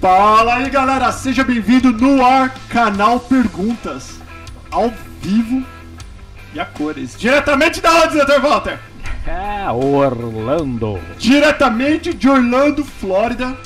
Fala 0.00 0.54
aí 0.56 0.70
galera, 0.70 1.12
seja 1.12 1.44
bem-vindo 1.44 1.92
no 1.92 2.24
ar, 2.24 2.54
canal 2.70 3.20
Perguntas, 3.20 4.18
ao 4.70 4.90
vivo 5.20 5.64
e 6.54 6.60
a 6.60 6.64
cores. 6.64 7.14
Diretamente 7.18 7.80
da 7.82 7.92
onde, 8.04 8.16
Dr. 8.18 8.40
Walter? 8.40 8.80
É, 9.26 9.70
Orlando. 9.70 10.98
Diretamente 11.18 12.14
de 12.14 12.28
Orlando, 12.28 12.82
Flórida, 12.84 13.56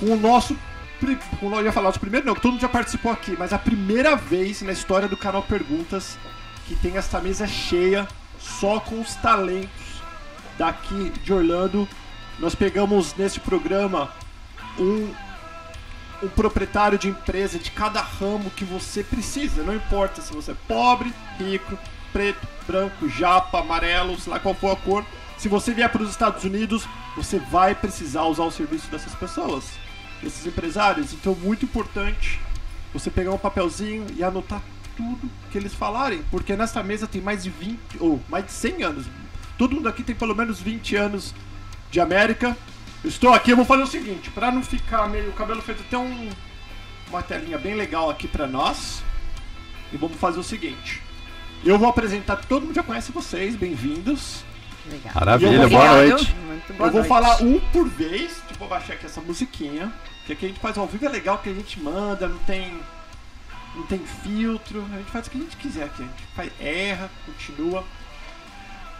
com 0.00 0.06
o 0.06 0.16
nosso. 0.16 0.56
pri- 0.98 1.18
Com, 1.38 1.54
eu 1.54 1.64
ia 1.64 1.72
falar 1.72 1.90
o 1.90 2.00
primeiro, 2.00 2.26
não, 2.26 2.34
que 2.34 2.40
todo 2.40 2.52
mundo 2.52 2.62
já 2.62 2.68
participou 2.68 3.12
aqui, 3.12 3.36
mas 3.38 3.52
a 3.52 3.58
primeira 3.58 4.16
vez 4.16 4.62
na 4.62 4.72
história 4.72 5.06
do 5.08 5.16
canal 5.16 5.42
Perguntas 5.42 6.16
que 6.66 6.74
tem 6.76 6.96
essa 6.96 7.20
mesa 7.20 7.46
cheia 7.46 8.06
só 8.38 8.80
com 8.80 9.00
os 9.00 9.14
talentos 9.16 9.68
daqui 10.58 11.12
de 11.22 11.32
Orlando. 11.32 11.86
Nós 12.38 12.54
pegamos 12.54 13.14
nesse 13.16 13.40
programa 13.40 14.10
um, 14.78 15.12
um 16.22 16.28
proprietário 16.28 16.98
de 16.98 17.08
empresa 17.08 17.58
de 17.58 17.70
cada 17.70 18.00
ramo 18.00 18.50
que 18.50 18.64
você 18.64 19.02
precisa. 19.02 19.62
Não 19.62 19.74
importa 19.74 20.20
se 20.20 20.32
você 20.32 20.52
é 20.52 20.56
pobre, 20.66 21.12
rico, 21.38 21.78
preto, 22.12 22.46
branco, 22.66 23.08
japa, 23.08 23.60
amarelo, 23.60 24.18
sei 24.18 24.32
lá 24.32 24.38
qual 24.38 24.54
for 24.54 24.72
a 24.72 24.76
cor. 24.76 25.04
Se 25.36 25.48
você 25.48 25.72
vier 25.72 25.88
para 25.88 26.02
os 26.02 26.10
Estados 26.10 26.44
Unidos, 26.44 26.86
você 27.16 27.38
vai 27.38 27.74
precisar 27.74 28.24
usar 28.24 28.44
o 28.44 28.50
serviço 28.50 28.90
dessas 28.90 29.14
pessoas, 29.14 29.64
desses 30.22 30.44
empresários. 30.46 31.12
Então, 31.12 31.34
muito 31.34 31.64
importante 31.64 32.40
você 32.92 33.10
pegar 33.10 33.32
um 33.32 33.38
papelzinho 33.38 34.06
e 34.16 34.24
anotar 34.24 34.60
tudo 34.96 35.30
que 35.52 35.56
eles 35.56 35.72
falarem, 35.72 36.24
porque 36.30 36.56
nessa 36.56 36.82
mesa 36.82 37.06
tem 37.06 37.22
mais 37.22 37.44
de 37.44 37.50
20 37.50 37.78
ou 38.00 38.20
mais 38.28 38.46
de 38.46 38.52
100 38.52 38.82
anos. 38.82 39.06
Todo 39.56 39.76
mundo 39.76 39.88
aqui 39.88 40.02
tem 40.02 40.14
pelo 40.14 40.34
menos 40.34 40.60
20 40.60 40.96
anos 40.96 41.34
de 41.90 42.00
América. 42.00 42.56
Eu 43.02 43.08
estou 43.08 43.32
aqui, 43.32 43.52
eu 43.52 43.56
vou 43.56 43.64
fazer 43.64 43.82
o 43.82 43.86
seguinte, 43.86 44.30
para 44.30 44.50
não 44.50 44.62
ficar 44.62 45.08
meio 45.08 45.30
o 45.30 45.32
cabelo 45.32 45.62
feito, 45.62 45.84
tem 45.84 45.98
um, 45.98 46.30
uma 47.08 47.22
telinha 47.22 47.56
bem 47.56 47.74
legal 47.74 48.10
aqui 48.10 48.26
para 48.26 48.46
nós. 48.46 49.02
E 49.92 49.96
vamos 49.96 50.16
fazer 50.18 50.38
o 50.40 50.42
seguinte. 50.42 51.00
Eu 51.64 51.78
vou 51.78 51.88
apresentar, 51.88 52.36
todo 52.36 52.66
mundo 52.66 52.74
já 52.74 52.82
conhece 52.82 53.12
vocês, 53.12 53.54
bem-vindos. 53.54 54.44
Legal. 54.86 55.12
Maravilha, 55.14 55.62
eu 55.62 55.70
boa 55.70 55.92
noite. 55.92 56.34
Muito 56.34 56.72
boa 56.74 56.88
eu 56.88 56.92
vou 56.92 57.00
noite. 57.00 57.08
falar 57.08 57.42
um 57.42 57.60
por 57.72 57.88
vez, 57.88 58.42
tipo, 58.48 58.58
vou 58.58 58.68
baixar 58.68 58.94
aqui 58.94 59.06
essa 59.06 59.20
musiquinha, 59.20 59.92
que 60.26 60.32
aqui 60.32 60.46
a 60.46 60.48
gente 60.48 60.60
faz 60.60 60.76
ao 60.76 60.86
vivo, 60.86 61.06
é 61.06 61.08
legal 61.08 61.38
que 61.38 61.48
a 61.48 61.54
gente 61.54 61.80
manda, 61.80 62.26
não 62.26 62.38
tem 62.40 62.78
não 63.74 63.84
tem 63.84 64.00
filtro, 64.24 64.84
a 64.92 64.96
gente 64.96 65.10
faz 65.10 65.26
o 65.26 65.30
que 65.30 65.38
a 65.38 65.40
gente 65.40 65.56
quiser 65.56 65.84
aqui, 65.84 66.02
a 66.02 66.06
gente 66.06 66.22
faz, 66.34 66.50
erra, 66.58 67.08
continua. 67.24 67.84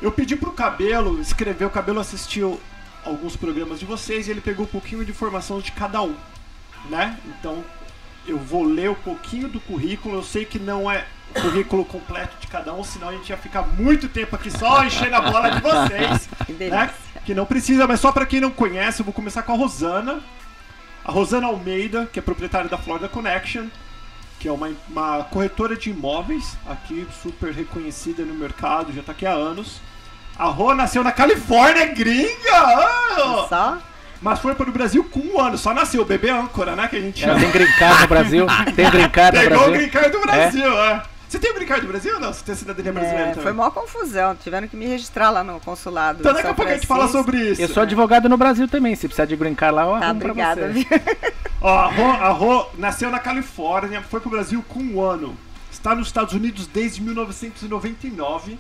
Eu 0.01 0.13
pedi 0.13 0.37
pro 0.37 0.53
Cabelo 0.53 1.21
escrever, 1.21 1.65
o 1.65 1.71
Cabelo 1.71 1.99
assistiu 1.99 2.61
alguns 3.05 3.37
programas 3.37 3.81
de 3.81 3.87
vocês 3.87 4.29
e 4.29 4.31
ele 4.31 4.41
pegou 4.41 4.67
um 4.67 4.69
pouquinho 4.69 5.05
de 5.05 5.11
informação 5.11 5.61
de 5.61 5.73
cada 5.73 6.03
um, 6.03 6.15
né? 6.89 7.19
Então 7.27 7.65
eu 8.27 8.39
vou 8.39 8.63
ler 8.63 8.91
um 8.91 8.95
pouquinho 8.95 9.49
do 9.49 9.61
currículo, 9.61 10.17
eu 10.17 10.23
sei 10.23 10.45
que 10.45 10.59
não 10.59 10.91
é 10.91 11.07
o 11.35 11.41
currículo 11.41 11.85
completo 11.85 12.37
de 12.41 12.47
cada 12.47 12.73
um, 12.75 12.85
senão 12.85 13.09
a 13.09 13.13
gente 13.13 13.31
ia 13.31 13.37
ficar 13.37 13.63
muito 13.63 14.09
tempo 14.09 14.37
aqui 14.37 14.51
só 14.51 14.85
enchendo 14.85 15.17
a 15.17 15.21
bola 15.21 15.51
de 15.51 15.61
vocês 15.61 16.29
Que 16.47 16.53
né? 16.53 16.91
Que 17.25 17.35
não 17.35 17.47
precisa, 17.47 17.87
mas 17.87 18.01
só 18.01 18.13
pra 18.13 18.27
quem 18.27 18.41
não 18.41 18.51
conhece, 18.51 19.01
eu 19.01 19.05
vou 19.05 19.13
começar 19.13 19.43
com 19.43 19.53
a 19.53 19.57
Rosana. 19.57 20.21
A 21.05 21.13
Rosana 21.13 21.47
Almeida, 21.47 22.07
que 22.13 22.19
é 22.19 22.23
proprietária 22.23 22.69
da 22.69 22.79
Florida 22.79 23.09
Connection, 23.09 23.69
que 24.39 24.49
é 24.49 24.53
uma, 24.53 24.71
uma 24.89 25.25
corretora 25.25 25.77
de 25.77 25.91
imóveis, 25.91 26.57
aqui 26.67 27.07
super 27.23 27.53
reconhecida 27.53 28.25
no 28.25 28.35
mercado, 28.35 28.93
já 28.93 29.03
tá 29.03 29.13
aqui 29.13 29.27
há 29.27 29.33
anos. 29.33 29.81
A 30.39 30.45
Rô 30.47 30.75
nasceu 30.75 31.03
na 31.03 31.11
Califórnia, 31.13 31.87
gringa! 31.87 32.53
Ah! 32.53 33.47
Só? 33.49 33.79
Mas 34.21 34.39
foi 34.41 34.55
para 34.55 34.69
o 34.69 34.73
Brasil 34.73 35.05
com 35.05 35.21
um 35.21 35.41
ano, 35.41 35.57
só 35.59 35.73
nasceu, 35.73 36.05
bebê 36.05 36.31
âncora, 36.31 36.75
né? 36.77 36.89
Que 36.89 36.97
a 36.97 37.01
gente 37.01 37.23
Ela 37.25 37.35
chama. 37.39 37.45
tem 37.53 37.53
green 37.63 37.73
card 37.79 38.01
no 38.03 38.09
Brasil? 38.09 38.47
Tem 38.75 38.91
green 38.91 39.09
card 39.11 39.37
no 39.37 39.43
Pegou 39.49 39.63
o 39.67 39.71
Brasil? 39.71 39.91
card 39.91 40.11
do 40.11 40.21
Brasil, 40.21 40.73
é. 40.83 41.03
Você 41.29 41.39
tem 41.39 41.51
o 41.51 41.55
green 41.55 41.67
card 41.67 41.83
do 41.87 41.89
Brasil 41.89 42.15
ou 42.15 42.21
não? 42.21 42.33
Você 42.33 42.43
tem 42.45 42.55
cidadania 42.55 42.93
brasileira 42.93 43.23
É, 43.25 43.29
também? 43.31 43.43
foi 43.45 43.53
maior 43.53 43.71
confusão. 43.71 44.35
Tiveram 44.35 44.67
que 44.67 44.77
me 44.77 44.87
registrar 44.87 45.31
lá 45.31 45.45
no 45.45 45.61
consulado. 45.61 46.21
Então 46.21 46.33
daqui 46.33 46.47
a 46.49 46.55
pouco 46.55 46.71
a 46.71 46.75
gente 46.75 46.87
fala 46.87 47.07
sobre 47.09 47.37
isso. 47.51 47.61
Eu 47.63 47.69
sou 47.69 47.83
advogado 47.83 48.29
no 48.29 48.37
Brasil 48.37 48.67
também. 48.67 48.95
Se 48.97 49.07
precisar 49.07 49.27
de 49.27 49.37
green 49.37 49.55
card 49.55 49.75
lá, 49.77 49.83
eu 49.83 50.01
Tá, 50.01 50.07
arrumo 50.07 50.21
pra 50.21 50.31
obrigada. 50.31 50.73
Ó, 51.61 51.69
a 51.79 51.87
Rô, 51.87 52.05
a 52.11 52.29
Rô 52.31 52.67
nasceu 52.79 53.11
na 53.11 53.19
Califórnia, 53.19 54.01
foi 54.03 54.21
pro 54.21 54.31
Brasil 54.31 54.65
com 54.69 54.81
um 54.81 55.01
ano. 55.03 55.37
Está 55.71 55.95
nos 55.95 56.07
Estados 56.09 56.33
Unidos 56.33 56.67
desde 56.67 57.03
1999. 57.03 58.59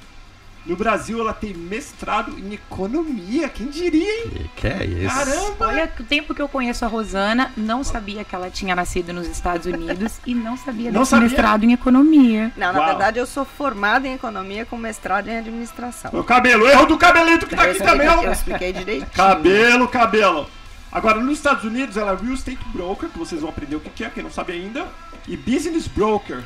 No 0.69 0.77
Brasil, 0.77 1.19
ela 1.19 1.33
tem 1.33 1.55
mestrado 1.55 2.39
em 2.39 2.53
economia. 2.53 3.49
Quem 3.49 3.69
diria, 3.69 4.05
hein? 4.05 4.31
Que, 4.31 4.49
que 4.55 4.67
é 4.67 4.84
isso? 4.84 5.15
Caramba! 5.15 5.67
Olha, 5.67 5.93
o 5.99 6.05
tempo 6.05 6.34
que 6.34 6.43
eu 6.43 6.49
conheço 6.49 6.84
a 6.84 6.89
Rosana, 6.89 7.51
não 7.56 7.83
sabia 7.83 8.23
que 8.23 8.34
ela 8.34 8.51
tinha 8.51 8.77
nascido 8.77 9.15
nos 9.15 9.27
Estados 9.27 9.65
Unidos 9.65 10.21
e 10.27 10.34
não 10.34 10.59
sabia 10.59 10.93
Não 10.93 11.01
desse 11.01 11.11
sabia? 11.12 11.29
mestrado 11.29 11.65
em 11.65 11.73
economia. 11.73 12.53
Não, 12.55 12.71
na 12.71 12.81
Uau. 12.81 12.89
verdade 12.89 13.19
eu 13.19 13.25
sou 13.27 13.47
formada 13.47 14.06
em 14.06 14.12
economia 14.12 14.67
com 14.67 14.77
mestrado 14.77 15.29
em 15.29 15.39
administração. 15.39 16.11
O 16.12 16.23
cabelo, 16.23 16.69
erro 16.69 16.85
do 16.85 16.99
cabelito 16.99 17.47
que 17.47 17.56
tá 17.56 17.62
aqui 17.62 17.79
também, 17.79 18.06
eu 18.06 18.31
expliquei 18.31 18.71
direitinho. 18.71 19.11
Cabelo, 19.15 19.89
cabelo. 19.89 20.50
Agora, 20.93 21.19
nos 21.19 21.39
Estados 21.39 21.65
Unidos, 21.65 21.97
ela 21.97 22.12
é 22.12 22.17
Real 22.17 22.35
Estate 22.35 22.59
Broker, 22.75 23.09
que 23.09 23.19
vocês 23.19 23.41
vão 23.41 23.49
aprender 23.49 23.77
o 23.77 23.81
que 23.81 23.89
que 23.89 24.05
é, 24.05 24.11
quem 24.11 24.23
não 24.23 24.31
sabe 24.31 24.53
ainda, 24.53 24.87
e 25.27 25.35
Business 25.35 25.89
Broker. 25.89 26.43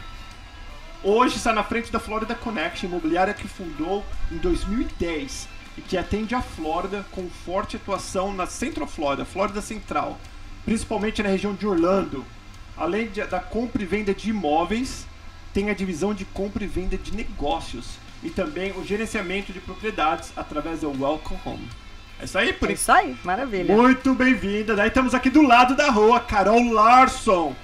Hoje 1.05 1.37
está 1.37 1.53
na 1.53 1.65
frente 1.65 1.91
da 1.91 1.99
Florida 1.99 2.35
Connection, 2.35 2.89
imobiliária 2.89 3.35
que 3.35 3.49
fundou 3.49 4.05
em 4.31 4.37
2010 4.37 5.49
e 5.77 5.81
que 5.81 5.97
atende 5.97 6.35
a 6.35 6.41
Flórida 6.41 7.05
com 7.11 7.29
forte 7.29 7.77
atuação 7.77 8.33
na 8.33 8.47
Central 8.47 8.87
Florida, 8.87 9.25
Flórida 9.25 9.61
Central, 9.61 10.19
principalmente 10.65 11.23
na 11.23 11.29
região 11.29 11.55
de 11.55 11.67
Orlando. 11.67 12.25
Além 12.77 13.09
de- 13.09 13.25
da 13.25 13.41
compra 13.41 13.83
e 13.83 13.87
venda 13.87 14.15
de 14.15 14.31
imóveis, 14.31 15.05
tem 15.53 15.71
a 15.71 15.75
divisão 15.75 16.15
de 16.15 16.25
compra 16.25 16.63
e 16.63 16.69
venda 16.69 16.97
de 16.97 17.15
negócios 17.15 17.97
e 18.23 18.31
também 18.31 18.73
o 18.73 18.84
gerenciamento 18.84 19.53
de 19.53 19.59
propriedades 19.61 20.33
através 20.37 20.81
do 20.81 20.89
Welcome 20.91 21.41
Home. 21.45 21.69
É 22.21 22.25
isso 22.25 22.39
aí, 22.39 22.53
por 22.53 22.71
É 22.71 22.75
isso 22.75 22.93
aí, 22.93 23.17
maravilha. 23.25 23.75
Muito 23.75 24.15
bem-vinda. 24.15 24.77
Daí 24.77 24.87
estamos 24.89 25.15
aqui 25.15 25.29
do 25.29 25.43
lado 25.43 25.75
da 25.75 25.91
rua, 25.91 26.21
Carol 26.21 26.73
Larson. 26.73 27.57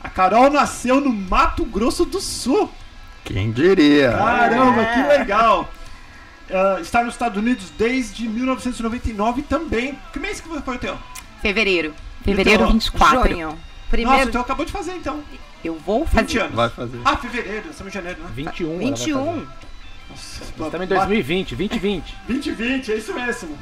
A 0.00 0.08
Carol 0.08 0.48
nasceu 0.50 1.00
no 1.00 1.12
Mato 1.12 1.64
Grosso 1.64 2.04
do 2.04 2.20
Sul. 2.20 2.70
Quem 3.24 3.50
diria? 3.52 4.12
Caramba, 4.12 4.82
É. 4.82 4.94
que 4.94 5.18
legal. 5.18 5.72
Ah, 6.50 6.78
está 6.80 7.02
nos 7.02 7.14
Estados 7.14 7.38
Unidos 7.38 7.70
desde 7.78 8.28
1999 8.28 9.42
também. 9.42 9.98
Que 10.12 10.18
mês 10.20 10.40
que 10.40 10.48
foi 10.48 10.74
o 10.76 10.78
teu? 10.78 10.98
Fevereiro. 11.40 11.94
Fevereiro 12.22 12.62
Então, 12.64 12.72
24. 12.74 13.30
Junho. 13.30 13.46
Nossa, 13.48 13.58
Primeiro, 13.90 14.28
o 14.28 14.32
teu 14.32 14.40
acabou 14.40 14.66
de 14.66 14.72
fazer 14.72 14.92
então. 14.94 15.22
Eu 15.64 15.78
vou 15.78 16.04
20 16.04 16.10
fazer. 16.14 16.40
anos. 16.40 16.54
Vai 16.54 16.68
fazer. 16.68 17.00
Ah, 17.04 17.16
fevereiro, 17.16 17.70
estamos 17.70 17.92
em 17.92 17.94
janeiro, 17.94 18.20
né? 18.22 18.28
21. 18.34 18.66
ela 18.70 18.78
vai 18.78 18.90
fazer. 18.90 19.04
21. 19.04 19.46
Nossa, 20.10 20.44
Estamos 20.44 20.82
em 20.82 20.86
2020, 20.86 21.56
2020. 21.56 22.14
2020, 22.28 22.92
é 22.92 22.96
isso 22.96 23.14
mesmo. 23.14 23.58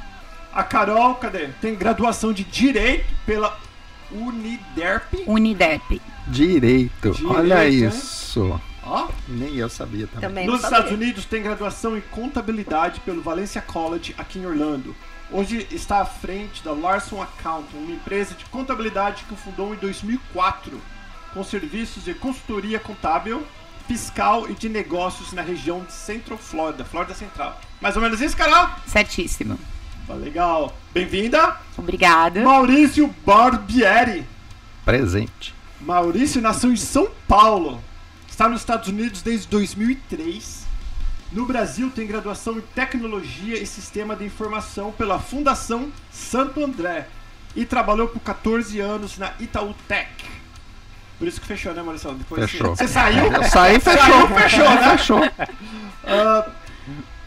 A 0.52 0.62
Carol, 0.64 1.14
cadê? 1.14 1.48
Tem 1.60 1.74
graduação 1.74 2.32
de 2.32 2.42
Direito 2.44 3.04
pela 3.24 3.56
Uniderp. 4.10 5.14
Unidep. 5.26 6.00
Direito. 6.26 7.12
Direito, 7.12 7.28
Olha 7.32 7.68
isso. 7.68 8.60
Ó, 8.84 9.08
Nem 9.32 9.56
eu 9.56 9.68
sabia 9.68 10.06
também. 10.06 10.28
Também 10.28 10.46
Nos 10.46 10.60
sabia. 10.60 10.78
Estados 10.78 10.98
Unidos 10.98 11.24
tem 11.24 11.42
graduação 11.42 11.96
em 11.96 12.00
contabilidade 12.00 13.00
pelo 13.00 13.22
Valencia 13.22 13.62
College 13.62 14.14
aqui 14.18 14.38
em 14.38 14.46
Orlando. 14.46 14.94
Hoje 15.30 15.66
está 15.70 16.00
à 16.00 16.04
frente 16.04 16.62
da 16.62 16.72
Larson 16.72 17.22
Accounting, 17.22 17.78
uma 17.78 17.92
empresa 17.92 18.34
de 18.34 18.44
contabilidade 18.46 19.24
que 19.26 19.34
fundou 19.34 19.72
em 19.74 19.78
2004, 19.78 20.78
com 21.32 21.42
serviços 21.42 22.04
de 22.04 22.12
consultoria 22.12 22.78
contábil, 22.78 23.42
fiscal 23.88 24.48
e 24.50 24.52
de 24.52 24.68
negócios 24.68 25.32
na 25.32 25.40
região 25.40 25.80
de 25.84 25.92
Central 25.92 26.36
Florida, 26.36 26.84
Florida 26.84 27.14
Central. 27.14 27.58
Mais 27.80 27.96
ou 27.96 28.02
menos 28.02 28.20
isso, 28.20 28.36
Carol? 28.36 28.68
Certíssimo. 28.86 29.58
Tá 30.06 30.14
legal. 30.14 30.76
Bem-vinda, 30.92 31.56
Obrigada. 31.78 32.42
Maurício 32.42 33.08
Barbieri. 33.24 34.26
Presente. 34.84 35.54
Maurício 35.80 36.40
nasceu 36.42 36.70
em 36.70 36.76
São 36.76 37.08
Paulo. 37.26 37.82
Está 38.32 38.48
nos 38.48 38.62
Estados 38.62 38.88
Unidos 38.88 39.20
desde 39.20 39.46
2003. 39.48 40.62
No 41.32 41.44
Brasil 41.44 41.92
tem 41.94 42.06
graduação 42.06 42.56
em 42.56 42.62
Tecnologia 42.62 43.62
e 43.62 43.66
Sistema 43.66 44.16
de 44.16 44.24
Informação 44.24 44.90
pela 44.90 45.18
Fundação 45.18 45.92
Santo 46.10 46.64
André. 46.64 47.08
E 47.54 47.66
trabalhou 47.66 48.08
por 48.08 48.20
14 48.20 48.80
anos 48.80 49.18
na 49.18 49.34
Itaú 49.38 49.74
Tech. 49.86 50.08
Por 51.18 51.28
isso 51.28 51.42
que 51.42 51.46
fechou, 51.46 51.74
né, 51.74 51.82
Maurício? 51.82 52.10
Depois 52.14 52.50
Fechou. 52.50 52.74
Você, 52.74 52.88
você 52.88 52.94
saiu? 52.94 53.30
Eu 53.30 53.44
saí, 53.44 53.78
fechou. 53.78 54.00
Saiu, 54.00 54.28
fechou, 54.28 54.70
né? 54.70 54.96
Fechou. 54.96 55.20
Ah, 56.04 56.48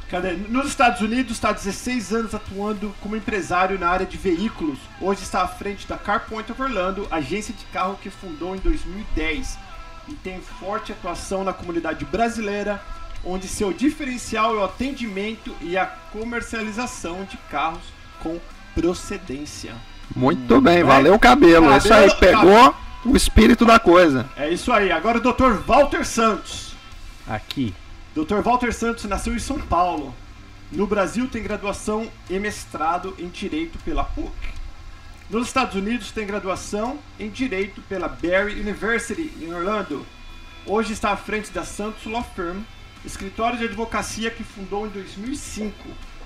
cadê? 0.10 0.32
Nos 0.34 0.66
Estados 0.66 1.02
Unidos 1.02 1.34
está 1.34 1.50
há 1.50 1.54
16 1.54 2.14
anos 2.14 2.34
atuando 2.34 2.96
como 3.00 3.16
empresário 3.16 3.78
na 3.78 3.90
área 3.90 4.08
de 4.08 4.18
veículos. 4.18 4.80
Hoje 5.00 5.22
está 5.22 5.44
à 5.44 5.48
frente 5.48 5.88
da 5.88 6.00
CarPoint 6.00 6.52
of 6.52 6.60
Orlando, 6.60 7.08
agência 7.12 7.54
de 7.54 7.64
carro 7.66 8.00
que 8.02 8.10
fundou 8.10 8.56
em 8.56 8.60
2010. 8.60 9.65
E 10.08 10.14
tem 10.14 10.40
forte 10.40 10.92
atuação 10.92 11.44
na 11.44 11.54
comunidade 11.54 12.06
brasileira, 12.06 12.82
onde 13.24 13.48
seu 13.48 13.74
diferencial 13.74 14.56
é 14.56 14.60
o 14.60 14.64
atendimento 14.64 15.56
e 15.62 15.76
a 15.78 15.86
comercialização 15.86 17.24
de 17.24 17.38
carros 17.50 17.82
com 18.22 18.40
procedência. 18.76 19.74
Muito 20.16 20.62
bem, 20.62 20.84
valeu 20.84 21.16
o 21.16 21.20
cabelo. 21.20 21.68
Cabelo, 21.68 21.78
Isso 21.78 21.94
aí, 21.94 22.16
pegou 22.20 22.76
o 23.06 23.16
espírito 23.16 23.66
da 23.66 23.80
coisa. 23.80 24.30
É 24.36 24.50
isso 24.50 24.72
aí. 24.72 24.92
Agora 24.92 25.18
o 25.18 25.22
Dr. 25.22 25.62
Walter 25.66 26.06
Santos. 26.06 26.76
Aqui. 27.28 27.74
Dr. 28.16 28.42
Walter 28.42 28.74
Santos 28.74 29.06
nasceu 29.06 29.36
em 29.36 29.40
São 29.40 29.60
Paulo. 29.60 30.14
No 30.72 30.88
Brasil 30.88 31.28
tem 31.28 31.44
graduação 31.44 32.10
e 32.30 32.40
mestrado 32.40 33.16
em 33.20 33.28
Direito 33.28 33.78
pela 33.80 34.04
PUC. 34.04 34.32
Nos 35.30 35.48
Estados 35.48 35.76
Unidos 35.76 36.12
tem 36.12 36.28
graduação 36.28 37.00
em 37.20 37.30
Direito 37.30 37.82
pela 37.90 38.08
Barry 38.08 38.60
University, 38.60 39.32
em 39.42 39.52
Orlando. 39.52 40.06
Hoje 40.68 40.94
está 40.94 41.12
à 41.12 41.18
frente 41.18 41.52
da 41.52 41.64
Santos 41.64 42.06
Law 42.06 42.24
Firm, 42.36 42.60
escritório 43.04 43.58
de 43.58 43.66
advocacia 43.66 44.30
que 44.30 44.44
fundou 44.44 44.86
em 44.86 44.90
2005, 44.90 45.74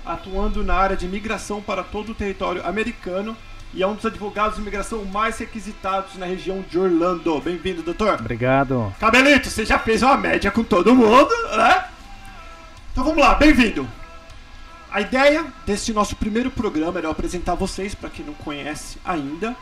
atuando 0.04 0.62
na 0.62 0.74
área 0.74 0.98
de 0.98 1.06
imigração 1.06 1.62
para 1.62 1.82
todo 1.82 2.12
o 2.12 2.14
território 2.14 2.66
americano 2.66 3.34
e 3.72 3.82
é 3.82 3.86
um 3.86 3.94
dos 3.94 4.04
advogados 4.04 4.56
de 4.56 4.60
imigração 4.60 5.02
mais 5.06 5.38
requisitados 5.38 6.16
na 6.16 6.26
região 6.26 6.62
de 6.68 6.78
Orlando. 6.78 7.40
Bem-vindo, 7.40 7.82
doutor. 7.82 8.20
Obrigado. 8.20 8.94
Cabelito, 9.00 9.48
você 9.48 9.64
já 9.64 9.78
fez 9.78 10.02
uma 10.02 10.18
média 10.18 10.50
com 10.50 10.62
todo 10.62 10.94
mundo, 10.94 11.30
né? 11.56 11.86
Então 12.92 13.02
vamos 13.02 13.20
lá, 13.20 13.34
bem-vindo. 13.34 13.88
A 14.90 15.00
ideia 15.00 15.46
desse 15.64 15.92
nosso 15.92 16.16
primeiro 16.16 16.50
programa 16.50 16.98
era 16.98 17.06
eu 17.06 17.12
apresentar 17.12 17.54
vocês, 17.54 17.94
para 17.94 18.10
quem 18.10 18.26
não 18.26 18.34
conhece 18.34 18.98
ainda. 19.04 19.56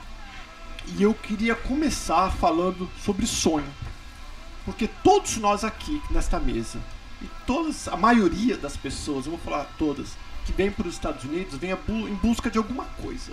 E 0.86 1.02
eu 1.02 1.12
queria 1.12 1.54
começar 1.54 2.30
falando 2.30 2.90
sobre 3.04 3.26
sonho. 3.26 3.68
Porque 4.64 4.88
todos 5.04 5.36
nós 5.36 5.64
aqui 5.64 6.00
nesta 6.10 6.40
mesa, 6.40 6.80
e 7.20 7.26
todas, 7.46 7.88
a 7.88 7.96
maioria 7.96 8.56
das 8.56 8.74
pessoas, 8.74 9.26
eu 9.26 9.32
vou 9.32 9.40
falar 9.40 9.66
todas, 9.76 10.16
que 10.46 10.52
vêm 10.52 10.70
para 10.70 10.88
os 10.88 10.94
Estados 10.94 11.24
Unidos, 11.24 11.58
vêm 11.58 11.72
em 11.72 12.14
busca 12.14 12.50
de 12.50 12.56
alguma 12.56 12.84
coisa. 12.84 13.32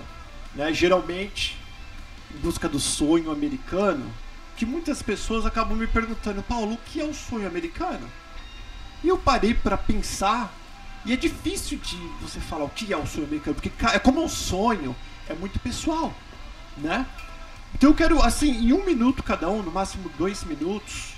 Né? 0.53 0.73
Geralmente, 0.73 1.57
em 2.33 2.39
busca 2.39 2.67
do 2.67 2.79
sonho 2.79 3.31
americano, 3.31 4.05
que 4.57 4.65
muitas 4.65 5.01
pessoas 5.01 5.45
acabam 5.45 5.77
me 5.77 5.87
perguntando, 5.87 6.43
Paulo, 6.43 6.73
o 6.73 6.77
que 6.77 6.99
é 6.99 7.05
o 7.05 7.13
sonho 7.13 7.47
americano? 7.47 8.09
E 9.01 9.07
eu 9.07 9.17
parei 9.17 9.53
para 9.53 9.77
pensar, 9.77 10.53
e 11.05 11.13
é 11.13 11.15
difícil 11.15 11.77
de 11.77 11.97
você 12.19 12.39
falar 12.39 12.65
o 12.65 12.69
que 12.69 12.91
é 12.91 12.97
o 12.97 13.05
sonho 13.05 13.27
americano, 13.27 13.55
porque 13.55 13.71
é 13.93 13.99
como 13.99 14.23
um 14.23 14.29
sonho, 14.29 14.95
é 15.29 15.33
muito 15.35 15.59
pessoal, 15.59 16.13
né? 16.77 17.05
Então 17.75 17.91
eu 17.91 17.95
quero, 17.95 18.21
assim, 18.21 18.49
em 18.49 18.73
um 18.73 18.83
minuto 18.83 19.21
cada 19.21 19.49
um, 19.49 19.61
no 19.61 19.71
máximo 19.71 20.09
dois 20.17 20.43
minutos, 20.43 21.13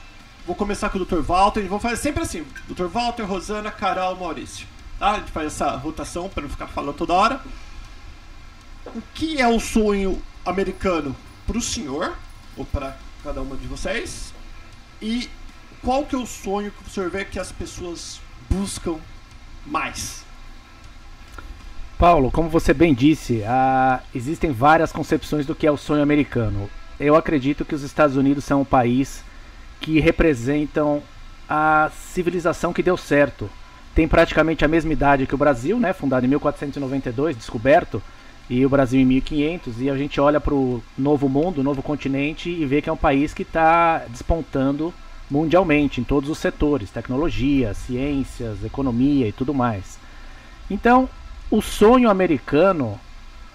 vou 0.46 0.56
começar 0.56 0.90
com 0.90 0.98
o 0.98 1.06
Dr. 1.06 1.22
Walter, 1.22 1.62
e 1.62 1.68
vou 1.68 1.80
fazer 1.80 1.98
sempre 1.98 2.24
assim, 2.24 2.46
Dr. 2.68 2.86
Walter, 2.86 3.24
Rosana, 3.24 3.72
Carol, 3.72 4.16
Maurício. 4.16 4.68
Tá? 5.00 5.12
A 5.12 5.20
gente 5.20 5.32
faz 5.32 5.48
essa 5.48 5.70
rotação 5.78 6.28
para 6.28 6.44
não 6.44 6.50
ficar 6.50 6.68
falando 6.68 6.96
toda 6.96 7.14
hora. 7.14 7.42
O 8.88 9.02
que 9.14 9.40
é 9.40 9.48
o 9.48 9.60
sonho 9.60 10.22
americano 10.46 11.16
para 11.46 11.58
o 11.58 11.62
senhor, 11.62 12.18
ou 12.58 12.66
para 12.66 12.98
cada 13.24 13.42
uma 13.42 13.56
de 13.56 13.68
vocês? 13.68 14.34
E 15.02 15.30
qual 15.82 16.06
que 16.06 16.16
é 16.16 16.18
o 16.18 16.26
sonho 16.26 16.72
que 16.72 16.90
o 16.90 16.90
senhor 16.90 17.10
vê 17.10 17.24
que 17.24 17.40
as 17.40 17.52
pessoas 17.52 18.20
buscam 18.50 19.00
mais? 19.68 20.26
Paulo, 21.98 22.30
como 22.30 22.48
você 22.48 22.74
bem 22.74 22.94
disse, 22.94 23.44
ah, 23.44 24.02
existem 24.14 24.52
várias 24.52 24.92
concepções 24.92 25.46
do 25.46 25.56
que 25.56 25.66
é 25.66 25.72
o 25.72 25.78
sonho 25.78 26.04
americano. 26.04 26.70
Eu 27.00 27.16
acredito 27.16 27.66
que 27.66 27.74
os 27.74 27.82
Estados 27.82 28.16
Unidos 28.16 28.44
são 28.44 28.62
um 28.62 28.66
país 28.66 29.24
que 29.80 30.00
representam 30.00 31.02
a 31.50 31.90
civilização 31.94 32.72
que 32.72 32.84
deu 32.84 32.98
certo. 32.98 33.50
Tem 33.96 34.08
praticamente 34.08 34.64
a 34.64 34.68
mesma 34.68 34.94
idade 34.94 35.26
que 35.26 35.34
o 35.34 35.38
Brasil, 35.38 35.80
né? 35.80 35.92
Fundado 35.92 36.26
em 36.26 36.30
1492, 36.30 37.36
descoberto, 37.36 38.02
e 38.48 38.64
o 38.64 38.70
Brasil 38.70 39.00
em 39.00 39.06
1500. 39.06 39.82
E 39.82 39.90
a 39.90 39.98
gente 39.98 40.22
olha 40.22 40.40
para 40.40 40.54
o 40.54 40.84
novo 40.96 41.28
mundo, 41.28 41.64
novo 41.64 41.82
continente, 41.82 42.50
e 42.50 42.64
vê 42.66 42.80
que 42.80 42.90
é 42.90 42.94
um 42.94 42.98
país 42.98 43.34
que 43.34 43.42
está 43.42 44.04
despontando 44.10 44.94
mundialmente 45.30 46.02
em 46.02 46.04
todos 46.04 46.30
os 46.30 46.38
setores: 46.38 46.92
tecnologia, 46.92 47.74
ciências, 47.74 48.64
economia 48.64 49.28
e 49.28 49.32
tudo 49.32 49.54
mais. 49.54 49.98
Então, 50.70 51.10
o 51.50 51.62
sonho 51.62 52.10
americano 52.10 53.00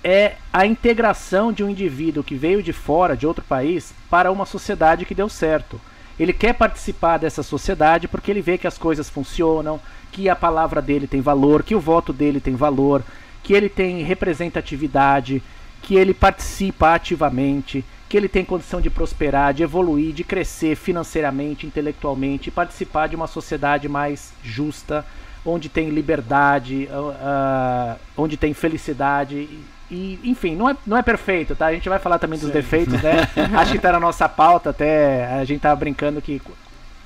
é 0.05 0.37
a 0.53 0.67
integração 0.67 1.53
de 1.53 1.63
um 1.63 1.71
indivíduo 1.71 2.25
que 2.25 2.35
veio 2.35 2.63
de 2.63 2.73
fora, 2.73 3.17
de 3.17 3.27
outro 3.27 3.45
país, 3.45 3.95
para 4.11 4.33
uma 4.33 4.47
sociedade 4.47 5.05
que 5.05 5.15
deu 5.15 5.29
certo. 5.29 5.81
Ele 6.19 6.33
quer 6.33 6.55
participar 6.55 7.19
dessa 7.19 7.43
sociedade 7.43 8.09
porque 8.09 8.31
ele 8.31 8.43
vê 8.43 8.59
que 8.59 8.67
as 8.67 8.77
coisas 8.77 9.09
funcionam, 9.09 9.81
que 10.11 10.29
a 10.29 10.37
palavra 10.37 10.83
dele 10.83 11.07
tem 11.07 11.21
valor, 11.21 11.63
que 11.63 11.75
o 11.75 11.81
voto 11.81 12.13
dele 12.13 12.41
tem 12.41 12.55
valor, 12.55 13.03
que 13.43 13.55
ele 13.55 13.69
tem 13.69 14.03
representatividade, 14.03 15.43
que 15.81 15.97
ele 15.97 16.15
participa 16.15 16.95
ativamente, 16.95 17.85
que 18.13 18.17
ele 18.19 18.29
tem 18.29 18.45
condição 18.45 18.79
de 18.79 18.91
prosperar, 18.91 19.55
de 19.55 19.63
evoluir, 19.63 20.13
de 20.13 20.23
crescer 20.23 20.77
financeiramente, 20.77 21.67
intelectualmente, 21.67 22.49
e 22.49 22.53
participar 22.53 23.07
de 23.09 23.17
uma 23.17 23.27
sociedade 23.27 23.89
mais 23.89 24.35
justa, 24.45 25.03
onde 25.47 25.71
tem 25.71 25.89
liberdade, 25.89 26.91
ah, 26.93 27.97
onde 28.15 28.37
tem 28.37 28.53
felicidade. 28.53 29.49
E, 29.91 30.21
enfim, 30.25 30.55
não 30.55 30.69
é, 30.69 30.77
não 30.87 30.99
é 30.99 31.01
perfeito, 31.03 31.57
tá? 31.57 31.69
A 31.69 31.73
gente 31.73 31.89
vai 31.89 31.99
falar 31.99 32.19
também 32.19 32.39
dos 32.39 32.49
Sim. 32.49 32.53
defeitos, 32.53 33.01
né? 33.01 33.27
Acho 33.57 33.73
que 33.73 33.79
tá 33.79 33.91
na 33.93 33.99
nossa 34.01 34.29
pauta 34.29 34.69
até. 34.69 35.25
A 35.33 35.45
gente 35.47 35.63
tava 35.63 35.77
brincando 35.77 36.21
que. 36.21 36.39
qu- 36.39 36.53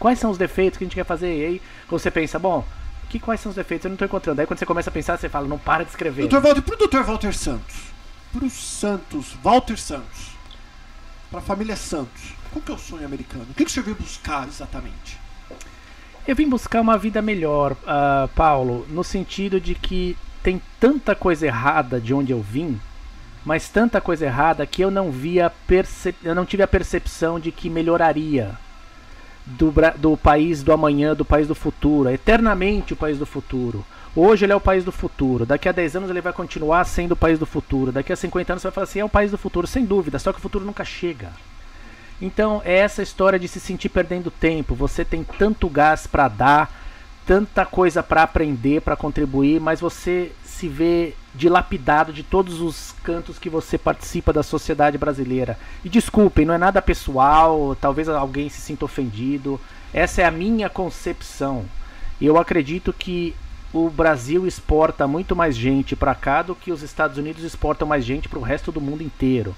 Quais 0.00 0.18
são 0.18 0.32
os 0.32 0.36
defeitos 0.36 0.76
que 0.76 0.82
a 0.82 0.86
gente 0.86 0.96
quer 0.96 1.04
fazer? 1.04 1.32
E 1.38 1.44
aí 1.46 1.62
você 1.88 2.10
pensa, 2.10 2.36
bom, 2.36 2.64
que, 3.08 3.20
quais 3.20 3.40
são 3.40 3.50
os 3.50 3.56
defeitos? 3.56 3.84
Eu 3.84 3.90
não 3.90 3.96
tô 3.96 4.04
encontrando. 4.06 4.40
Aí 4.40 4.46
quando 4.46 4.58
você 4.58 4.66
começa 4.66 4.90
a 4.90 4.92
pensar, 4.92 5.16
você 5.16 5.28
fala, 5.28 5.46
não 5.46 5.56
para 5.56 5.84
de 5.84 5.90
escrever. 5.90 6.26
Dr. 6.26 6.40
Walter, 6.40 6.62
pro 6.62 6.76
Dr. 6.76 7.02
Walter 7.04 7.32
Santos, 7.32 7.76
pro 8.32 8.50
Santos, 8.50 9.34
Walter 9.40 9.78
Santos, 9.78 10.35
pra 11.36 11.42
família 11.42 11.76
Santos, 11.76 12.32
qual 12.50 12.62
que 12.62 12.72
é 12.72 12.74
o 12.74 12.78
sonho 12.78 13.04
americano? 13.04 13.44
O 13.50 13.54
que, 13.54 13.66
que 13.66 13.70
veio 13.82 13.94
buscar 13.94 14.48
exatamente? 14.48 15.18
Eu 16.26 16.34
vim 16.34 16.48
buscar 16.48 16.80
uma 16.80 16.96
vida 16.96 17.20
melhor, 17.20 17.76
ah, 17.86 18.26
Paulo, 18.34 18.86
no 18.88 19.04
sentido 19.04 19.60
de 19.60 19.74
que 19.74 20.16
tem 20.42 20.62
tanta 20.80 21.14
coisa 21.14 21.46
errada 21.46 22.00
de 22.00 22.14
onde 22.14 22.32
eu 22.32 22.40
vim, 22.40 22.80
mas 23.44 23.68
tanta 23.68 24.00
coisa 24.00 24.24
errada 24.24 24.64
que 24.64 24.80
eu 24.80 24.90
não 24.90 25.10
via 25.10 25.52
eu 26.24 26.34
não 26.34 26.46
tive 26.46 26.62
a 26.62 26.68
percepção 26.68 27.38
de 27.38 27.52
que 27.52 27.68
melhoraria 27.68 28.58
do, 29.44 29.72
do 29.98 30.16
país 30.16 30.62
do 30.62 30.72
amanhã, 30.72 31.14
do 31.14 31.24
país 31.24 31.46
do 31.46 31.54
futuro, 31.54 32.08
eternamente 32.08 32.94
o 32.94 32.96
país 32.96 33.18
do 33.18 33.26
futuro. 33.26 33.84
Hoje 34.16 34.46
ele 34.46 34.52
é 34.52 34.56
o 34.56 34.60
país 34.60 34.82
do 34.82 34.90
futuro, 34.90 35.44
daqui 35.44 35.68
a 35.68 35.72
10 35.72 35.96
anos 35.96 36.10
ele 36.10 36.22
vai 36.22 36.32
continuar 36.32 36.84
sendo 36.84 37.12
o 37.12 37.16
país 37.16 37.38
do 37.38 37.44
futuro, 37.44 37.92
daqui 37.92 38.10
a 38.10 38.16
50 38.16 38.54
anos 38.54 38.62
você 38.62 38.68
vai 38.68 38.74
falar 38.74 38.84
assim, 38.84 39.00
é 39.00 39.04
o 39.04 39.10
país 39.10 39.30
do 39.30 39.36
futuro, 39.36 39.66
sem 39.66 39.84
dúvida, 39.84 40.18
só 40.18 40.32
que 40.32 40.38
o 40.38 40.42
futuro 40.42 40.64
nunca 40.64 40.86
chega. 40.86 41.30
Então 42.20 42.62
é 42.64 42.78
essa 42.78 43.02
história 43.02 43.38
de 43.38 43.46
se 43.46 43.60
sentir 43.60 43.90
perdendo 43.90 44.30
tempo. 44.30 44.74
Você 44.74 45.04
tem 45.04 45.22
tanto 45.22 45.68
gás 45.68 46.06
para 46.06 46.28
dar, 46.28 46.72
tanta 47.26 47.66
coisa 47.66 48.02
para 48.02 48.22
aprender, 48.22 48.80
para 48.80 48.96
contribuir, 48.96 49.60
mas 49.60 49.80
você 49.80 50.32
se 50.42 50.66
vê 50.66 51.14
dilapidado 51.34 52.10
de 52.10 52.22
todos 52.22 52.62
os 52.62 52.94
cantos 53.04 53.38
que 53.38 53.50
você 53.50 53.76
participa 53.76 54.32
da 54.32 54.42
sociedade 54.42 54.96
brasileira. 54.96 55.58
E 55.84 55.90
desculpem, 55.90 56.46
não 56.46 56.54
é 56.54 56.58
nada 56.58 56.80
pessoal, 56.80 57.76
talvez 57.78 58.08
alguém 58.08 58.48
se 58.48 58.62
sinta 58.62 58.86
ofendido. 58.86 59.60
Essa 59.92 60.22
é 60.22 60.24
a 60.24 60.30
minha 60.30 60.70
concepção. 60.70 61.66
Eu 62.18 62.38
acredito 62.38 62.94
que 62.94 63.34
o 63.76 63.90
Brasil 63.90 64.46
exporta 64.46 65.06
muito 65.06 65.36
mais 65.36 65.54
gente 65.54 65.94
para 65.94 66.14
cá 66.14 66.40
do 66.40 66.54
que 66.54 66.72
os 66.72 66.82
Estados 66.82 67.18
Unidos 67.18 67.44
exportam 67.44 67.86
mais 67.86 68.06
gente 68.06 68.26
para 68.26 68.38
o 68.38 68.42
resto 68.42 68.72
do 68.72 68.80
mundo 68.80 69.02
inteiro. 69.02 69.54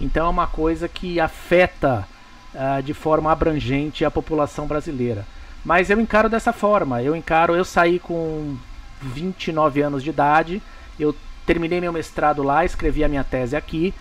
Então 0.00 0.26
é 0.26 0.30
uma 0.30 0.46
coisa 0.46 0.88
que 0.88 1.20
afeta 1.20 2.08
ah, 2.54 2.80
de 2.80 2.94
forma 2.94 3.30
abrangente 3.30 4.02
a 4.02 4.10
população 4.10 4.66
brasileira. 4.66 5.26
Mas 5.62 5.90
eu 5.90 6.00
encaro 6.00 6.30
dessa 6.30 6.54
forma. 6.54 7.02
Eu 7.02 7.14
encaro, 7.14 7.54
eu 7.54 7.64
saí 7.64 7.98
com 7.98 8.56
29 9.02 9.82
anos 9.82 10.02
de 10.02 10.08
idade, 10.08 10.62
eu 10.98 11.14
terminei 11.44 11.82
meu 11.82 11.92
mestrado 11.92 12.42
lá, 12.42 12.64
escrevi 12.64 13.04
a 13.04 13.08
minha 13.08 13.24
tese 13.24 13.56
aqui, 13.56 13.92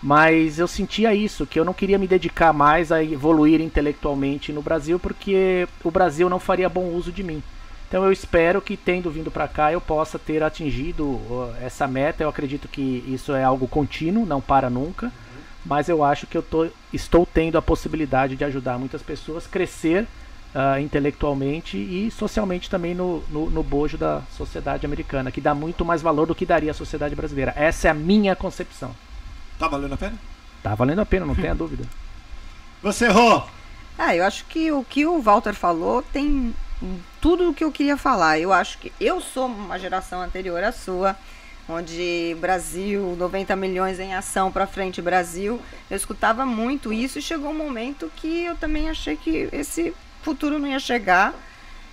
mas 0.00 0.60
eu 0.60 0.68
sentia 0.68 1.12
isso, 1.12 1.44
que 1.44 1.58
eu 1.58 1.64
não 1.64 1.74
queria 1.74 1.98
me 1.98 2.06
dedicar 2.06 2.52
mais 2.52 2.92
a 2.92 3.02
evoluir 3.02 3.60
intelectualmente 3.60 4.52
no 4.52 4.62
Brasil, 4.62 4.96
porque 5.00 5.66
o 5.82 5.90
Brasil 5.90 6.28
não 6.28 6.38
faria 6.38 6.68
bom 6.68 6.84
uso 6.90 7.10
de 7.10 7.24
mim. 7.24 7.42
Então 7.88 8.04
eu 8.04 8.12
espero 8.12 8.60
que 8.60 8.76
tendo 8.76 9.10
vindo 9.10 9.30
para 9.30 9.48
cá 9.48 9.72
eu 9.72 9.80
possa 9.80 10.18
ter 10.18 10.42
atingido 10.42 11.18
essa 11.60 11.88
meta. 11.88 12.22
Eu 12.22 12.28
acredito 12.28 12.68
que 12.68 13.02
isso 13.08 13.32
é 13.32 13.42
algo 13.42 13.66
contínuo, 13.66 14.26
não 14.26 14.40
para 14.40 14.68
nunca. 14.68 15.10
Mas 15.64 15.88
eu 15.88 16.04
acho 16.04 16.26
que 16.26 16.36
eu 16.36 16.42
tô, 16.42 16.68
estou 16.92 17.26
tendo 17.26 17.56
a 17.56 17.62
possibilidade 17.62 18.36
de 18.36 18.44
ajudar 18.44 18.78
muitas 18.78 19.02
pessoas 19.02 19.46
a 19.46 19.48
crescer 19.48 20.06
ah, 20.54 20.80
intelectualmente 20.80 21.76
e 21.76 22.10
socialmente 22.10 22.70
também 22.70 22.94
no, 22.94 23.22
no, 23.28 23.50
no 23.50 23.62
bojo 23.62 23.98
da 23.98 24.22
sociedade 24.36 24.86
americana, 24.86 25.30
que 25.30 25.40
dá 25.40 25.54
muito 25.54 25.84
mais 25.84 26.00
valor 26.00 26.26
do 26.26 26.34
que 26.34 26.46
daria 26.46 26.70
a 26.70 26.74
sociedade 26.74 27.14
brasileira. 27.14 27.52
Essa 27.56 27.88
é 27.88 27.90
a 27.90 27.94
minha 27.94 28.36
concepção. 28.36 28.94
Tá 29.58 29.66
valendo 29.66 29.94
a 29.94 29.96
pena? 29.96 30.14
Tá 30.62 30.74
valendo 30.74 31.00
a 31.00 31.06
pena, 31.06 31.26
não 31.26 31.34
tenha 31.34 31.54
dúvida. 31.56 31.84
Você, 32.82 33.08
Rô! 33.08 33.42
Ah, 33.98 34.14
eu 34.14 34.24
acho 34.24 34.44
que 34.44 34.70
o 34.70 34.84
que 34.84 35.04
o 35.04 35.20
Walter 35.20 35.54
falou 35.54 36.02
tem 36.02 36.54
tudo 37.20 37.50
o 37.50 37.54
que 37.54 37.64
eu 37.64 37.72
queria 37.72 37.96
falar. 37.96 38.38
Eu 38.38 38.52
acho 38.52 38.78
que 38.78 38.92
eu 39.00 39.20
sou 39.20 39.46
uma 39.46 39.78
geração 39.78 40.20
anterior 40.20 40.62
à 40.62 40.72
sua. 40.72 41.16
onde 41.68 42.34
Brasil, 42.40 43.14
90 43.18 43.54
milhões 43.54 44.00
em 44.00 44.14
ação 44.14 44.50
para 44.50 44.66
frente 44.66 45.02
Brasil. 45.02 45.60
Eu 45.90 45.96
escutava 45.96 46.46
muito 46.46 46.92
isso 46.92 47.18
e 47.18 47.22
chegou 47.22 47.50
um 47.50 47.54
momento 47.54 48.10
que 48.16 48.44
eu 48.44 48.56
também 48.56 48.88
achei 48.88 49.16
que 49.16 49.50
esse 49.52 49.94
futuro 50.22 50.58
não 50.58 50.66
ia 50.66 50.78
chegar. 50.78 51.34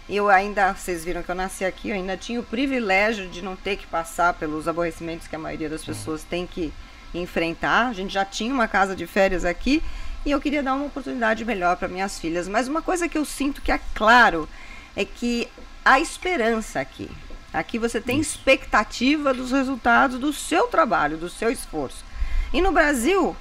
Eu 0.08 0.30
ainda, 0.30 0.72
vocês 0.74 1.04
viram 1.04 1.24
que 1.24 1.30
eu 1.30 1.36
nasci 1.36 1.66
aqui, 1.66 1.90
eu 1.90 1.96
ainda 1.96 2.16
tinha 2.16 2.40
o 2.40 2.44
privilégio 2.44 3.28
de 3.28 3.42
não 3.42 3.56
ter 3.56 3.76
que 3.76 3.88
passar 3.88 4.36
pelos 4.36 4.68
aborrecimentos 4.68 5.28
que 5.28 5.36
a 5.36 5.40
maioria 5.40 5.68
das 5.68 5.84
pessoas 5.84 6.24
tem 6.24 6.46
que 6.46 6.72
enfrentar. 7.14 7.88
A 7.88 7.94
gente 7.94 8.14
já 8.14 8.24
tinha 8.24 8.54
uma 8.54 8.68
casa 8.68 8.96
de 8.96 9.06
férias 9.08 9.44
aqui 9.44 9.84
e 10.26 10.32
eu 10.32 10.40
queria 10.40 10.64
dar 10.64 10.76
uma 10.76 10.86
oportunidade 10.86 11.44
melhor 11.44 11.76
para 11.76 11.88
minhas 11.88 12.20
filhas. 12.20 12.48
Mas 12.48 12.68
uma 12.68 12.82
coisa 12.82 13.10
que 13.10 13.18
eu 13.18 13.26
sinto 13.26 13.62
que 13.62 13.72
é 13.72 13.80
claro 13.94 14.48
é 14.96 15.04
que 15.06 15.48
há 15.84 16.00
esperança 16.00 16.80
aqui. 16.80 17.10
Aqui 17.54 17.80
você 17.80 18.02
tem 18.02 18.20
expectativa 18.20 19.34
dos 19.34 19.52
resultados 19.52 20.20
do 20.20 20.34
seu 20.34 20.68
trabalho, 20.68 21.18
do 21.18 21.30
seu 21.30 21.50
esforço. 21.50 22.04
E 22.54 22.62
no 22.62 22.72
Brasil, 22.72 23.36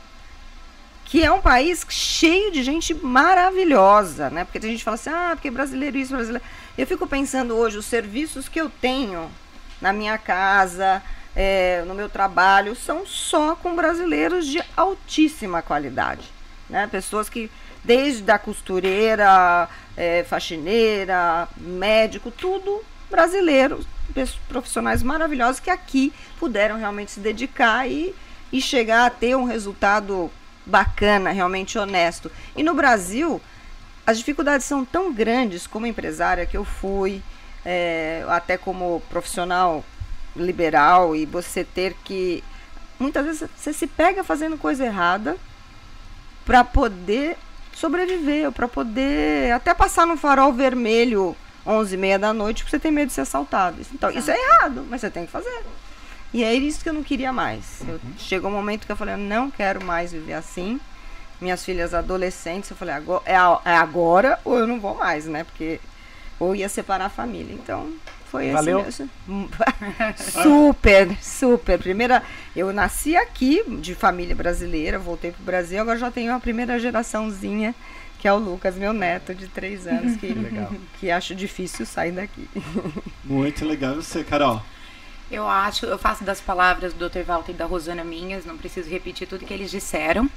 que 1.04 1.22
é 1.22 1.30
um 1.30 1.40
país 1.40 1.84
cheio 1.88 2.50
de 2.50 2.62
gente 2.62 2.94
maravilhosa, 2.94 4.30
né? 4.30 4.44
Porque 4.44 4.60
tem 4.60 4.70
gente 4.70 4.80
que 4.80 4.84
fala 4.84 4.94
assim, 4.94 5.10
ah, 5.10 5.30
porque 5.34 5.50
brasileiro 5.50 5.96
isso, 5.96 6.14
brasileiro. 6.14 6.44
Eu 6.76 6.86
fico 6.86 7.06
pensando 7.06 7.56
hoje, 7.56 7.78
os 7.78 7.86
serviços 7.86 8.48
que 8.48 8.60
eu 8.60 8.70
tenho 8.70 9.30
na 9.80 9.92
minha 9.92 10.16
casa, 10.16 11.02
é, 11.36 11.84
no 11.86 11.94
meu 11.94 12.08
trabalho, 12.08 12.74
são 12.74 13.06
só 13.06 13.54
com 13.54 13.74
brasileiros 13.74 14.46
de 14.46 14.62
altíssima 14.76 15.60
qualidade. 15.60 16.32
Né? 16.70 16.86
Pessoas 16.86 17.28
que, 17.28 17.50
desde 17.82 18.30
a 18.30 18.38
costureira, 18.38 19.68
é, 19.96 20.24
faxineira, 20.24 21.48
médico, 21.56 22.30
tudo 22.30 22.82
brasileiro, 23.10 23.84
profissionais 24.48 25.02
maravilhosos 25.02 25.60
que 25.60 25.70
aqui 25.70 26.12
puderam 26.38 26.78
realmente 26.78 27.12
se 27.12 27.20
dedicar 27.20 27.88
e, 27.88 28.14
e 28.52 28.60
chegar 28.60 29.06
a 29.06 29.10
ter 29.10 29.36
um 29.36 29.44
resultado 29.44 30.30
bacana, 30.66 31.30
realmente 31.30 31.78
honesto. 31.78 32.30
E 32.56 32.62
no 32.62 32.74
Brasil, 32.74 33.40
as 34.06 34.18
dificuldades 34.18 34.66
são 34.66 34.84
tão 34.84 35.12
grandes 35.12 35.66
como 35.66 35.86
empresária 35.86 36.46
que 36.46 36.56
eu 36.56 36.64
fui, 36.64 37.22
é, 37.64 38.24
até 38.28 38.56
como 38.56 39.02
profissional 39.08 39.84
liberal, 40.34 41.14
e 41.14 41.24
você 41.24 41.64
ter 41.64 41.94
que. 42.04 42.42
Muitas 42.98 43.24
vezes 43.24 43.50
você 43.56 43.72
se 43.72 43.86
pega 43.86 44.22
fazendo 44.22 44.56
coisa 44.56 44.84
errada 44.84 45.36
para 46.44 46.62
poder 46.62 47.36
sobreviver, 47.78 48.50
para 48.52 48.68
poder 48.68 49.52
até 49.52 49.74
passar 49.74 50.06
no 50.06 50.16
farol 50.16 50.52
vermelho 50.52 51.36
11 51.66 51.94
e 51.94 51.98
meia 51.98 52.18
da 52.18 52.32
noite 52.32 52.62
porque 52.62 52.76
você 52.76 52.80
tem 52.80 52.92
medo 52.92 53.08
de 53.08 53.14
ser 53.14 53.22
assaltado. 53.22 53.78
Então, 53.92 54.10
isso 54.10 54.30
é 54.30 54.36
errado, 54.36 54.86
mas 54.88 55.00
você 55.00 55.10
tem 55.10 55.26
que 55.26 55.32
fazer. 55.32 55.64
E 56.32 56.42
é 56.42 56.52
isso 56.52 56.82
que 56.82 56.88
eu 56.88 56.92
não 56.92 57.02
queria 57.02 57.32
mais. 57.32 57.80
Eu, 57.86 58.00
chegou 58.18 58.50
um 58.50 58.54
momento 58.54 58.86
que 58.86 58.92
eu 58.92 58.96
falei, 58.96 59.14
eu 59.14 59.18
não 59.18 59.50
quero 59.50 59.84
mais 59.84 60.12
viver 60.12 60.34
assim. 60.34 60.80
Minhas 61.40 61.64
filhas 61.64 61.94
adolescentes, 61.94 62.70
eu 62.70 62.76
falei, 62.76 62.94
agora, 62.94 63.22
é, 63.24 63.34
é 63.34 63.76
agora 63.76 64.38
ou 64.44 64.58
eu 64.58 64.66
não 64.66 64.80
vou 64.80 64.94
mais, 64.94 65.26
né? 65.26 65.44
Porque 65.44 65.80
ou 66.38 66.54
ia 66.54 66.68
separar 66.68 67.06
a 67.06 67.10
família. 67.10 67.54
Então, 67.54 67.92
foi 68.34 68.50
Valeu. 68.50 68.80
esse 68.80 69.08
mesmo. 69.28 69.48
super, 70.42 71.16
super. 71.22 71.78
Primeira, 71.78 72.20
eu 72.56 72.72
nasci 72.72 73.14
aqui 73.14 73.62
de 73.78 73.94
família 73.94 74.34
brasileira, 74.34 74.98
voltei 74.98 75.30
pro 75.30 75.44
Brasil, 75.44 75.80
agora 75.80 75.96
já 75.96 76.10
tenho 76.10 76.34
a 76.34 76.40
primeira 76.40 76.76
geraçãozinha 76.80 77.72
que 78.18 78.26
é 78.26 78.32
o 78.32 78.38
Lucas, 78.38 78.74
meu 78.74 78.94
neto 78.94 79.34
de 79.34 79.46
três 79.48 79.86
anos, 79.86 80.16
que, 80.16 80.26
Legal. 80.32 80.72
que 80.98 81.10
acho 81.10 81.34
difícil 81.34 81.84
sair 81.84 82.10
daqui. 82.10 82.48
Muito 83.22 83.66
legal. 83.66 83.96
Você, 83.96 84.24
Carol? 84.24 84.62
Eu 85.30 85.46
acho, 85.46 85.84
eu 85.84 85.98
faço 85.98 86.24
das 86.24 86.40
palavras 86.40 86.94
do 86.94 87.08
Dr. 87.08 87.22
Walter 87.26 87.52
e 87.52 87.54
da 87.54 87.66
Rosana 87.66 88.02
minhas, 88.02 88.46
não 88.46 88.56
preciso 88.56 88.88
repetir 88.88 89.28
tudo 89.28 89.44
que 89.44 89.52
eles 89.52 89.70
disseram. 89.70 90.28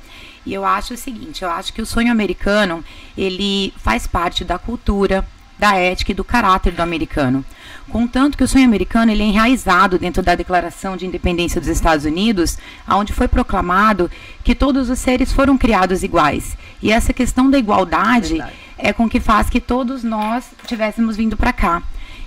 E 0.45 0.53
eu 0.53 0.65
acho 0.65 0.95
o 0.95 0.97
seguinte, 0.97 1.43
eu 1.43 1.49
acho 1.49 1.71
que 1.71 1.81
o 1.81 1.85
sonho 1.85 2.11
americano, 2.11 2.83
ele 3.17 3.73
faz 3.77 4.05
parte 4.05 4.43
da 4.43 4.59
cultura, 4.59 5.25
da 5.57 5.75
ética 5.75 6.11
e 6.11 6.15
do 6.15 6.23
caráter 6.23 6.73
do 6.73 6.81
americano. 6.81 7.43
Contanto 7.89 8.37
que 8.37 8.43
o 8.43 8.47
sonho 8.47 8.65
americano 8.65 9.11
ele 9.11 9.23
é 9.23 9.27
enraizado 9.27 9.97
dentro 9.97 10.21
da 10.21 10.35
Declaração 10.35 10.97
de 10.97 11.05
Independência 11.05 11.61
dos 11.61 11.69
Estados 11.69 12.05
Unidos, 12.05 12.57
onde 12.87 13.13
foi 13.13 13.27
proclamado 13.27 14.11
que 14.43 14.53
todos 14.53 14.89
os 14.89 14.99
seres 14.99 15.31
foram 15.31 15.57
criados 15.57 16.03
iguais. 16.03 16.57
E 16.81 16.91
essa 16.91 17.13
questão 17.13 17.49
da 17.49 17.57
igualdade 17.57 18.33
Verdade. 18.35 18.53
é 18.77 18.91
com 18.91 19.09
que 19.09 19.19
faz 19.19 19.49
que 19.49 19.61
todos 19.61 20.03
nós 20.03 20.45
tivéssemos 20.65 21.15
vindo 21.15 21.37
para 21.37 21.53
cá. 21.53 21.81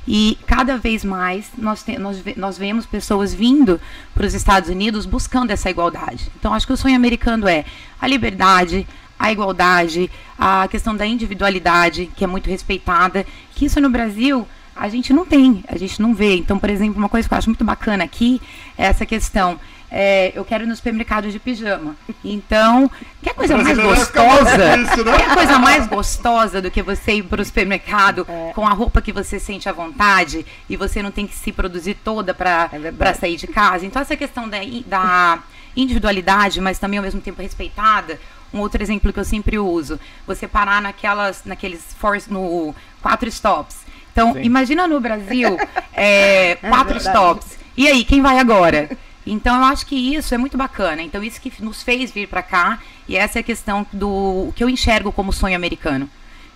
E 0.09 0.39
cada 0.47 0.79
vez 0.79 1.05
mais 1.05 1.51
nós, 1.59 1.83
te, 1.83 1.99
nós, 1.99 2.23
nós 2.37 2.57
vemos 2.57 2.87
pessoas 2.87 3.35
vindo 3.35 3.79
para 4.15 4.27
os 4.27 4.33
Estados 4.33 4.71
Unidos 4.71 5.05
buscando 5.05 5.51
essa 5.51 5.69
igualdade. 5.69 6.31
Então, 6.39 6.55
acho 6.55 6.67
que 6.67 6.73
o 6.73 6.77
sonho 6.77 6.97
americano 6.97 7.47
é 7.47 7.65
a 8.01 8.07
liberdade, 8.07 8.89
a 9.21 9.31
igualdade, 9.31 10.11
a 10.39 10.67
questão 10.67 10.97
da 10.97 11.07
individualidade, 11.07 12.11
que 12.17 12.25
é 12.25 12.27
muito 12.27 12.49
respeitada, 12.49 13.27
que 13.55 13.67
isso 13.67 13.79
no 13.79 13.91
Brasil 13.91 14.49
a 14.75 14.89
gente 14.89 15.13
não 15.13 15.27
tem, 15.27 15.63
a 15.69 15.77
gente 15.77 16.01
não 16.01 16.15
vê. 16.15 16.37
Então, 16.37 16.59
por 16.59 16.71
exemplo, 16.71 16.97
uma 16.97 17.09
coisa 17.09 17.29
que 17.29 17.35
eu 17.35 17.39
acho 17.39 17.51
muito 17.51 17.63
bacana 17.63 18.03
aqui 18.03 18.41
é 18.79 18.87
essa 18.87 19.05
questão. 19.05 19.61
é, 19.91 20.33
eu 20.35 20.45
quero 20.45 20.65
ir 20.65 20.67
no 20.67 20.77
supermercado 20.77 21.31
de 21.31 21.39
pijama. 21.39 21.97
Então, 22.25 22.91
quer 23.23 23.35
coisa 23.35 23.57
mais 23.57 23.77
gostosa? 23.77 24.77
difícil, 24.79 25.05
né? 25.05 25.17
Quer 25.19 25.35
coisa 25.35 25.59
mais 25.59 25.87
gostosa 25.87 26.63
do 26.63 26.71
que 26.71 26.81
você 26.81 27.15
ir 27.15 27.25
para 27.25 27.43
o 27.43 27.45
supermercado 27.45 28.25
com 28.55 28.67
a 28.67 28.71
roupa 28.71 29.03
que 29.03 29.13
você 29.13 29.39
sente 29.39 29.69
à 29.69 29.73
vontade 29.73 30.47
e 30.69 30.77
você 30.77 31.03
não 31.03 31.11
tem 31.11 31.27
que 31.27 31.35
se 31.35 31.53
produzir 31.53 31.95
toda 31.95 32.33
para 32.33 32.71
É 32.73 33.15
sair 33.15 33.37
de 33.37 33.49
casa? 33.49 33.85
Então, 33.85 34.01
essa 34.01 34.17
questão 34.17 34.49
da, 34.49 34.59
da 34.87 35.41
individualidade, 35.77 36.61
mas 36.61 36.79
também 36.79 36.99
ao 36.99 37.05
mesmo 37.05 37.21
tempo 37.21 37.43
respeitada. 37.43 38.19
Um 38.53 38.59
outro 38.61 38.83
exemplo 38.83 39.13
que 39.13 39.21
eu 39.21 39.25
sempre 39.25 39.59
uso, 39.59 39.99
você 40.27 40.49
parar 40.49 40.83
naquelas, 40.83 41.43
naqueles 41.45 41.95
force, 41.99 42.33
no 42.33 42.75
quatro 43.01 43.29
stops. 43.29 43.79
Então, 44.13 44.33
Sim. 44.35 44.43
imagina 44.43 44.89
no 44.89 45.01
Brasil 45.01 45.57
é, 45.95 46.57
quatro 46.57 46.95
verdade. 46.95 47.17
stops. 47.17 47.59
E 47.77 47.87
aí, 47.87 48.05
quem 48.05 48.21
vai 48.21 48.39
agora? 48.39 48.91
Então, 49.25 49.57
eu 49.57 49.65
acho 49.65 49.87
que 49.87 49.95
isso 49.95 50.35
é 50.35 50.39
muito 50.39 50.57
bacana. 50.57 51.01
Então, 51.03 51.23
isso 51.23 51.41
que 51.41 51.53
nos 51.63 51.83
fez 51.83 52.11
vir 52.11 52.27
para 52.27 52.43
cá. 52.43 52.81
E 53.07 53.17
essa 53.17 53.39
é 53.39 53.41
a 53.41 53.45
questão 53.45 53.87
do 53.93 54.53
que 54.57 54.65
eu 54.65 54.69
enxergo 54.69 55.13
como 55.13 55.33
sonho 55.33 55.55
americano. 55.55 56.11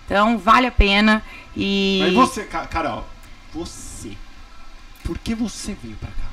Então, 0.05 0.37
vale 0.37 0.67
a 0.67 0.71
pena. 0.71 1.23
E 1.55 1.99
Mas 2.03 2.13
você, 2.13 2.43
Ca- 2.43 2.67
Carol, 2.67 3.05
você. 3.53 4.11
Por 5.03 5.17
que 5.17 5.33
você 5.33 5.75
veio 5.81 5.95
pra 5.95 6.09
cá? 6.09 6.25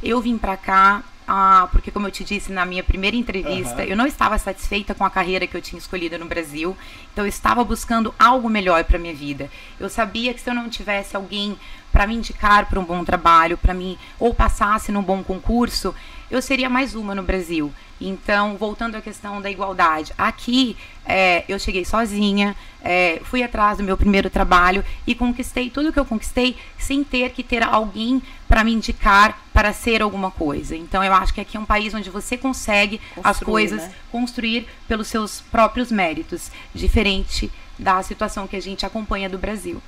eu 0.00 0.20
vim 0.20 0.38
para 0.38 0.56
cá 0.56 1.02
ah, 1.30 1.68
porque, 1.70 1.90
como 1.90 2.06
eu 2.06 2.10
te 2.10 2.24
disse 2.24 2.50
na 2.50 2.64
minha 2.64 2.82
primeira 2.82 3.14
entrevista, 3.14 3.82
Aham. 3.82 3.84
eu 3.84 3.96
não 3.96 4.06
estava 4.06 4.38
satisfeita 4.38 4.94
com 4.94 5.04
a 5.04 5.10
carreira 5.10 5.46
que 5.46 5.54
eu 5.54 5.60
tinha 5.60 5.78
escolhido 5.78 6.18
no 6.18 6.24
Brasil. 6.24 6.74
Então, 7.12 7.26
eu 7.26 7.28
estava 7.28 7.62
buscando 7.62 8.14
algo 8.18 8.48
melhor 8.48 8.82
para 8.84 8.98
minha 8.98 9.14
vida. 9.14 9.50
Eu 9.78 9.90
sabia 9.90 10.32
que 10.32 10.40
se 10.40 10.48
eu 10.48 10.54
não 10.54 10.70
tivesse 10.70 11.14
alguém 11.14 11.58
para 11.92 12.06
me 12.06 12.14
indicar 12.14 12.64
para 12.66 12.80
um 12.80 12.84
bom 12.84 13.04
trabalho, 13.04 13.58
para 13.58 13.74
mim, 13.74 13.98
ou 14.18 14.32
passasse 14.32 14.90
num 14.90 15.02
bom 15.02 15.22
concurso, 15.22 15.94
eu 16.30 16.40
seria 16.40 16.70
mais 16.70 16.94
uma 16.94 17.14
no 17.14 17.22
Brasil. 17.22 17.70
Então, 18.00 18.56
voltando 18.56 18.94
à 18.94 19.00
questão 19.00 19.42
da 19.42 19.50
igualdade, 19.50 20.12
aqui 20.16 20.76
é, 21.04 21.44
eu 21.48 21.58
cheguei 21.58 21.84
sozinha, 21.84 22.54
é, 22.82 23.20
fui 23.24 23.42
atrás 23.42 23.78
do 23.78 23.84
meu 23.84 23.96
primeiro 23.96 24.30
trabalho 24.30 24.84
e 25.06 25.14
conquistei 25.14 25.68
tudo 25.68 25.92
que 25.92 25.98
eu 25.98 26.04
conquistei 26.04 26.56
sem 26.78 27.02
ter 27.02 27.30
que 27.30 27.42
ter 27.42 27.62
alguém 27.62 28.22
para 28.46 28.62
me 28.62 28.72
indicar 28.72 29.38
para 29.58 29.72
ser 29.72 30.02
alguma 30.02 30.30
coisa. 30.30 30.76
Então, 30.76 31.02
eu 31.02 31.12
acho 31.12 31.34
que 31.34 31.40
aqui 31.40 31.56
é 31.56 31.60
um 31.60 31.64
país 31.64 31.92
onde 31.92 32.08
você 32.10 32.38
consegue 32.38 33.00
as 33.16 33.38
Construir, 33.38 33.44
coisas 33.44 33.82
né? 33.82 33.92
construir 34.12 34.68
pelos 34.86 35.08
seus 35.08 35.40
próprios 35.40 35.90
méritos, 35.90 36.52
diferente 36.72 37.50
da 37.76 38.00
situação 38.04 38.46
que 38.46 38.54
a 38.54 38.62
gente 38.62 38.86
acompanha 38.86 39.28
do 39.28 39.36
Brasil. 39.36 39.82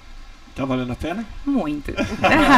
Tá 0.57 0.65
valendo 0.65 0.91
a 0.91 0.97
pena? 0.97 1.25
Muito. 1.47 1.93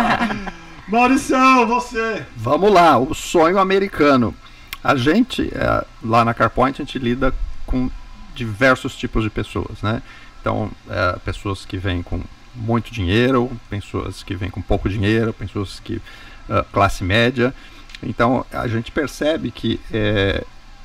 Maurição, 0.89 1.67
você! 1.67 2.25
Vamos 2.35 2.73
lá, 2.73 2.97
o 2.97 3.13
sonho 3.13 3.59
americano. 3.59 4.35
A 4.83 4.97
gente, 4.97 5.53
é, 5.55 5.85
lá 6.03 6.25
na 6.25 6.33
CarPoint, 6.33 6.81
a 6.81 6.83
gente 6.83 6.99
lida 6.99 7.35
com 7.67 7.91
diversos 8.35 8.97
tipos 8.97 9.23
de 9.23 9.29
pessoas, 9.29 9.83
né? 9.83 10.01
Então, 10.41 10.71
é, 10.89 11.19
pessoas 11.23 11.67
que 11.67 11.77
vêm 11.77 12.03
com 12.03 12.23
muito 12.55 12.91
dinheiro, 12.91 13.51
pessoas 13.69 14.23
que 14.23 14.35
vêm 14.35 14.49
com 14.49 14.63
pouco 14.63 14.89
dinheiro, 14.89 15.35
pessoas 15.35 15.79
que 15.79 16.01
ah, 16.49 16.65
classe 16.73 17.05
média. 17.05 17.55
Então, 18.03 18.45
a 18.53 18.67
gente 18.67 18.91
percebe 18.91 19.51
que 19.51 19.81
é, 19.93 20.45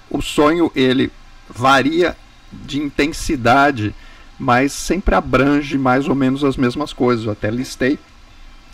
o 0.10 0.22
sonho 0.22 0.72
ele 0.76 1.12
varia 1.50 2.16
de 2.52 2.80
intensidade, 2.80 3.94
mas 4.40 4.72
sempre 4.72 5.16
abrange 5.16 5.78
mais 5.78 6.08
ou 6.08 6.16
menos 6.16 6.44
as 6.44 6.58
mesmas 6.58 6.94
coisas. 6.94 7.26
Eu 7.26 7.32
até 7.32 7.50
listei. 7.50 7.98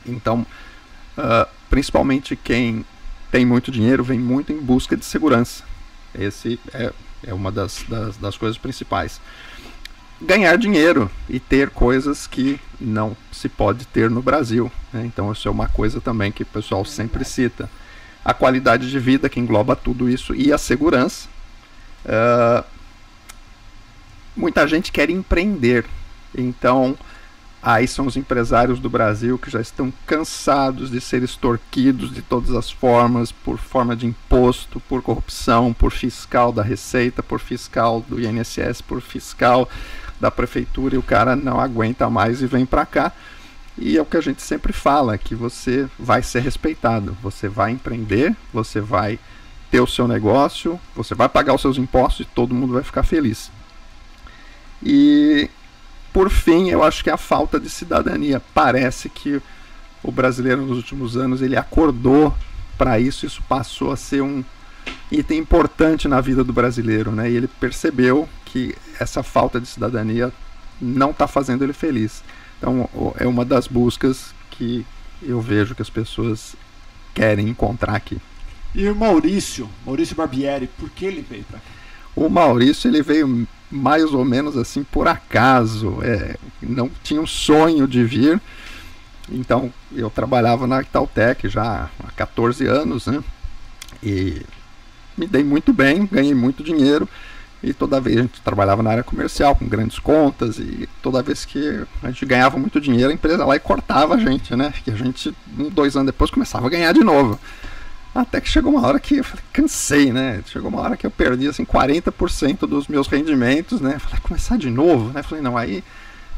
Então, 0.05 0.45
ah, 1.17 1.47
principalmente 1.69 2.35
quem 2.35 2.85
tem 3.31 3.45
muito 3.45 3.71
dinheiro 3.71 4.03
vem 4.03 4.19
muito 4.19 4.51
em 4.51 4.59
busca 4.59 4.95
de 4.95 5.05
segurança. 5.05 5.63
Esse 6.13 6.59
é, 6.73 6.93
é 7.25 7.33
uma 7.33 7.51
das, 7.51 7.83
das, 7.87 8.17
das 8.17 8.37
coisas 8.37 8.57
principais. 8.57 9.19
Ganhar 10.23 10.57
dinheiro 10.57 11.11
e 11.29 11.39
ter 11.39 11.69
coisas 11.69 12.25
que 12.25 12.59
não 12.79 13.15
se 13.31 13.49
pode 13.49 13.85
ter 13.85 14.09
no 14.09 14.21
Brasil. 14.21 14.71
né? 14.91 15.03
Então, 15.05 15.31
isso 15.31 15.47
é 15.47 15.51
uma 15.51 15.67
coisa 15.67 15.99
também 15.99 16.31
que 16.31 16.43
o 16.43 16.45
pessoal 16.45 16.85
sempre 16.85 17.25
cita. 17.25 17.69
a 18.23 18.33
qualidade 18.33 18.89
de 18.89 18.99
vida 18.99 19.27
que 19.27 19.39
engloba 19.39 19.75
tudo 19.75 20.09
isso 20.09 20.33
e 20.33 20.53
a 20.53 20.57
segurança. 20.57 21.27
Uh, 22.05 22.63
muita 24.35 24.67
gente 24.67 24.91
quer 24.91 25.09
empreender, 25.09 25.85
então 26.37 26.97
aí 27.61 27.87
são 27.87 28.05
os 28.05 28.17
empresários 28.17 28.79
do 28.79 28.89
Brasil 28.89 29.37
que 29.37 29.49
já 29.49 29.61
estão 29.61 29.91
cansados 30.05 30.89
de 30.89 30.99
ser 30.99 31.23
extorquidos 31.23 32.13
de 32.13 32.21
todas 32.21 32.51
as 32.51 32.69
formas, 32.69 33.31
por 33.31 33.57
forma 33.57 33.95
de 33.95 34.05
imposto, 34.05 34.81
por 34.81 35.01
corrupção, 35.01 35.73
por 35.73 35.91
fiscal 35.91 36.51
da 36.51 36.61
Receita, 36.61 37.23
por 37.23 37.39
fiscal 37.39 38.01
do 38.07 38.19
INSS, 38.19 38.81
por 38.81 39.01
fiscal 39.01 39.69
da 40.23 40.31
prefeitura 40.31 40.95
e 40.95 40.97
o 40.97 41.03
cara 41.03 41.35
não 41.35 41.59
aguenta 41.59 42.09
mais 42.09 42.41
e 42.41 42.47
vem 42.47 42.65
para 42.65 42.85
cá. 42.85 43.11
E 43.77 43.97
é 43.97 44.01
o 44.01 44.05
que 44.05 44.15
a 44.15 44.21
gente 44.21 44.41
sempre 44.41 44.71
fala, 44.71 45.17
que 45.17 45.35
você 45.35 45.87
vai 45.99 46.23
ser 46.23 46.39
respeitado, 46.39 47.17
você 47.21 47.49
vai 47.49 47.71
empreender, 47.71 48.33
você 48.53 48.79
vai 48.79 49.19
ter 49.69 49.81
o 49.81 49.87
seu 49.87 50.07
negócio, 50.07 50.79
você 50.95 51.13
vai 51.13 51.27
pagar 51.27 51.55
os 51.55 51.61
seus 51.61 51.77
impostos 51.77 52.25
e 52.25 52.29
todo 52.29 52.55
mundo 52.55 52.73
vai 52.73 52.83
ficar 52.83 53.03
feliz. 53.03 53.51
E 54.81 55.49
por 56.13 56.29
fim, 56.29 56.69
eu 56.69 56.83
acho 56.83 57.03
que 57.03 57.09
a 57.09 57.17
falta 57.17 57.59
de 57.59 57.69
cidadania. 57.69 58.41
Parece 58.53 59.09
que 59.09 59.41
o 60.01 60.11
brasileiro 60.11 60.61
nos 60.61 60.77
últimos 60.77 61.17
anos 61.17 61.41
ele 61.41 61.57
acordou 61.57 62.33
para 62.77 62.97
isso, 62.97 63.25
isso 63.25 63.43
passou 63.49 63.91
a 63.91 63.97
ser 63.97 64.21
um 64.21 64.43
item 65.11 65.39
importante 65.39 66.07
na 66.07 66.21
vida 66.21 66.43
do 66.43 66.53
brasileiro, 66.53 67.11
né? 67.11 67.29
E 67.29 67.35
ele 67.35 67.47
percebeu 67.47 68.29
que 68.53 68.75
essa 68.99 69.23
falta 69.23 69.59
de 69.59 69.67
cidadania 69.67 70.31
não 70.79 71.09
está 71.09 71.27
fazendo 71.27 71.63
ele 71.63 71.73
feliz. 71.73 72.23
Então 72.59 72.87
é 73.17 73.25
uma 73.27 73.43
das 73.43 73.67
buscas 73.67 74.31
que 74.51 74.85
eu 75.23 75.41
vejo 75.41 75.73
que 75.73 75.81
as 75.81 75.89
pessoas 75.89 76.55
querem 77.15 77.49
encontrar 77.49 77.95
aqui. 77.95 78.21
E 78.75 78.87
o 78.87 78.95
Maurício, 78.95 79.67
Maurício 79.83 80.15
Barbieri, 80.15 80.67
por 80.67 80.87
que 80.91 81.03
ele 81.03 81.25
veio 81.27 81.43
para 81.45 81.57
cá? 81.57 81.65
O 82.15 82.29
Maurício 82.29 82.87
ele 82.87 83.01
veio 83.01 83.47
mais 83.71 84.13
ou 84.13 84.23
menos 84.23 84.55
assim 84.55 84.83
por 84.83 85.07
acaso, 85.07 85.97
é, 86.03 86.37
não 86.61 86.91
tinha 87.03 87.19
um 87.19 87.25
sonho 87.25 87.87
de 87.87 88.03
vir. 88.03 88.39
Então 89.31 89.73
eu 89.91 90.11
trabalhava 90.11 90.67
na 90.67 90.79
Itautec 90.81 91.49
já 91.49 91.89
há 92.03 92.11
14 92.11 92.67
anos, 92.67 93.07
né? 93.07 93.23
E 94.03 94.43
me 95.17 95.25
dei 95.25 95.43
muito 95.43 95.73
bem, 95.73 96.05
ganhei 96.05 96.35
muito 96.35 96.63
dinheiro 96.63 97.09
e 97.63 97.73
toda 97.73 98.01
vez 98.01 98.17
a 98.17 98.21
gente 98.23 98.41
trabalhava 98.41 98.83
na 98.83 98.91
área 98.91 99.03
comercial, 99.03 99.55
com 99.55 99.65
grandes 99.65 99.97
contas, 99.97 100.59
e 100.59 100.87
toda 101.01 101.23
vez 101.23 101.45
que 101.45 101.83
a 102.03 102.07
gente 102.07 102.25
ganhava 102.25 102.57
muito 102.57 102.81
dinheiro, 102.81 103.09
a 103.09 103.13
empresa 103.13 103.45
lá 103.45 103.55
e 103.55 103.59
cortava 103.59 104.15
a 104.15 104.17
gente, 104.17 104.53
né? 104.53 104.73
Que 104.83 104.91
a 104.91 104.95
gente, 104.95 105.33
um, 105.57 105.69
dois 105.69 105.95
anos 105.95 106.07
depois, 106.07 106.29
começava 106.29 106.67
a 106.67 106.69
ganhar 106.69 106.91
de 106.91 107.01
novo. 107.01 107.39
Até 108.13 108.41
que 108.41 108.49
chegou 108.49 108.73
uma 108.73 108.85
hora 108.85 108.99
que 108.99 109.15
eu 109.15 109.23
falei, 109.23 109.43
cansei, 109.53 110.11
né? 110.11 110.43
Chegou 110.45 110.69
uma 110.69 110.81
hora 110.81 110.97
que 110.97 111.05
eu 111.05 111.09
perdi 111.09 111.47
assim 111.47 111.63
40% 111.63 112.67
dos 112.67 112.89
meus 112.89 113.07
rendimentos, 113.07 113.79
né? 113.79 113.97
Falei, 113.97 114.19
começar 114.21 114.57
de 114.57 114.69
novo, 114.69 115.13
né? 115.13 115.23
Falei, 115.23 115.41
não, 115.41 115.57
aí 115.57 115.81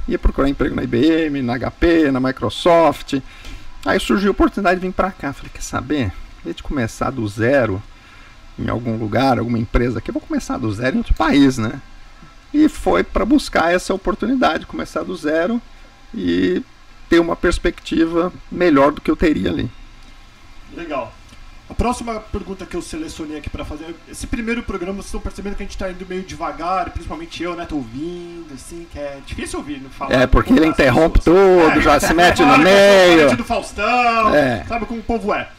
ia 0.07 0.19
procurar 0.19 0.47
emprego 0.47 0.75
na 0.75 0.83
IBM, 0.83 1.41
na 1.41 1.57
HP, 1.57 2.11
na 2.11 2.19
Microsoft. 2.19 3.15
Aí 3.83 3.99
surgiu 3.99 4.29
a 4.29 4.31
oportunidade 4.31 4.79
de 4.79 4.87
vir 4.87 4.93
para 4.93 5.11
cá. 5.11 5.33
Falei, 5.33 5.51
quer 5.51 5.63
saber? 5.63 6.13
Em 6.41 6.43
vez 6.43 6.55
de 6.55 6.63
começar 6.63 7.09
do 7.09 7.27
zero, 7.27 7.81
em 8.57 8.69
algum 8.69 8.97
lugar, 8.97 9.39
alguma 9.39 9.59
empresa 9.59 9.99
aqui, 9.99 10.09
eu 10.09 10.13
vou 10.13 10.21
começar 10.21 10.57
do 10.57 10.71
zero 10.71 10.95
em 10.95 10.99
outro 10.99 11.13
país, 11.13 11.57
né? 11.57 11.81
E 12.53 12.69
foi 12.69 13.03
para 13.03 13.25
buscar 13.25 13.73
essa 13.73 13.93
oportunidade, 13.93 14.65
começar 14.65 15.03
do 15.03 15.15
zero 15.15 15.61
e 16.13 16.63
ter 17.09 17.19
uma 17.19 17.35
perspectiva 17.35 18.31
melhor 18.51 18.91
do 18.91 19.01
que 19.01 19.11
eu 19.11 19.15
teria 19.15 19.49
ali. 19.49 19.69
Legal. 20.73 21.13
A 21.67 21.73
próxima 21.73 22.19
pergunta 22.19 22.63
que 22.65 22.75
eu 22.75 22.81
selecionei 22.81 23.37
aqui 23.37 23.49
para 23.49 23.65
fazer. 23.65 23.95
Esse 24.07 24.27
primeiro 24.27 24.61
programa, 24.61 24.97
vocês 24.97 25.07
estão 25.07 25.19
percebendo 25.19 25.55
que 25.55 25.63
a 25.63 25.65
gente 25.65 25.75
está 25.75 25.89
indo 25.89 26.05
meio 26.07 26.21
devagar, 26.21 26.91
principalmente 26.91 27.41
eu, 27.41 27.55
né? 27.55 27.65
Tô 27.65 27.77
ouvindo, 27.77 28.53
assim, 28.53 28.85
que 28.91 28.99
é 28.99 29.17
difícil 29.25 29.59
ouvir, 29.59 29.81
não 29.81 29.89
falar. 29.89 30.13
É, 30.13 30.27
porque 30.27 30.53
ele 30.53 30.67
interrompe 30.67 31.19
tudo, 31.21 31.71
é, 31.71 31.81
já 31.81 31.99
se 31.99 32.13
mete 32.13 32.41
no 32.45 32.57
meio. 32.59 33.35
do 33.35 33.43
Faustão, 33.43 34.35
é. 34.35 34.63
sabe 34.67 34.85
como 34.85 34.99
o 34.99 35.03
povo 35.03 35.33
é. 35.33 35.49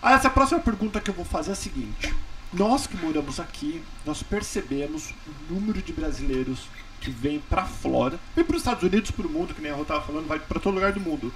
Ah, 0.00 0.12
essa 0.12 0.30
próxima 0.30 0.60
pergunta 0.60 1.00
que 1.00 1.10
eu 1.10 1.14
vou 1.14 1.24
fazer 1.24 1.50
é 1.50 1.52
a 1.52 1.56
seguinte. 1.56 2.14
Nós 2.52 2.86
que 2.86 2.96
moramos 2.96 3.40
aqui, 3.40 3.82
nós 4.06 4.22
percebemos 4.22 5.10
o 5.26 5.52
número 5.52 5.82
de 5.82 5.92
brasileiros 5.92 6.66
que 7.00 7.10
vem 7.10 7.40
para 7.40 7.64
fora, 7.64 8.18
vem 8.34 8.44
para 8.44 8.56
os 8.56 8.62
Estados 8.62 8.82
Unidos, 8.82 9.10
para 9.10 9.26
o 9.26 9.30
mundo, 9.30 9.54
que 9.54 9.60
nem 9.60 9.70
a 9.70 9.74
Rô 9.74 9.82
estava 9.82 10.00
falando, 10.00 10.26
vai 10.26 10.38
para 10.38 10.60
todo 10.60 10.74
lugar 10.74 10.92
do 10.92 11.00
mundo. 11.00 11.32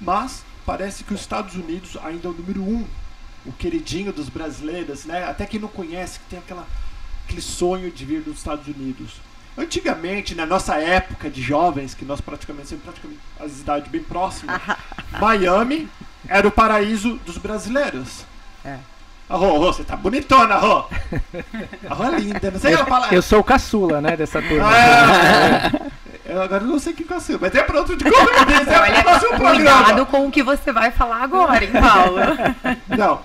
Mas 0.00 0.44
parece 0.64 1.04
que 1.04 1.14
os 1.14 1.20
Estados 1.20 1.54
Unidos 1.54 1.96
ainda 2.02 2.28
é 2.28 2.30
o 2.30 2.34
número 2.34 2.62
um, 2.62 2.86
o 3.44 3.52
queridinho 3.52 4.12
dos 4.12 4.28
brasileiros, 4.28 5.04
né? 5.04 5.24
Até 5.24 5.46
quem 5.46 5.60
não 5.60 5.68
conhece, 5.68 6.18
que 6.18 6.26
tem 6.26 6.38
aquela, 6.38 6.66
aquele 7.24 7.42
sonho 7.42 7.90
de 7.90 8.04
vir 8.04 8.22
dos 8.22 8.38
Estados 8.38 8.66
Unidos. 8.66 9.20
Antigamente, 9.58 10.34
na 10.34 10.44
nossa 10.44 10.74
época 10.76 11.30
de 11.30 11.40
jovens, 11.42 11.94
que 11.94 12.04
nós 12.04 12.20
praticamente 12.20 12.68
sempre 12.68 12.84
praticamente 12.84 13.20
as 13.38 13.60
idades 13.60 13.90
bem 13.90 14.02
próximas, 14.02 14.60
Miami 15.20 15.88
era 16.28 16.46
o 16.46 16.50
paraíso 16.50 17.14
dos 17.24 17.38
brasileiros. 17.38 18.24
É. 18.64 18.78
A 19.28 19.36
Rô, 19.36 19.58
Rô, 19.58 19.72
você 19.72 19.82
tá 19.82 19.96
bonitona, 19.96 20.54
Rô. 20.56 20.84
A 21.88 21.94
Rô 21.94 22.04
é 22.04 22.20
linda, 22.20 22.50
não 22.50 22.60
sei 22.60 22.74
eu, 22.74 22.78
ela 22.78 22.86
fala. 22.86 23.08
Eu 23.12 23.22
sou 23.22 23.40
o 23.40 23.44
caçula, 23.44 24.00
né, 24.00 24.16
dessa 24.16 24.40
turma. 24.40 24.70
É, 24.76 26.32
eu 26.32 26.40
agora 26.42 26.62
não 26.62 26.78
sei 26.78 26.92
que 26.92 27.02
caçula, 27.02 27.38
mas 27.42 27.54
é 27.54 27.62
pronto 27.62 27.96
de 27.96 28.04
convivência. 28.04 28.80
Olha, 28.80 29.36
cuidado 29.36 30.06
com 30.06 30.26
o 30.26 30.30
que 30.30 30.42
você 30.44 30.72
vai 30.72 30.92
falar 30.92 31.22
agora, 31.22 31.64
hein, 31.64 31.72
Paulo? 31.72 32.20
Não, 32.96 33.20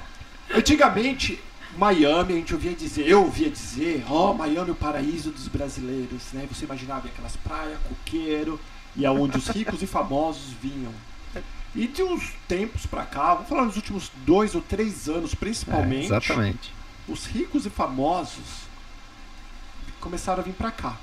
antigamente, 0.56 1.40
Miami, 1.78 2.34
a 2.34 2.36
gente 2.38 2.54
ouvia 2.54 2.74
dizer, 2.74 3.08
eu 3.08 3.24
ouvia 3.24 3.50
dizer, 3.50 4.04
ó, 4.10 4.32
oh, 4.32 4.34
Miami 4.34 4.70
é 4.70 4.72
o 4.72 4.76
paraíso 4.76 5.30
dos 5.30 5.48
brasileiros, 5.48 6.34
né? 6.34 6.48
Você 6.52 6.66
imaginava 6.66 7.08
aquelas 7.08 7.36
praias, 7.38 7.78
coqueiro, 7.88 8.60
e 8.96 9.06
aonde 9.06 9.38
os 9.38 9.48
ricos 9.48 9.82
e 9.82 9.88
famosos 9.88 10.54
vinham. 10.62 10.92
E 11.74 11.88
de 11.88 12.04
uns 12.04 12.34
tempos 12.48 12.86
para 12.86 13.04
cá, 13.04 13.36
vou 13.36 13.46
falar 13.46 13.64
nos 13.64 13.78
últimos 13.78 14.12
dois 14.26 14.56
ou 14.56 14.62
três 14.62 15.08
anos 15.08 15.34
principalmente, 15.34 16.12
é, 16.12 16.18
exatamente. 16.18 16.74
os 17.08 17.26
ricos 17.26 17.66
e 17.66 17.70
famosos 17.70 18.68
começaram 20.02 20.42
a 20.42 20.44
vir 20.44 20.54
para 20.54 20.72
cá. 20.72 20.98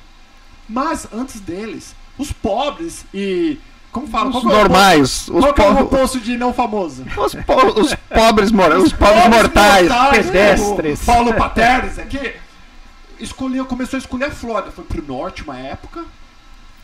Mas 0.69 1.09
antes 1.13 1.41
deles, 1.41 1.95
os 2.19 2.31
pobres 2.31 3.07
e 3.15 3.59
como 3.91 4.07
fala? 4.07 4.29
Os 4.29 4.45
normais. 4.45 5.29
Os 5.29 5.53
qual 5.53 5.79
é 5.79 5.83
o 5.83 5.87
poço 5.87 6.21
de 6.21 6.37
não 6.37 6.53
famoso? 6.53 7.05
Os, 7.17 7.35
po 7.35 7.81
os 7.81 7.95
pobres, 7.95 8.53
mor 8.53 8.71
os, 8.73 8.85
os 8.89 8.93
pobres, 8.93 9.23
pobres 9.23 9.29
mortais, 9.29 9.89
mortais, 9.89 10.27
pedestres. 10.27 11.05
Paulo 11.05 11.35
Paternes 11.35 11.99
aqui 11.99 12.35
escolheu, 13.19 13.65
começou 13.65 13.97
a 13.97 14.01
escolher 14.01 14.27
a 14.27 14.31
Flórida. 14.31 14.71
Foi 14.71 14.85
pro 14.85 15.03
norte 15.03 15.43
uma 15.43 15.59
época. 15.59 16.05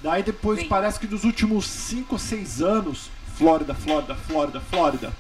Daí 0.03 0.23
depois 0.23 0.61
Sim. 0.61 0.69
parece 0.69 0.99
que 0.99 1.07
dos 1.07 1.25
últimos 1.25 1.67
5 1.67 2.15
ou 2.15 2.19
6 2.19 2.63
anos 2.63 3.11
Flórida, 3.37 3.75
Flórida, 3.75 4.15
Flórida, 4.15 4.61
Flórida. 4.61 5.13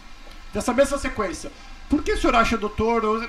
Dessa 0.52 0.72
mesma 0.72 0.98
sequência. 0.98 1.50
Por 1.88 2.02
que 2.02 2.12
o 2.12 2.18
senhor 2.20 2.36
acha, 2.36 2.56
doutor? 2.56 3.28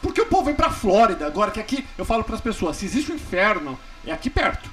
Por 0.00 0.12
que 0.12 0.20
o 0.20 0.26
povo 0.26 0.44
vem 0.44 0.54
pra 0.54 0.70
Flórida? 0.70 1.26
Agora 1.26 1.50
que 1.50 1.60
aqui, 1.60 1.86
eu 1.96 2.04
falo 2.04 2.24
para 2.24 2.34
as 2.34 2.40
pessoas, 2.40 2.76
se 2.76 2.86
existe 2.86 3.12
um 3.12 3.16
inferno, 3.16 3.78
é 4.06 4.12
aqui 4.12 4.30
perto. 4.30 4.70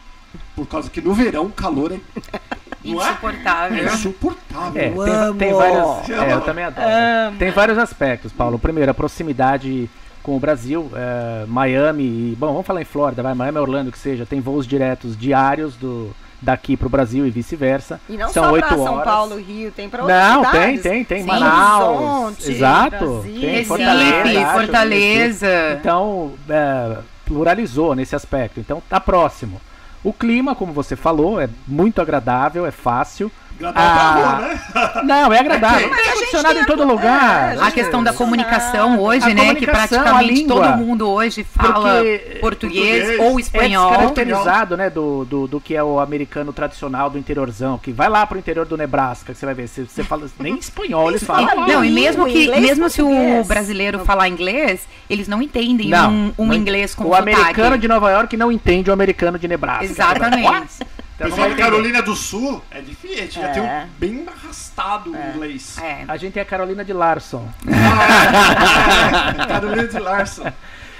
Por 0.55 0.67
causa 0.67 0.89
que 0.89 1.01
no 1.01 1.13
verão 1.13 1.45
o 1.45 1.51
calor 1.51 1.91
é. 1.91 1.99
Insuportável. 2.83 3.77
É? 3.77 3.81
é 3.81 3.93
insuportável. 3.93 4.81
É, 4.81 4.89
tem, 4.89 5.37
tem 5.37 5.53
vários. 5.53 6.09
É, 6.09 6.33
eu 6.33 6.41
também 6.41 6.63
adoro. 6.63 6.87
Amo. 6.87 7.37
Tem 7.37 7.51
vários 7.51 7.77
aspectos, 7.77 8.31
Paulo. 8.31 8.57
Primeiro, 8.57 8.89
a 8.89 8.93
proximidade 8.93 9.89
com 10.23 10.37
o 10.37 10.39
Brasil, 10.39 10.89
é, 10.95 11.45
Miami 11.45 12.03
e. 12.03 12.35
Bom, 12.39 12.53
vamos 12.53 12.65
falar 12.65 12.81
em 12.81 12.85
Flórida, 12.85 13.21
vai, 13.21 13.33
Miami, 13.33 13.57
Orlando, 13.57 13.91
que 13.91 13.97
seja, 13.97 14.25
tem 14.25 14.39
voos 14.39 14.65
diretos 14.65 15.17
diários 15.17 15.75
do 15.75 16.15
daqui 16.41 16.77
para 16.77 16.87
o 16.87 16.89
Brasil 16.89 17.25
e 17.25 17.29
vice-versa. 17.29 17.99
E 18.09 18.17
não 18.17 18.29
São 18.29 18.43
só 18.43 18.57
para 18.59 18.69
São 18.69 19.01
Paulo, 19.01 19.37
Rio, 19.37 19.71
tem 19.71 19.89
para 19.89 20.03
outras 20.03 20.19
Não, 20.19 20.45
cidades. 20.45 20.61
tem, 20.61 20.79
tem, 20.79 21.03
tem. 21.03 21.21
Sim, 21.21 21.27
Manaus, 21.27 21.97
Horizonte, 21.97 22.51
exato. 22.51 23.05
Brasília, 23.05 23.51
tem 23.51 23.65
Fortaleza, 23.65 24.53
Fortaleza. 24.53 25.77
Então, 25.79 26.33
é, 26.49 26.97
pluralizou 27.25 27.95
nesse 27.95 28.15
aspecto. 28.15 28.59
Então, 28.59 28.81
tá 28.89 28.99
próximo. 28.99 29.61
O 30.03 30.13
clima, 30.13 30.55
como 30.55 30.71
você 30.71 30.95
falou, 30.95 31.41
é 31.41 31.49
muito 31.67 32.01
agradável, 32.01 32.65
é 32.65 32.71
fácil. 32.71 33.29
Ah, 33.75 34.39
né? 34.41 35.01
Não, 35.03 35.33
é 35.33 35.39
agradável. 35.39 35.89
É 35.93 36.09
ar-condicionado 36.09 36.59
em 36.59 36.65
todo 36.65 36.85
lugar. 36.85 37.57
É, 37.57 37.61
a 37.61 37.71
questão 37.71 38.03
da 38.03 38.13
comunicação 38.13 38.99
hoje, 38.99 39.25
a 39.25 39.33
né? 39.33 39.47
Comunicação, 39.47 39.87
que 39.89 39.97
praticamente 39.97 40.47
todo 40.47 40.77
mundo 40.77 41.09
hoje 41.09 41.43
fala 41.43 42.01
português, 42.39 42.39
português, 42.39 43.19
ou 43.19 43.39
espanhol. 43.39 43.87
É 43.87 43.97
descaracterizado, 43.97 44.77
né? 44.77 44.89
Do, 44.89 45.25
do, 45.25 45.47
do, 45.47 45.59
que 45.59 45.75
é 45.75 45.83
o 45.83 45.99
americano 45.99 46.53
tradicional 46.53 47.09
do 47.09 47.17
interiorzão. 47.17 47.77
Que 47.77 47.91
vai 47.91 48.09
lá 48.09 48.25
pro 48.25 48.37
interior 48.37 48.65
do 48.65 48.77
Nebraska, 48.77 49.33
que 49.33 49.39
você 49.39 49.45
vai 49.45 49.55
ver. 49.55 49.67
Você, 49.67 49.83
você 49.83 50.03
fala 50.03 50.27
nem 50.39 50.57
espanhol, 50.57 51.09
eles 51.09 51.23
falam. 51.23 51.67
Não, 51.67 51.83
e 51.83 51.91
mesmo 51.91 52.25
que 52.25 52.49
mesmo 52.59 52.89
se 52.89 53.01
o 53.01 53.43
brasileiro 53.43 53.99
falar 53.99 54.27
inglês, 54.27 54.87
eles 55.09 55.27
não 55.27 55.41
entendem 55.41 55.89
não, 55.89 56.11
um, 56.11 56.33
um 56.37 56.53
inglês 56.53 56.95
com 56.95 57.03
O 57.03 57.15
sotaque. 57.15 57.33
americano 57.33 57.77
de 57.77 57.87
Nova 57.87 58.11
York 58.11 58.37
não 58.37 58.51
entende 58.51 58.89
o 58.89 58.93
americano 58.93 59.37
de 59.37 59.47
Nebraska. 59.47 59.85
Exatamente. 59.85 60.79
Então, 61.19 61.27
não 61.27 61.35
pessoal 61.35 61.49
de. 61.49 61.61
Carolina 61.61 62.01
do 62.01 62.15
Sul 62.15 62.61
é 62.71 62.79
difícil, 62.81 63.41
já 63.41 63.49
É. 63.49 63.51
tem 63.51 63.61
um 63.61 63.89
bem 63.99 64.25
arrastado 64.27 65.11
o 65.11 65.15
inglês. 65.15 65.77
É. 65.77 66.05
A 66.07 66.15
gente 66.15 66.39
é 66.39 66.41
a 66.41 66.45
Carolina 66.45 66.85
de 66.85 66.93
Larson. 66.93 67.49
Ah, 67.67 69.45
Carolina 69.47 69.87
de 69.87 69.99
Larson. 69.99 70.51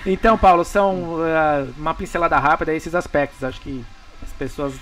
Então, 0.06 0.38
Paulo, 0.38 0.66
são 0.66 1.18
ah, 1.24 1.66
uma 1.78 1.94
pincelada 1.94 2.38
rápida 2.38 2.72
a 2.72 2.76
esses 2.76 2.94
aspectos. 2.94 3.44
Acho 3.44 3.62
que 3.62 3.84
as 4.22 4.32
pessoas 4.34 4.74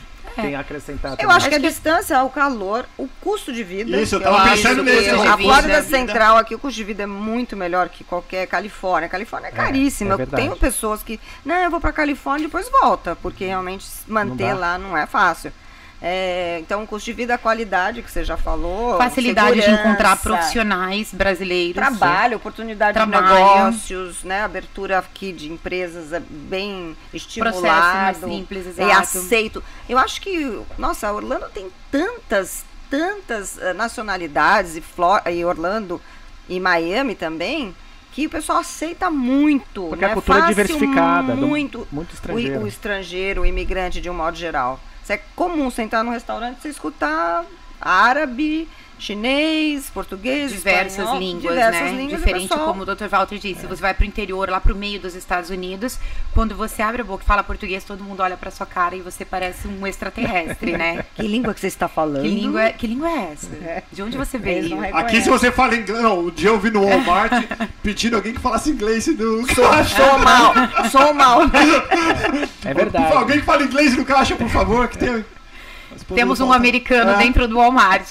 têm 0.41 0.56
a 0.56 0.60
acrescentar. 0.62 1.12
Eu 1.12 1.17
também. 1.17 1.36
acho 1.36 1.50
que 1.50 1.56
a 1.56 1.60
distância, 1.60 2.23
o 2.23 2.30
calor, 2.30 2.86
o 2.97 3.08
custo 3.21 3.52
de 3.52 3.63
vida. 3.63 4.00
Isso, 4.00 4.15
eu 4.15 4.19
que 4.19 4.26
tava 4.26 4.38
acho 4.38 4.56
pensando 4.56 4.84
nisso, 4.84 5.21
A 5.21 5.38
Flórida. 5.38 5.84
Central 5.84 6.38
aqui, 6.38 6.56
o 6.56 6.60
custo 6.60 6.78
de 6.78 6.84
vida 6.84 7.04
é 7.04 7.06
muito 7.06 7.56
melhor 7.56 7.89
que 7.89 8.04
qualquer 8.04 8.47
Califórnia. 8.47 9.08
A 9.08 9.10
Califórnia 9.10 9.50
é 9.50 9.52
caríssima. 9.52 10.15
é 10.15 10.21
eu 10.21 10.28
tenho 10.28 10.56
pessoas 10.56 11.04
que, 11.04 11.19
não, 11.45 11.56
eu 11.56 11.69
vou 11.69 11.80
pra 11.80 11.91
Califórnia 11.91 12.45
e 12.45 12.47
depois 12.47 12.69
volta, 12.69 13.15
porque 13.15 13.45
realmente 13.45 13.86
manter 14.08 14.54
dá. 14.54 14.56
lá 14.56 14.78
não 14.78 14.97
é 14.97 15.06
fácil. 15.06 15.52
É, 15.99 16.60
então, 16.62 16.83
o 16.83 16.88
custo 16.88 17.05
de 17.07 17.13
vida, 17.13 17.33
a 17.33 17.38
qualidade 17.39 18.03
que 18.03 18.12
você 18.12 18.23
já 18.23 18.38
falou. 18.38 18.97
Facilidade 18.99 19.60
de 19.62 19.69
encontrar 19.71 20.15
profissionais 20.17 21.12
brasileiros. 21.12 21.75
Trabalho, 21.75 22.38
oportunidade 22.38 22.93
Trabalho. 22.93 23.25
de 23.27 23.33
negócios, 23.33 24.23
né? 24.23 24.43
Abertura 24.43 24.99
aqui 24.99 25.31
de 25.33 25.51
empresas 25.51 26.13
é 26.13 26.19
bem 26.19 26.95
estimulado. 27.12 27.62
mais 27.63 28.17
simples, 28.17 28.65
E 28.77 28.81
exato. 28.81 29.01
aceito. 29.17 29.63
Eu 29.89 29.97
acho 29.97 30.21
que, 30.21 30.62
nossa, 30.77 31.12
Orlando 31.12 31.47
tem 31.49 31.67
tantas, 31.91 32.63
tantas 32.91 33.57
eh, 33.57 33.73
nacionalidades 33.73 34.75
e, 34.75 34.81
Flor 34.81 35.21
e 35.25 35.43
Orlando 35.43 35.99
e 36.47 36.60
Miami 36.60 37.15
também, 37.15 37.75
que 38.12 38.27
o 38.27 38.29
pessoal 38.29 38.60
aceita 38.60 39.10
muito. 39.10 39.88
Porque 39.89 40.05
a 40.05 40.10
né? 40.10 40.13
cultura 40.13 40.38
é 40.38 40.41
Fácil 40.41 40.55
diversificada, 40.55 41.36
do- 41.36 41.47
Muito, 41.47 41.88
muito 41.91 42.12
o, 42.12 42.13
estrangeiro. 42.13 42.62
o 42.62 42.67
estrangeiro, 42.67 43.41
o 43.41 43.45
imigrante 43.47 43.99
de 43.99 44.10
um 44.12 44.13
modo 44.13 44.38
geral. 44.38 44.79
Isso 45.08 45.13
é 45.13 45.22
comum 45.38 45.72
você 45.72 45.84
entrar 45.84 46.04
num 46.04 46.12
restaurante 46.12 46.65
e 46.65 46.67
escutar 46.67 47.46
árabe, 47.80 48.67
chinês, 48.99 49.89
português, 49.89 50.51
diversas 50.51 50.97
espanhol, 50.99 51.19
línguas, 51.19 51.41
diversas 51.53 51.81
né? 51.81 51.91
línguas, 51.91 52.12
e 52.12 52.15
o 52.15 52.17
Diferente 52.17 52.47
pessoal- 52.49 52.67
como 52.67 52.81
o 52.81 52.86
Dr. 52.86 53.07
Walter 53.10 53.38
disse, 53.38 53.65
você 53.67 53.81
vai 53.81 53.93
pro 53.93 54.05
interior, 54.05 54.49
lá 54.49 54.60
pro 54.60 54.75
meio 54.75 54.99
dos 54.99 55.13
Estados 55.15 55.49
Unidos, 55.49 55.99
quando 56.33 56.55
você 56.55 56.81
abre 56.81 57.01
a 57.01 57.05
boca 57.05 57.23
e 57.23 57.27
fala 57.27 57.43
português, 57.43 57.83
todo 57.83 58.03
mundo 58.03 58.21
olha 58.21 58.36
pra 58.38 58.49
sua 58.51 58.65
cara 58.65 58.95
e 58.95 59.01
você 59.01 59.23
parece 59.23 59.67
um 59.67 59.86
extraterrestre, 59.86 60.71
né? 60.77 61.05
Que 61.15 61.27
língua 61.27 61.53
que 61.53 61.60
você 61.60 61.67
está 61.67 61.88
falando? 61.88 62.23
Que 62.23 62.29
língua, 62.29 62.63
é- 62.63 62.71
que 62.73 62.88
língua 62.88 63.10
é 63.10 63.31
essa? 63.33 63.49
De 63.91 64.01
onde 64.01 64.17
você 64.17 64.38
veio? 64.38 64.69
não 64.75 64.97
Aqui, 64.97 65.21
se 65.21 65.29
você 65.29 65.51
fala 65.51 65.75
inglês. 65.75 66.01
Não, 66.01 66.25
o 66.25 66.31
dia 66.31 66.49
eu 66.49 66.60
vi 66.60 66.69
no 66.71 66.83
Walmart 66.86 67.31
pedindo 67.83 68.15
alguém 68.15 68.33
que 68.33 68.39
falasse 68.39 68.69
inglês 68.69 69.07
no 69.07 69.45
caixa. 69.47 69.95
Sou 69.95 70.17
mal, 70.19 70.53
sou 70.91 71.13
mal. 71.13 71.39
É 72.65 72.73
verdade. 72.73 73.13
Alguém 73.13 73.39
que 73.39 73.45
fala 73.45 73.63
inglês 73.63 73.95
no 73.95 74.03
caixa, 74.05 74.36
por 74.36 74.49
favor, 74.49 74.88
que 74.88 74.97
tem. 74.97 75.23
Temos 76.13 76.39
um 76.39 76.51
americano 76.51 77.12
É. 77.12 77.17
dentro 77.17 77.47
do 77.47 77.55
Walmart. 77.57 78.10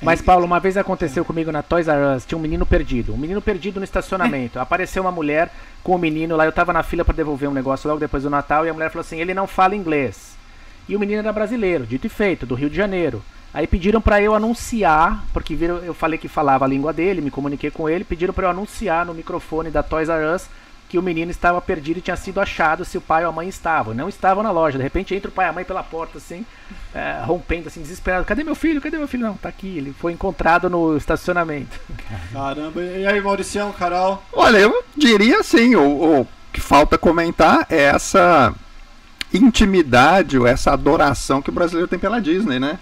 Mas, 0.00 0.20
Paulo, 0.20 0.44
uma 0.44 0.60
vez 0.60 0.76
aconteceu 0.76 1.24
comigo 1.24 1.50
na 1.50 1.62
Toys 1.62 1.88
R 1.88 2.16
Us, 2.16 2.26
tinha 2.26 2.38
um 2.38 2.40
menino 2.42 2.66
perdido. 2.66 3.14
Um 3.14 3.16
menino 3.16 3.40
perdido 3.40 3.80
no 3.80 3.84
estacionamento. 3.84 4.58
Apareceu 4.60 5.02
uma 5.02 5.12
mulher 5.12 5.50
com 5.82 5.94
o 5.94 5.98
menino 5.98 6.36
lá, 6.36 6.44
eu 6.44 6.52
tava 6.52 6.72
na 6.72 6.82
fila 6.82 7.04
para 7.04 7.14
devolver 7.14 7.48
um 7.48 7.54
negócio 7.54 7.88
logo 7.88 8.00
depois 8.00 8.22
do 8.22 8.30
Natal, 8.30 8.66
e 8.66 8.68
a 8.68 8.74
mulher 8.74 8.90
falou 8.90 9.00
assim: 9.00 9.20
ele 9.20 9.32
não 9.32 9.46
fala 9.46 9.74
inglês. 9.74 10.36
E 10.88 10.94
o 10.94 11.00
menino 11.00 11.20
era 11.20 11.32
brasileiro, 11.32 11.86
dito 11.86 12.06
e 12.06 12.10
feito, 12.10 12.46
do 12.46 12.54
Rio 12.54 12.70
de 12.70 12.76
Janeiro. 12.76 13.22
Aí 13.52 13.66
pediram 13.66 14.00
para 14.00 14.20
eu 14.20 14.34
anunciar, 14.34 15.24
porque 15.32 15.54
viram, 15.54 15.78
eu 15.78 15.94
falei 15.94 16.18
que 16.18 16.28
falava 16.28 16.64
a 16.64 16.68
língua 16.68 16.92
dele, 16.92 17.22
me 17.22 17.30
comuniquei 17.30 17.70
com 17.70 17.88
ele, 17.88 18.04
pediram 18.04 18.34
para 18.34 18.46
eu 18.46 18.50
anunciar 18.50 19.06
no 19.06 19.14
microfone 19.14 19.70
da 19.70 19.82
Toys 19.82 20.10
R 20.10 20.34
Us 20.34 20.46
que 20.88 20.98
o 20.98 21.02
menino 21.02 21.30
estava 21.30 21.60
perdido 21.60 21.98
e 21.98 22.00
tinha 22.00 22.16
sido 22.16 22.40
achado 22.40 22.84
se 22.84 22.96
o 22.96 23.00
pai 23.00 23.24
ou 23.24 23.30
a 23.30 23.32
mãe 23.32 23.48
estavam. 23.48 23.94
Não 23.94 24.08
estavam 24.08 24.42
na 24.42 24.50
loja. 24.50 24.78
De 24.78 24.84
repente 24.84 25.14
entra 25.14 25.28
o 25.28 25.32
pai 25.32 25.46
e 25.46 25.48
a 25.48 25.52
mãe 25.52 25.64
pela 25.64 25.82
porta, 25.82 26.18
assim, 26.18 26.46
é, 26.94 27.20
rompendo, 27.24 27.68
assim, 27.68 27.82
desesperado. 27.82 28.24
Cadê 28.24 28.44
meu 28.44 28.54
filho? 28.54 28.80
Cadê 28.80 28.96
meu 28.96 29.08
filho? 29.08 29.26
Não, 29.26 29.34
tá 29.34 29.48
aqui. 29.48 29.78
Ele 29.78 29.92
foi 29.92 30.12
encontrado 30.12 30.70
no 30.70 30.96
estacionamento. 30.96 31.80
Caramba, 32.32 32.82
e 32.82 33.06
aí, 33.06 33.20
Mauricião, 33.20 33.72
Carol? 33.72 34.22
Olha, 34.32 34.58
eu 34.58 34.84
diria 34.96 35.40
assim, 35.40 35.74
o, 35.74 36.20
o 36.20 36.28
que 36.52 36.60
falta 36.60 36.96
comentar 36.96 37.66
é 37.68 37.82
essa 37.82 38.54
intimidade 39.32 40.38
ou 40.38 40.46
essa 40.46 40.72
adoração 40.72 41.42
que 41.42 41.50
o 41.50 41.52
brasileiro 41.52 41.88
tem 41.88 41.98
pela 41.98 42.20
Disney, 42.20 42.58
né? 42.58 42.78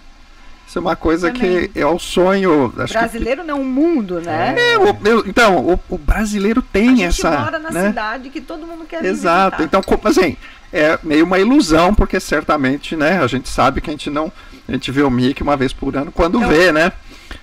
Isso 0.74 0.78
é 0.80 0.82
uma 0.82 0.96
coisa 0.96 1.30
Também. 1.30 1.68
que 1.68 1.78
é 1.78 1.86
o 1.86 2.00
sonho. 2.00 2.72
Acho 2.78 2.92
que- 2.94 2.98
Brasileiro 2.98 3.44
não, 3.44 3.60
o 3.60 3.64
mundo, 3.64 4.20
né? 4.20 4.56
É, 4.58 4.76
o- 4.76 4.96
eu- 5.04 5.24
então, 5.24 5.58
o, 5.58 5.78
o 5.88 5.96
brasileiro 5.96 6.60
tem 6.60 6.88
A 6.88 6.96
gente 6.96 7.20
essa. 7.20 7.30
mora 7.30 7.60
na 7.60 7.70
né? 7.70 7.86
cidade 7.86 8.28
que 8.28 8.40
todo 8.40 8.66
mundo 8.66 8.84
quer 8.84 9.04
Exato. 9.04 9.58
visitar. 9.58 9.80
Então, 9.80 10.00
assim, 10.02 10.36
é 10.72 10.98
meio 11.04 11.24
uma 11.26 11.38
ilusão, 11.38 11.94
porque 11.94 12.18
certamente, 12.18 12.96
né, 12.96 13.20
a 13.22 13.26
gente 13.28 13.48
sabe 13.48 13.80
que 13.80 13.88
a 13.88 13.92
gente 13.92 14.10
não. 14.10 14.32
A 14.68 14.72
gente 14.72 14.90
vê 14.90 15.02
o 15.04 15.10
Mickey 15.10 15.44
uma 15.44 15.56
vez 15.56 15.72
por 15.72 15.96
ano 15.96 16.10
quando 16.10 16.38
Então- 16.38 16.48
vê, 16.50 16.72
né? 16.72 16.90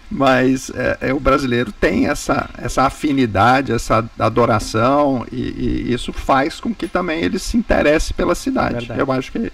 Mas 0.10 0.70
é, 0.76 0.98
é, 1.00 1.14
o 1.14 1.20
brasileiro 1.22 1.72
tem 1.72 2.08
essa, 2.08 2.50
essa 2.58 2.84
afinidade, 2.84 3.72
essa 3.72 4.04
adoração, 4.20 5.26
e, 5.32 5.86
e 5.88 5.94
isso 5.94 6.12
faz 6.12 6.60
com 6.60 6.76
que 6.76 6.86
também 6.86 7.22
ele 7.24 7.40
se 7.40 7.56
interesse 7.56 8.14
pela 8.14 8.36
cidade. 8.36 8.74
Verdade. 8.88 9.00
Eu 9.00 9.10
acho 9.10 9.32
que. 9.32 9.50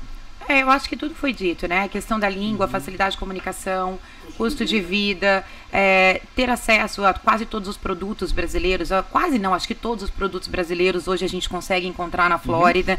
É, 0.48 0.62
eu 0.62 0.70
acho 0.70 0.88
que 0.88 0.96
tudo 0.96 1.14
foi 1.14 1.34
dito, 1.34 1.68
né? 1.68 1.84
A 1.84 1.90
questão 1.90 2.18
da 2.18 2.30
língua, 2.30 2.68
facilidade 2.68 3.12
de 3.12 3.18
comunicação, 3.18 4.00
custo 4.38 4.64
de 4.64 4.80
vida, 4.80 5.46
é, 5.72 6.22
ter 6.36 6.50
acesso 6.50 7.04
a 7.06 7.14
quase 7.14 7.46
todos 7.46 7.68
os 7.68 7.76
produtos 7.76 8.32
brasileiros, 8.32 8.90
quase 9.12 9.38
não, 9.38 9.54
acho 9.54 9.68
que 9.68 9.76
todos 9.76 10.06
os 10.06 10.10
produtos 10.10 10.48
brasileiros 10.48 11.08
hoje 11.08 11.26
a 11.26 11.30
gente 11.30 11.50
consegue 11.50 11.86
encontrar 11.86 12.30
na 12.30 12.38
Flórida. 12.38 12.98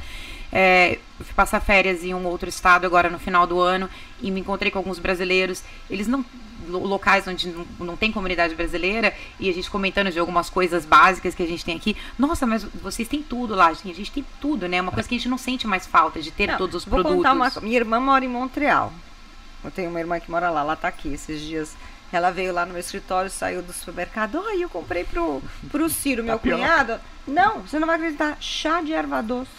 É, 0.52 0.98
eu 1.18 1.24
fui 1.24 1.34
passar 1.34 1.61
férias 1.61 2.04
em 2.04 2.14
um 2.14 2.26
outro 2.26 2.48
estado 2.48 2.87
agora 2.87 3.08
no 3.11 3.18
final 3.18 3.46
do 3.46 3.61
ano 3.61 3.88
e 4.20 4.30
me 4.30 4.40
encontrei 4.40 4.70
com 4.70 4.78
alguns 4.78 4.98
brasileiros. 4.98 5.62
Eles 5.88 6.06
não 6.06 6.24
locais 6.68 7.26
onde 7.26 7.48
não, 7.48 7.66
não 7.81 7.96
tem 7.96 8.12
comunidade 8.12 8.54
brasileira 8.54 9.14
e 9.40 9.48
a 9.48 9.52
gente 9.52 9.70
comentando 9.70 10.11
de 10.11 10.18
algumas 10.18 10.48
coisas 10.50 10.85
básicas 10.85 11.35
que 11.35 11.42
a 11.42 11.46
gente 11.46 11.64
tem 11.64 11.76
aqui. 11.76 11.96
Nossa, 12.18 12.46
mas 12.46 12.64
vocês 12.64 13.09
têm 13.09 13.22
tudo 13.22 13.54
lá, 13.54 13.72
gente. 13.72 13.90
A 13.90 13.94
gente 13.94 14.12
tem 14.12 14.24
tudo, 14.40 14.68
né? 14.68 14.81
Uma 14.81 14.92
coisa 14.92 15.09
que 15.09 15.14
a 15.14 15.18
gente 15.18 15.28
não 15.28 15.38
sente 15.38 15.66
mais 15.66 15.87
falta 15.87 16.20
de 16.20 16.31
ter 16.31 16.46
Não, 16.48 16.59
todos 16.59 16.76
os 16.76 16.85
vou 16.85 17.00
produtos. 17.02 17.16
contar 17.16 17.33
uma 17.33 17.50
Minha 17.62 17.76
irmã 17.78 17.98
mora 18.00 18.24
em 18.24 18.28
Montreal. 18.28 18.92
Eu 19.64 19.70
tenho 19.70 19.90
uma 19.90 19.98
irmã 19.98 20.20
que 20.20 20.31
mora 20.31 20.50
lá, 20.50 20.61
ela 20.61 20.76
tá 20.76 20.88
aqui 20.88 21.12
esses 21.12 21.40
dias. 21.40 21.76
Ela 22.12 22.31
veio 22.31 22.54
lá 22.54 22.64
no 22.64 22.72
meu 22.72 22.81
escritório, 22.81 23.31
saiu 23.31 23.61
do 23.61 23.72
supermercado. 23.72 24.42
Ai, 24.48 24.62
eu 24.62 24.68
comprei 24.70 25.04
pro, 25.04 25.42
pro 25.70 25.88
Ciro, 25.90 26.22
meu 26.24 26.37
Tapioca. 26.37 26.57
cunhado. 26.62 27.00
Não, 27.26 27.61
você 27.61 27.78
não 27.78 27.87
vai 27.87 27.96
acreditar. 27.96 28.38
Chá 28.40 28.81
de 28.81 28.92
erva 28.92 29.22
doce. 29.22 29.50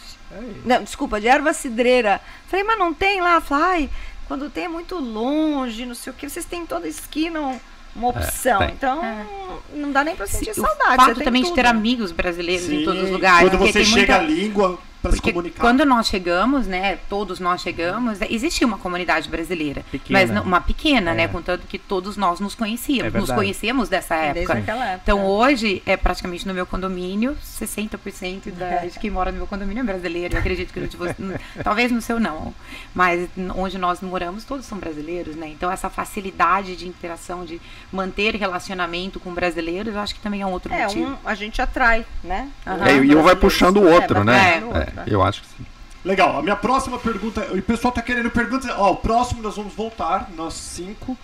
Não, 0.65 0.83
desculpa, 0.83 1.19
de 1.19 1.27
erva 1.27 1.53
cidreira. 1.53 2.21
Falei, 2.47 2.63
mas 2.65 2.79
não 2.79 2.93
tem 2.93 3.21
lá? 3.21 3.39
Falei, 3.41 3.63
ai, 3.65 3.89
quando 4.29 4.49
tem 4.49 4.65
é 4.65 4.67
muito 4.69 4.95
longe, 4.95 5.85
não 5.85 5.95
sei 5.95 6.13
o 6.13 6.15
que. 6.15 6.29
Vocês 6.29 6.45
têm 6.45 6.65
toda 6.65 6.87
esquina 6.87 7.41
um- 7.41 7.59
uma 7.95 8.09
opção. 8.09 8.59
tem. 8.59 8.69
então, 8.69 9.03
É. 9.03 9.25
não 9.73 9.91
dá 9.91 10.03
nem 10.03 10.15
pra 10.15 10.27
sentir 10.27 10.51
o 10.51 10.53
saudade. 10.53 10.95
fato 10.97 11.07
você 11.09 11.15
tem 11.15 11.23
também 11.25 11.41
de 11.41 11.47
tudo. 11.49 11.55
ter 11.55 11.65
amigos 11.65 12.11
brasileiros 12.11 12.69
em 12.69 12.85
todos 12.85 13.01
os 13.01 13.07
Sim, 13.07 13.13
lugares. 13.13 13.49
Quando 13.49 13.59
você 13.59 13.73
tem 13.73 13.83
chega 13.85 14.13
muita- 14.13 14.15
a 14.17 14.19
língua 14.21 14.79
pra 15.01 15.11
se 15.11 15.17
Porque 15.17 15.31
comunicar. 15.31 15.59
quando 15.61 15.85
nós 15.85 16.07
chegamos, 16.07 16.67
né, 16.67 16.97
todos 17.09 17.39
nós 17.39 17.61
chegamos, 17.61 18.19
existia 18.29 18.65
uma 18.67 18.77
comunidade 18.77 19.29
brasileira, 19.29 19.83
Pequena. 19.91 20.19
mas 20.19 20.29
não- 20.29 20.43
uma 20.43 20.59
pequena, 20.61 21.11
É. 21.11 21.13
né, 21.13 21.27
contanto 21.27 21.65
que 21.67 21.77
todos 21.77 22.17
nós 22.17 22.39
nos 22.39 22.53
É 22.53 22.57
conhecíamos, 22.57 23.05
nos 23.13 23.13
verdade. 23.13 23.37
conhecemos 23.39 23.89
dessa 23.89 24.15
época. 24.15 24.57
época. 24.57 24.99
Então 25.03 25.25
hoje 25.25 25.81
é 25.85 25.95
praticamente 25.95 26.47
no 26.47 26.53
meu 26.53 26.65
condomínio, 26.65 27.37
60% 27.41 28.51
da, 28.51 28.77
de 28.85 28.99
quem 28.99 29.09
mora 29.09 29.31
no 29.31 29.37
meu 29.37 29.47
condomínio 29.47 29.81
é 29.81 29.83
brasileiro. 29.83 30.35
Eu 30.35 30.39
acredito 30.39 30.73
que 30.73 30.79
de 30.81 30.97
você, 30.97 31.15
talvez 31.63 31.91
no 31.91 32.01
seu 32.01 32.19
não, 32.19 32.53
mas 32.93 33.29
onde 33.55 33.77
nós 33.77 34.01
moramos 34.01 34.43
todos 34.43 34.65
são 34.65 34.77
brasileiros, 34.77 35.35
né? 35.35 35.47
Então 35.49 35.71
essa 35.71 35.89
facilidade 35.89 36.75
de 36.75 36.87
interação, 36.87 37.45
de 37.45 37.61
manter 37.91 38.35
relacionamento 38.35 39.19
com 39.19 39.33
brasileiros, 39.33 39.93
eu 39.93 39.99
acho 40.01 40.15
que 40.15 40.21
também 40.21 40.41
é 40.41 40.45
um 40.45 40.51
outro 40.51 40.73
É, 40.73 40.83
motivo. 40.83 41.11
um, 41.11 41.17
a 41.25 41.35
gente 41.35 41.61
atrai, 41.61 42.05
né? 42.23 42.49
Aham. 42.65 42.85
É, 42.87 42.95
e 42.97 43.15
um 43.15 43.21
vai 43.23 43.35
puxando 43.35 43.77
o 43.77 43.89
outro, 43.89 44.19
É, 44.19 44.23
né? 44.23 44.63
É, 44.75 44.88
é. 44.97 45.03
eu 45.07 45.21
acho 45.23 45.41
que 45.41 45.47
sim. 45.47 45.65
Legal, 46.03 46.37
a 46.37 46.41
minha 46.41 46.55
próxima 46.55 46.97
pergunta. 46.97 47.41
O 47.53 47.61
pessoal 47.61 47.91
tá 47.93 48.01
querendo 48.01 48.31
perguntas. 48.31 48.69
Ó, 48.77 48.91
o 48.91 48.95
próximo 48.95 49.41
nós 49.41 49.55
vamos 49.57 49.73
voltar, 49.73 50.29
nós 50.35 50.53
cinco, 50.53 51.17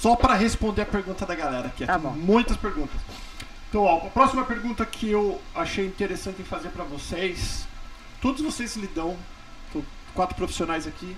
só 0.00 0.16
pra 0.16 0.34
responder 0.34 0.82
a 0.82 0.86
pergunta 0.86 1.26
da 1.26 1.34
galera 1.34 1.66
aqui. 1.68 1.84
Tá 1.84 1.94
Tem 1.94 2.02
bom. 2.02 2.10
Muitas 2.16 2.56
perguntas. 2.56 2.98
Então, 3.68 3.82
ó, 3.82 4.06
a 4.06 4.10
próxima 4.10 4.44
pergunta 4.44 4.86
que 4.86 5.10
eu 5.10 5.40
achei 5.54 5.86
interessante 5.86 6.40
em 6.40 6.44
fazer 6.44 6.68
pra 6.70 6.84
vocês. 6.84 7.66
Todos 8.20 8.40
vocês 8.40 8.76
lidam, 8.76 9.16
quatro 10.14 10.34
profissionais 10.36 10.86
aqui, 10.86 11.14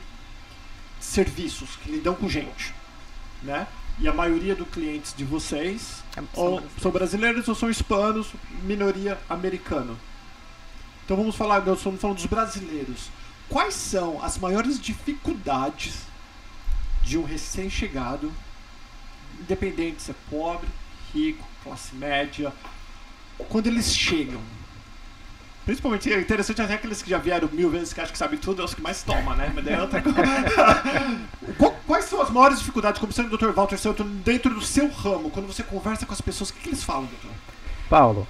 serviços 0.98 1.76
que 1.76 1.90
lidam 1.90 2.14
com 2.14 2.28
gente, 2.28 2.74
né? 3.42 3.66
E 3.98 4.08
a 4.08 4.12
maioria 4.12 4.54
dos 4.54 4.68
clientes 4.68 5.14
de 5.16 5.24
vocês 5.24 6.02
São 6.14 6.24
ou 6.34 6.50
brasileiros. 6.50 6.82
são 6.82 6.90
brasileiros 6.90 7.48
ou 7.48 7.54
são 7.54 7.70
hispanos, 7.70 8.28
minoria 8.62 9.18
americano. 9.28 9.96
Então 11.06 11.16
vamos 11.16 11.36
falar, 11.36 11.64
nós 11.64 11.78
estamos 11.78 12.00
falando 12.00 12.16
dos 12.16 12.26
brasileiros. 12.26 13.10
Quais 13.48 13.74
são 13.74 14.20
as 14.24 14.38
maiores 14.38 14.80
dificuldades 14.80 16.00
de 17.00 17.16
um 17.16 17.22
recém-chegado, 17.22 18.32
independente 19.40 20.02
se 20.02 20.10
é 20.10 20.14
pobre, 20.28 20.68
rico, 21.14 21.46
classe 21.62 21.94
média, 21.94 22.52
quando 23.48 23.68
eles 23.68 23.94
chegam? 23.94 24.40
Principalmente 25.64 26.12
é 26.12 26.18
interessante 26.18 26.60
até 26.60 26.74
aqueles 26.74 27.00
que 27.00 27.10
já 27.10 27.18
vieram 27.18 27.48
mil 27.52 27.70
vezes 27.70 27.92
que 27.92 28.00
acham 28.00 28.12
que 28.12 28.18
sabem 28.18 28.38
tudo, 28.40 28.62
é 28.62 28.64
os 28.64 28.74
que 28.74 28.82
mais 28.82 29.04
tomam, 29.04 29.36
né? 29.36 29.52
Mas 29.54 29.64
daí 29.64 29.74
é 29.74 29.80
outra 29.80 30.02
coisa. 30.02 30.18
Quais 31.86 32.06
são 32.06 32.20
as 32.20 32.30
maiores 32.30 32.58
dificuldades, 32.58 33.00
como 33.00 33.12
sendo 33.12 33.32
o 33.32 33.38
Dr. 33.38 33.52
Walter 33.52 33.78
Santos, 33.78 34.04
dentro 34.24 34.52
do 34.52 34.60
seu 34.60 34.90
ramo? 34.90 35.30
Quando 35.30 35.46
você 35.46 35.62
conversa 35.62 36.04
com 36.04 36.12
as 36.12 36.20
pessoas, 36.20 36.50
o 36.50 36.54
que, 36.54 36.60
que 36.62 36.68
eles 36.70 36.82
falam, 36.82 37.04
doutor? 37.04 37.30
Paulo, 37.88 38.26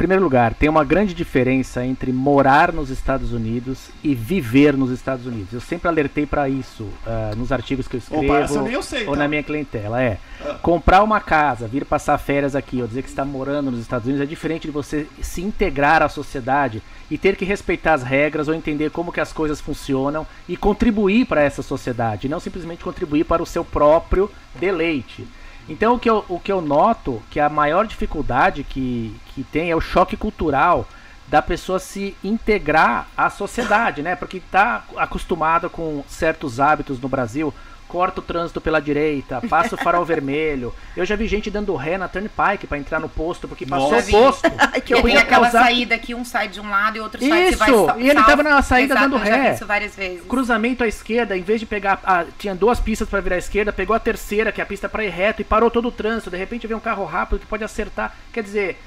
primeiro 0.00 0.22
lugar, 0.22 0.54
tem 0.54 0.66
uma 0.66 0.82
grande 0.82 1.12
diferença 1.12 1.84
entre 1.84 2.10
morar 2.10 2.72
nos 2.72 2.88
Estados 2.88 3.34
Unidos 3.34 3.90
e 4.02 4.14
viver 4.14 4.74
nos 4.74 4.90
Estados 4.90 5.26
Unidos. 5.26 5.52
Eu 5.52 5.60
sempre 5.60 5.88
alertei 5.88 6.24
para 6.24 6.48
isso 6.48 6.84
uh, 6.84 7.36
nos 7.36 7.52
artigos 7.52 7.86
que 7.86 7.96
eu 7.96 7.98
escrevo 7.98 8.24
Opa, 8.24 8.70
eu 8.70 8.82
sei, 8.82 9.04
ou 9.06 9.12
tá? 9.12 9.18
na 9.18 9.28
minha 9.28 9.42
clientela. 9.42 10.02
É 10.02 10.16
ah. 10.42 10.54
comprar 10.62 11.02
uma 11.02 11.20
casa, 11.20 11.68
vir 11.68 11.84
passar 11.84 12.16
férias 12.16 12.56
aqui, 12.56 12.80
ou 12.80 12.88
dizer 12.88 13.02
que 13.02 13.10
está 13.10 13.26
morando 13.26 13.70
nos 13.70 13.78
Estados 13.78 14.06
Unidos 14.06 14.22
é 14.22 14.26
diferente 14.26 14.62
de 14.62 14.70
você 14.70 15.06
se 15.20 15.42
integrar 15.42 16.02
à 16.02 16.08
sociedade 16.08 16.82
e 17.10 17.18
ter 17.18 17.36
que 17.36 17.44
respeitar 17.44 17.92
as 17.92 18.02
regras 18.02 18.48
ou 18.48 18.54
entender 18.54 18.90
como 18.90 19.12
que 19.12 19.20
as 19.20 19.34
coisas 19.34 19.60
funcionam 19.60 20.26
e 20.48 20.56
contribuir 20.56 21.26
para 21.26 21.42
essa 21.42 21.60
sociedade, 21.60 22.26
não 22.26 22.40
simplesmente 22.40 22.82
contribuir 22.82 23.24
para 23.24 23.42
o 23.42 23.46
seu 23.46 23.66
próprio 23.66 24.30
deleite. 24.58 25.26
Então 25.70 25.94
o 25.94 25.98
que 26.00 26.10
eu, 26.10 26.24
o 26.28 26.40
que 26.40 26.50
eu 26.50 26.60
noto 26.60 27.22
que 27.30 27.38
a 27.38 27.48
maior 27.48 27.86
dificuldade 27.86 28.64
que, 28.64 29.16
que 29.26 29.44
tem 29.44 29.70
é 29.70 29.76
o 29.76 29.80
choque 29.80 30.16
cultural 30.16 30.84
da 31.28 31.40
pessoa 31.40 31.78
se 31.78 32.16
integrar 32.24 33.06
à 33.16 33.30
sociedade, 33.30 34.02
né? 34.02 34.16
Porque 34.16 34.38
está 34.38 34.82
acostumada 34.96 35.68
com 35.68 36.02
certos 36.08 36.58
hábitos 36.58 37.00
no 37.00 37.08
Brasil, 37.08 37.54
corta 37.90 38.20
o 38.20 38.22
trânsito 38.22 38.60
pela 38.60 38.80
direita, 38.80 39.42
passa 39.48 39.74
o 39.74 39.78
farol 39.78 40.04
vermelho. 40.06 40.72
Eu 40.96 41.04
já 41.04 41.16
vi 41.16 41.26
gente 41.26 41.50
dando 41.50 41.74
ré 41.74 41.98
na 41.98 42.06
Turnpike 42.08 42.66
para 42.68 42.78
entrar 42.78 43.00
no 43.00 43.08
posto 43.08 43.48
porque 43.48 43.66
passou 43.66 43.90
Nossa. 43.90 44.08
o 44.08 44.10
posto. 44.10 44.50
que 44.84 44.94
eu 44.94 44.98
aquela 44.98 45.24
causar... 45.24 45.64
saída 45.64 45.98
que 45.98 46.14
um 46.14 46.24
sai 46.24 46.48
de 46.48 46.60
um 46.60 46.70
lado 46.70 46.96
e 46.96 47.00
outro 47.00 47.20
sai 47.20 47.48
Isso, 47.48 47.58
vai 47.58 48.00
e 48.00 48.08
ele 48.08 48.22
tava 48.22 48.42
na 48.42 48.62
saída 48.62 48.94
Exato, 48.94 49.10
dando 49.10 49.22
ré. 49.22 49.54
isso 49.54 49.66
várias 49.66 49.96
vezes. 49.96 50.22
Cruzamento 50.26 50.84
à 50.84 50.88
esquerda, 50.88 51.36
em 51.36 51.42
vez 51.42 51.58
de 51.58 51.66
pegar, 51.66 52.00
ah, 52.04 52.24
tinha 52.38 52.54
duas 52.54 52.78
pistas 52.78 53.08
para 53.08 53.20
virar 53.20 53.36
à 53.36 53.38
esquerda, 53.38 53.72
pegou 53.72 53.94
a 53.94 53.98
terceira, 53.98 54.52
que 54.52 54.60
é 54.60 54.64
a 54.64 54.66
pista 54.66 54.88
para 54.88 55.04
ir 55.04 55.10
reto 55.10 55.42
e 55.42 55.44
parou 55.44 55.70
todo 55.70 55.88
o 55.88 55.92
trânsito. 55.92 56.30
De 56.30 56.36
repente 56.36 56.66
vem 56.66 56.76
um 56.76 56.80
carro 56.80 57.04
rápido 57.04 57.40
que 57.40 57.46
pode 57.46 57.64
acertar. 57.64 58.14
Quer 58.32 58.42
dizer, 58.42 58.78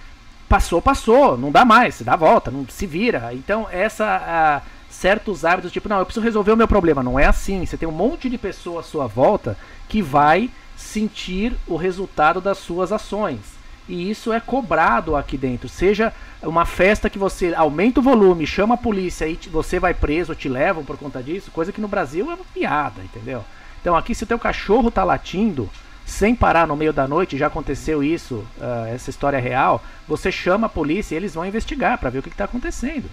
passou, 0.48 0.82
passou, 0.82 1.38
não 1.38 1.52
dá 1.52 1.66
mais, 1.66 1.96
se 1.96 2.04
dá 2.04 2.14
a 2.14 2.18
volta, 2.18 2.52
não 2.52 2.66
se 2.68 2.86
vira. 2.86 3.32
Então 3.34 3.68
essa 3.72 4.06
a, 4.06 4.62
certos 5.04 5.44
hábitos, 5.44 5.70
tipo, 5.70 5.90
não, 5.90 6.00
eu 6.00 6.06
preciso 6.06 6.24
resolver 6.24 6.54
o 6.54 6.58
meu 6.58 6.68
problema. 6.68 7.04
Não 7.04 7.20
é 7.20 7.26
assim. 7.26 7.66
Você 7.66 7.76
tem 7.76 7.90
um 7.90 7.92
monte 7.92 8.30
de 8.30 8.38
pessoas 8.38 8.86
à 8.86 8.90
sua 8.90 9.06
volta 9.06 9.58
que 9.90 10.02
vai 10.02 10.50
sentir 10.78 11.54
o 11.68 11.76
resultado 11.76 12.40
das 12.40 12.58
suas 12.58 12.90
ações. 12.90 13.42
E 13.90 14.10
isso 14.10 14.32
é 14.32 14.40
cobrado 14.40 15.18
aqui 15.18 15.38
dentro. 15.38 15.68
Seja 15.68 16.14
uma 16.42 16.66
festa 16.66 17.10
que 17.10 17.20
você 17.20 17.54
aumenta 17.54 18.00
o 18.00 18.04
volume, 18.04 18.48
chama 18.48 18.76
a 18.76 18.78
polícia 18.78 19.28
e 19.28 19.38
você 19.52 19.78
vai 19.78 19.94
preso, 19.94 20.34
te 20.36 20.48
levam 20.48 20.86
por 20.86 20.98
conta 20.98 21.22
disso, 21.22 21.52
coisa 21.52 21.74
que 21.74 21.82
no 21.82 21.90
Brasil 21.90 22.32
é 22.32 22.36
uma 22.36 22.46
piada, 22.54 23.04
entendeu? 23.04 23.44
Então 23.82 23.98
aqui 23.98 24.16
se 24.16 24.24
o 24.24 24.28
teu 24.28 24.40
cachorro 24.40 24.90
tá 24.90 25.04
latindo 25.04 25.70
sem 26.06 26.34
parar 26.34 26.66
no 26.66 26.78
meio 26.78 26.94
da 26.94 27.10
noite, 27.10 27.38
já 27.38 27.48
aconteceu 27.48 28.02
isso, 28.02 28.36
uh, 28.58 28.88
essa 28.88 29.10
história 29.10 29.36
é 29.36 29.42
real, 29.42 29.84
você 30.08 30.32
chama 30.32 30.68
a 30.68 30.70
polícia 30.70 31.14
e 31.14 31.18
eles 31.18 31.34
vão 31.34 31.46
investigar 31.46 31.98
para 31.98 32.10
ver 32.10 32.20
o 32.20 32.24
que 32.24 32.30
está 32.30 32.46
acontecendo. 32.46 33.10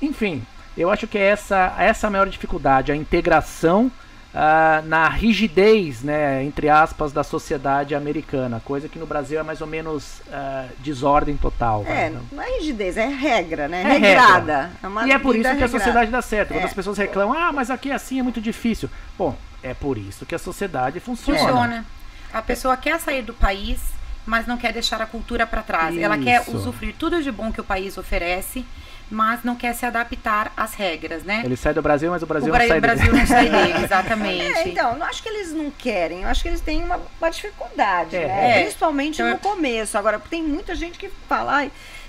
Enfim, 0.00 0.42
eu 0.78 0.90
acho 0.90 1.06
que 1.06 1.18
é 1.18 1.22
essa, 1.22 1.74
essa 1.78 2.06
a 2.06 2.10
maior 2.10 2.28
dificuldade, 2.28 2.92
a 2.92 2.96
integração 2.96 3.90
uh, 4.34 4.86
na 4.86 5.08
rigidez, 5.08 6.02
né, 6.02 6.44
entre 6.44 6.68
aspas, 6.68 7.12
da 7.12 7.24
sociedade 7.24 7.94
americana, 7.94 8.62
coisa 8.64 8.88
que 8.88 8.98
no 8.98 9.06
Brasil 9.06 9.40
é 9.40 9.42
mais 9.42 9.60
ou 9.60 9.66
menos 9.66 10.20
uh, 10.28 10.70
desordem 10.78 11.36
total. 11.36 11.84
É, 11.86 12.10
vai, 12.10 12.22
não 12.32 12.42
é 12.42 12.58
rigidez, 12.58 12.96
é 12.96 13.06
regra, 13.06 13.68
né? 13.68 13.82
É 13.82 13.98
Regrada. 13.98 14.70
Regra. 14.82 15.04
É 15.04 15.08
e 15.08 15.12
é 15.12 15.18
por 15.18 15.34
isso 15.36 15.56
que 15.56 15.64
a 15.64 15.68
sociedade 15.68 16.10
dá 16.10 16.22
certo. 16.22 16.50
Quando 16.50 16.62
é. 16.62 16.66
as 16.66 16.74
pessoas 16.74 16.96
reclamam, 16.96 17.36
ah, 17.36 17.52
mas 17.52 17.70
aqui 17.70 17.90
é 17.90 17.94
assim, 17.94 18.20
é 18.20 18.22
muito 18.22 18.40
difícil. 18.40 18.88
Bom, 19.16 19.36
é 19.62 19.74
por 19.74 19.98
isso 19.98 20.24
que 20.24 20.34
a 20.34 20.38
sociedade 20.38 21.00
funciona. 21.00 21.38
Funciona. 21.38 21.86
A 22.32 22.42
pessoa 22.42 22.76
quer 22.76 23.00
sair 23.00 23.22
do 23.22 23.34
país, 23.34 23.80
mas 24.26 24.46
não 24.46 24.56
quer 24.56 24.72
deixar 24.72 25.00
a 25.00 25.06
cultura 25.06 25.46
para 25.46 25.62
trás. 25.62 25.94
Isso. 25.94 26.04
Ela 26.04 26.18
quer 26.18 26.44
usufruir 26.48 26.94
tudo 26.96 27.22
de 27.22 27.32
bom 27.32 27.50
que 27.50 27.60
o 27.60 27.64
país 27.64 27.96
oferece 27.96 28.64
mas 29.10 29.42
não 29.42 29.56
quer 29.56 29.74
se 29.74 29.86
adaptar 29.86 30.52
às 30.56 30.74
regras, 30.74 31.22
né? 31.22 31.42
Ele 31.44 31.56
sai 31.56 31.72
do 31.72 31.82
Brasil, 31.82 32.10
mas 32.10 32.22
o 32.22 32.26
Brasil 32.26 32.52
o 32.52 32.58
não 32.58 32.66
sai 32.66 32.80
Brasil 32.80 33.06
dele. 33.06 33.18
não 33.18 33.26
sai 33.26 33.48
dele, 33.48 33.80
exatamente. 33.84 34.42
É, 34.42 34.68
então, 34.68 34.96
não 34.96 35.06
acho 35.06 35.22
que 35.22 35.28
eles 35.28 35.52
não 35.52 35.70
querem, 35.70 36.22
eu 36.22 36.28
acho 36.28 36.42
que 36.42 36.48
eles 36.48 36.60
têm 36.60 36.84
uma, 36.84 37.00
uma 37.20 37.30
dificuldade, 37.30 38.16
é, 38.16 38.26
né? 38.26 38.50
É. 38.50 38.62
Principalmente 38.62 39.22
então, 39.22 39.30
no 39.30 39.38
começo. 39.38 39.96
Agora, 39.96 40.18
tem 40.18 40.42
muita 40.42 40.74
gente 40.74 40.98
que 40.98 41.08
fala 41.28 41.68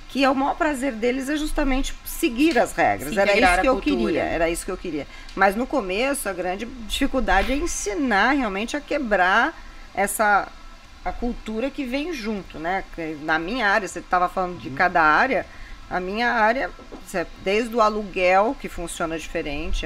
que 0.10 0.24
é 0.24 0.30
o 0.30 0.36
maior 0.36 0.56
prazer 0.56 0.94
deles 0.94 1.30
é 1.30 1.38
justamente 1.38 1.94
seguir 2.04 2.58
as 2.58 2.74
regras. 2.74 3.14
Se 3.14 3.20
era 3.20 3.32
isso 3.32 3.62
que 3.62 3.68
eu 3.68 3.74
cultura. 3.76 3.98
queria, 3.98 4.24
era 4.24 4.50
isso 4.50 4.66
que 4.66 4.72
eu 4.72 4.78
queria. 4.78 5.08
Mas 5.36 5.56
no 5.56 5.68
começo, 5.68 6.28
a 6.28 6.34
grande 6.34 6.66
dificuldade 6.66 7.52
é 7.52 7.56
ensinar 7.56 8.32
realmente 8.32 8.76
a 8.76 8.82
quebrar 8.82 9.54
essa 9.94 10.48
a 11.04 11.12
cultura 11.12 11.70
que 11.70 11.86
vem 11.86 12.12
junto, 12.12 12.60
né? 12.60 12.84
Na 13.22 13.40
minha 13.40 13.68
área, 13.68 13.88
você 13.88 14.00
estava 14.00 14.28
falando 14.28 14.60
de 14.60 14.70
uhum. 14.70 14.76
cada 14.76 15.02
área, 15.02 15.46
a 15.90 16.00
minha 16.00 16.32
área, 16.32 16.70
desde 17.44 17.76
o 17.76 17.82
aluguel, 17.82 18.56
que 18.60 18.70
funciona 18.70 19.18
diferente, 19.18 19.86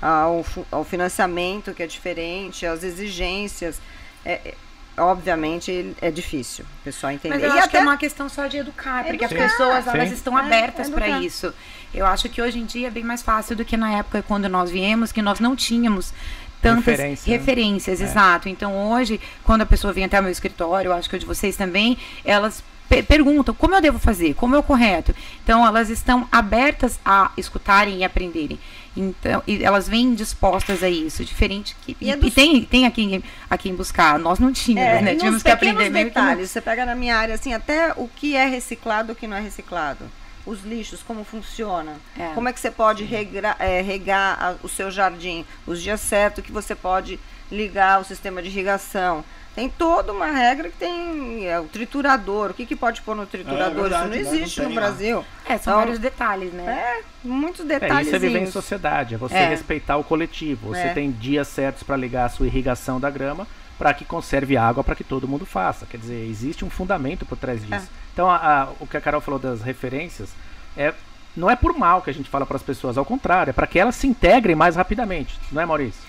ao, 0.00 0.44
ao 0.70 0.84
financiamento, 0.84 1.74
que 1.74 1.82
é 1.82 1.86
diferente, 1.86 2.64
as 2.64 2.82
exigências. 2.82 3.80
É, 4.24 4.32
é, 4.32 4.54
obviamente 4.96 5.94
é 6.00 6.10
difícil 6.10 6.64
o 6.64 6.84
pessoal 6.84 7.12
entender. 7.12 7.34
Mas 7.34 7.42
eu 7.42 7.48
e 7.48 7.52
acho 7.52 7.60
até... 7.60 7.70
que 7.70 7.76
é 7.78 7.80
uma 7.80 7.96
questão 7.96 8.28
só 8.28 8.46
de 8.46 8.58
educar, 8.58 9.04
porque 9.04 9.24
educar. 9.24 9.44
as 9.44 9.52
pessoas 9.52 9.86
elas 9.86 10.12
estão 10.12 10.38
é, 10.38 10.42
abertas 10.42 10.90
para 10.90 11.20
isso. 11.20 11.52
Eu 11.92 12.06
acho 12.06 12.28
que 12.28 12.40
hoje 12.40 12.58
em 12.58 12.64
dia 12.64 12.88
é 12.88 12.90
bem 12.90 13.02
mais 13.02 13.22
fácil 13.22 13.56
do 13.56 13.64
que 13.64 13.76
na 13.76 13.98
época 13.98 14.22
quando 14.22 14.48
nós 14.48 14.70
viemos, 14.70 15.10
que 15.10 15.22
nós 15.22 15.40
não 15.40 15.56
tínhamos 15.56 16.12
tantas 16.60 16.84
Referência, 16.86 17.30
né? 17.30 17.38
referências, 17.38 18.00
né? 18.00 18.06
exato. 18.06 18.48
Então 18.48 18.90
hoje, 18.90 19.20
quando 19.44 19.62
a 19.62 19.66
pessoa 19.66 19.92
vem 19.92 20.04
até 20.04 20.20
o 20.20 20.22
meu 20.22 20.32
escritório, 20.32 20.88
eu 20.88 20.92
acho 20.92 21.08
que 21.08 21.16
o 21.16 21.18
de 21.18 21.26
vocês 21.26 21.56
também, 21.56 21.96
elas 22.24 22.62
perguntam 23.06 23.54
como 23.54 23.74
eu 23.74 23.80
devo 23.80 23.98
fazer, 23.98 24.34
como 24.34 24.56
é 24.56 24.58
o 24.58 24.62
correto. 24.62 25.14
Então 25.42 25.66
elas 25.66 25.88
estão 25.90 26.28
abertas 26.30 26.98
a 27.04 27.30
escutarem 27.36 27.98
e 27.98 28.04
aprenderem. 28.04 28.58
Então, 28.96 29.40
e 29.46 29.62
elas 29.62 29.88
vêm 29.88 30.14
dispostas 30.14 30.82
a 30.82 30.88
isso, 30.88 31.24
diferente 31.24 31.76
que 31.82 31.96
e, 32.00 32.10
é 32.10 32.16
dos... 32.16 32.26
e 32.26 32.30
tem 32.32 32.64
tem 32.64 32.86
aqui 32.86 33.22
a 33.48 33.56
quem 33.56 33.74
buscar. 33.74 34.18
Nós 34.18 34.38
não 34.38 34.52
tínhamos, 34.52 35.00
é, 35.00 35.02
né? 35.02 35.14
Tínhamos 35.14 35.42
que 35.42 35.50
aprender 35.50 35.90
detalhes. 35.90 36.50
Você 36.50 36.60
pega 36.60 36.84
na 36.84 36.94
minha 36.94 37.16
área 37.16 37.34
assim, 37.36 37.54
até 37.54 37.92
o 37.96 38.08
que 38.08 38.36
é 38.36 38.46
reciclado, 38.46 39.12
o 39.12 39.16
que 39.16 39.28
não 39.28 39.36
é 39.36 39.40
reciclado. 39.40 40.04
Os 40.44 40.64
lixos, 40.64 41.02
como 41.02 41.22
funciona? 41.22 41.96
É. 42.18 42.30
Como 42.34 42.48
é 42.48 42.52
que 42.52 42.58
você 42.58 42.70
pode 42.70 43.04
regar, 43.04 43.56
é, 43.60 43.80
regar 43.80 44.42
a, 44.42 44.54
o 44.62 44.68
seu 44.68 44.90
jardim? 44.90 45.44
Os 45.66 45.80
dias 45.80 46.00
certos 46.00 46.44
que 46.44 46.50
você 46.50 46.74
pode 46.74 47.20
ligar 47.52 48.00
o 48.00 48.04
sistema 48.04 48.42
de 48.42 48.48
irrigação 48.48 49.24
tem 49.54 49.68
toda 49.68 50.12
uma 50.12 50.26
regra 50.26 50.70
que 50.70 50.76
tem 50.76 51.46
é, 51.46 51.58
o 51.58 51.64
triturador. 51.64 52.50
O 52.50 52.54
que, 52.54 52.64
que 52.64 52.76
pode 52.76 53.02
pôr 53.02 53.16
no 53.16 53.26
triturador? 53.26 53.86
É, 53.86 53.88
verdade, 53.88 54.20
Isso 54.20 54.30
não 54.30 54.34
existe 54.38 54.62
não 54.62 54.68
no 54.68 54.74
Brasil. 54.74 55.24
É, 55.44 55.58
são 55.58 55.72
então, 55.72 55.76
vários 55.76 55.98
detalhes, 55.98 56.52
né? 56.52 56.64
É, 56.64 57.02
muitos 57.24 57.64
detalhes. 57.64 57.98
É, 57.98 58.02
isso 58.02 58.16
é 58.16 58.18
viver 58.18 58.42
em 58.42 58.50
sociedade, 58.50 59.14
é 59.14 59.18
você 59.18 59.34
é. 59.34 59.48
respeitar 59.48 59.96
o 59.96 60.04
coletivo. 60.04 60.68
Você 60.68 60.82
é. 60.82 60.94
tem 60.94 61.10
dias 61.10 61.48
certos 61.48 61.82
para 61.82 61.96
ligar 61.96 62.26
a 62.26 62.28
sua 62.28 62.46
irrigação 62.46 63.00
da 63.00 63.10
grama 63.10 63.46
para 63.76 63.94
que 63.94 64.04
conserve 64.04 64.56
água 64.56 64.84
para 64.84 64.94
que 64.94 65.02
todo 65.02 65.26
mundo 65.26 65.46
faça. 65.46 65.86
Quer 65.86 65.96
dizer, 65.96 66.28
existe 66.28 66.64
um 66.64 66.70
fundamento 66.70 67.24
por 67.26 67.36
trás 67.36 67.60
disso. 67.60 67.86
É. 67.86 67.88
Então, 68.12 68.30
a, 68.30 68.36
a, 68.36 68.68
o 68.78 68.86
que 68.86 68.96
a 68.96 69.00
Carol 69.00 69.20
falou 69.20 69.40
das 69.40 69.62
referências 69.62 70.30
é 70.76 70.94
não 71.36 71.50
é 71.50 71.56
por 71.56 71.76
mal 71.78 72.02
que 72.02 72.10
a 72.10 72.14
gente 72.14 72.28
fala 72.28 72.44
para 72.44 72.56
as 72.56 72.62
pessoas, 72.62 72.98
ao 72.98 73.04
contrário, 73.04 73.50
é 73.50 73.52
para 73.52 73.66
que 73.66 73.78
elas 73.78 73.94
se 73.94 74.06
integrem 74.06 74.56
mais 74.56 74.76
rapidamente, 74.76 75.38
não 75.50 75.62
é, 75.62 75.66
Maurício? 75.66 76.00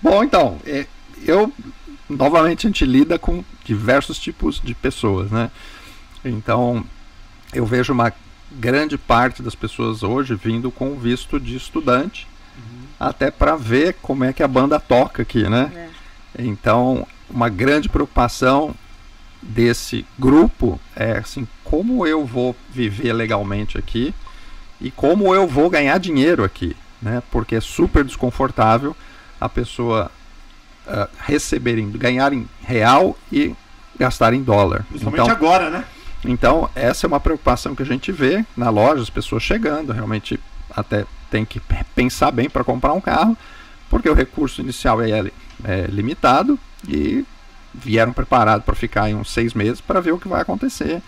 Bom, 0.00 0.22
então, 0.22 0.58
eu 1.26 1.52
novamente 2.08 2.66
a 2.66 2.70
gente 2.70 2.84
lida 2.84 3.18
com 3.18 3.44
diversos 3.64 4.18
tipos 4.18 4.60
de 4.62 4.74
pessoas, 4.74 5.30
né? 5.30 5.50
Então, 6.24 6.84
eu 7.52 7.64
vejo 7.66 7.92
uma 7.92 8.12
grande 8.50 8.96
parte 8.96 9.42
das 9.42 9.54
pessoas 9.54 10.02
hoje 10.02 10.34
vindo 10.34 10.70
com 10.70 10.94
visto 10.98 11.38
de 11.38 11.56
estudante, 11.56 12.26
uhum. 12.56 12.86
até 12.98 13.30
para 13.30 13.56
ver 13.56 13.96
como 14.00 14.24
é 14.24 14.32
que 14.32 14.42
a 14.42 14.48
banda 14.48 14.80
toca 14.80 15.22
aqui, 15.22 15.48
né? 15.48 15.70
É. 15.74 16.42
Então, 16.42 17.06
uma 17.28 17.48
grande 17.48 17.88
preocupação 17.88 18.74
desse 19.40 20.04
grupo 20.18 20.80
é 20.96 21.18
assim, 21.18 21.46
como 21.62 22.06
eu 22.06 22.24
vou 22.24 22.56
viver 22.70 23.12
legalmente 23.12 23.78
aqui 23.78 24.14
e 24.80 24.90
como 24.90 25.34
eu 25.34 25.46
vou 25.46 25.68
ganhar 25.70 25.98
dinheiro 25.98 26.42
aqui, 26.42 26.76
né? 27.00 27.22
Porque 27.30 27.54
é 27.54 27.60
super 27.60 28.04
desconfortável 28.04 28.96
a 29.40 29.48
pessoa 29.48 30.10
uh, 30.88 31.08
receberem, 31.20 31.90
ganharem 31.90 32.48
real 32.62 33.16
e 33.30 33.54
gastarem 33.98 34.42
dólar. 34.42 34.84
Principalmente 34.88 35.22
então, 35.22 35.36
agora, 35.36 35.70
né? 35.70 35.84
Então, 36.24 36.68
essa 36.74 37.06
é 37.06 37.08
uma 37.08 37.20
preocupação 37.20 37.74
que 37.74 37.82
a 37.82 37.86
gente 37.86 38.10
vê 38.10 38.44
na 38.56 38.70
loja, 38.70 39.02
as 39.02 39.10
pessoas 39.10 39.42
chegando, 39.42 39.92
realmente 39.92 40.38
até 40.70 41.04
tem 41.30 41.44
que 41.44 41.60
pensar 41.94 42.30
bem 42.30 42.48
para 42.48 42.64
comprar 42.64 42.92
um 42.92 43.00
carro, 43.00 43.36
porque 43.88 44.08
o 44.08 44.14
recurso 44.14 44.60
inicial 44.60 45.00
é, 45.00 45.30
é 45.64 45.86
limitado 45.88 46.58
e 46.86 47.24
vieram 47.72 48.12
preparados 48.12 48.64
para 48.64 48.74
ficar 48.74 49.08
em 49.10 49.14
uns 49.14 49.30
seis 49.30 49.54
meses 49.54 49.80
para 49.80 50.00
ver 50.00 50.12
o 50.12 50.18
que 50.18 50.28
vai 50.28 50.40
acontecer. 50.40 51.02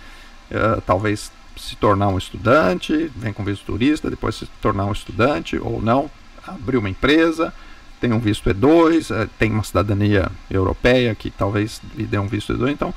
Uh, 0.50 0.80
talvez 0.86 1.32
se 1.56 1.76
tornar 1.76 2.08
um 2.08 2.18
estudante, 2.18 3.10
vem 3.14 3.32
com 3.32 3.44
visto 3.44 3.64
turista, 3.64 4.10
depois 4.10 4.36
se 4.36 4.46
tornar 4.60 4.86
um 4.86 4.92
estudante 4.92 5.58
ou 5.58 5.80
não, 5.82 6.10
abrir 6.46 6.76
uma 6.76 6.88
empresa, 6.88 7.52
tem 8.00 8.12
um 8.12 8.18
visto 8.18 8.48
E2, 8.48 9.14
eh, 9.14 9.28
tem 9.38 9.50
uma 9.50 9.62
cidadania 9.62 10.30
europeia 10.50 11.14
que 11.14 11.30
talvez 11.30 11.80
lhe 11.94 12.06
dê 12.06 12.18
um 12.18 12.26
visto 12.26 12.54
E2. 12.54 12.70
Então, 12.70 12.94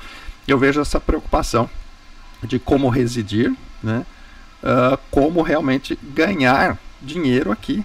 eu 0.48 0.58
vejo 0.58 0.80
essa 0.80 0.98
preocupação 0.98 1.68
de 2.42 2.58
como 2.58 2.88
residir, 2.88 3.54
né? 3.82 4.04
Uh, 4.62 4.98
como 5.10 5.42
realmente 5.42 5.98
ganhar 6.02 6.78
dinheiro 7.00 7.52
aqui. 7.52 7.84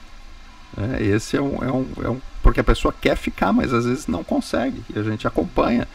É, 0.78 1.04
esse 1.04 1.36
é 1.36 1.42
um, 1.42 1.62
é, 1.62 1.72
um, 1.72 1.88
é 2.06 2.10
um. 2.10 2.22
Porque 2.42 2.62
a 2.62 2.64
pessoa 2.64 2.94
quer 2.94 3.18
ficar, 3.18 3.52
mas 3.52 3.74
às 3.74 3.86
vezes 3.86 4.08
não 4.08 4.24
consegue. 4.24 4.82
E 4.94 4.98
a 4.98 5.04
gente 5.04 5.28
acompanha 5.28 5.86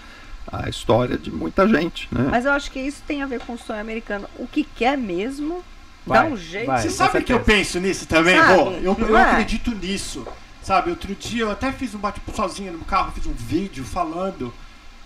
a 0.52 0.68
história 0.68 1.16
de 1.16 1.30
muita 1.30 1.66
gente. 1.66 2.06
Né? 2.12 2.28
Mas 2.30 2.44
eu 2.44 2.52
acho 2.52 2.70
que 2.70 2.78
isso 2.78 3.02
tem 3.06 3.22
a 3.22 3.26
ver 3.26 3.40
com 3.40 3.54
o 3.54 3.58
sonho 3.58 3.80
americano. 3.80 4.28
O 4.38 4.46
que 4.46 4.62
quer 4.62 4.98
mesmo, 4.98 5.64
vai, 6.06 6.18
dá 6.18 6.26
um 6.26 6.36
jeito. 6.36 6.66
Vai, 6.66 6.82
Você 6.82 6.90
sabe 6.90 7.22
que 7.22 7.32
eu 7.32 7.40
penso 7.40 7.80
nisso 7.80 8.06
também, 8.06 8.38
Rô? 8.38 8.72
Eu, 8.72 8.94
eu 8.98 9.16
é? 9.16 9.22
acredito 9.22 9.70
nisso. 9.70 10.26
Sabe, 10.64 10.88
outro 10.88 11.14
dia 11.14 11.42
eu 11.42 11.50
até 11.50 11.70
fiz 11.70 11.94
um 11.94 11.98
bate-papo 11.98 12.34
sozinho 12.34 12.72
no 12.72 12.86
carro, 12.86 13.12
fiz 13.12 13.26
um 13.26 13.34
vídeo 13.34 13.84
falando 13.84 14.50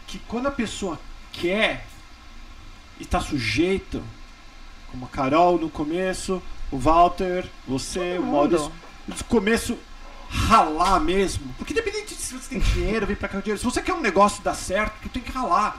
que 0.07 0.21
quando 0.21 0.47
a 0.47 0.53
pessoa 0.53 1.01
quer 1.33 1.85
e 2.97 3.03
está 3.03 3.21
sujeito, 3.21 4.01
como 4.89 5.07
a 5.07 5.09
Carol 5.09 5.59
no 5.59 5.69
começo, 5.69 6.41
o 6.71 6.79
Walter, 6.79 7.45
você, 7.67 8.19
o 8.19 8.23
Maurício, 8.23 8.71
no 9.09 9.25
começo 9.25 9.77
ralar 10.29 11.01
mesmo. 11.01 11.53
Porque 11.59 11.73
independente 11.73 12.15
se 12.15 12.35
você 12.35 12.51
tem 12.51 12.61
dinheiro, 12.61 13.05
vem 13.05 13.17
pra 13.17 13.29
cá 13.29 13.41
dinheiro, 13.41 13.59
se 13.59 13.65
você 13.65 13.83
quer 13.83 13.95
um 13.95 14.01
negócio 14.01 14.41
dar 14.45 14.55
certo, 14.55 14.95
tu 15.03 15.09
tem 15.09 15.21
que 15.21 15.33
ralar. 15.33 15.77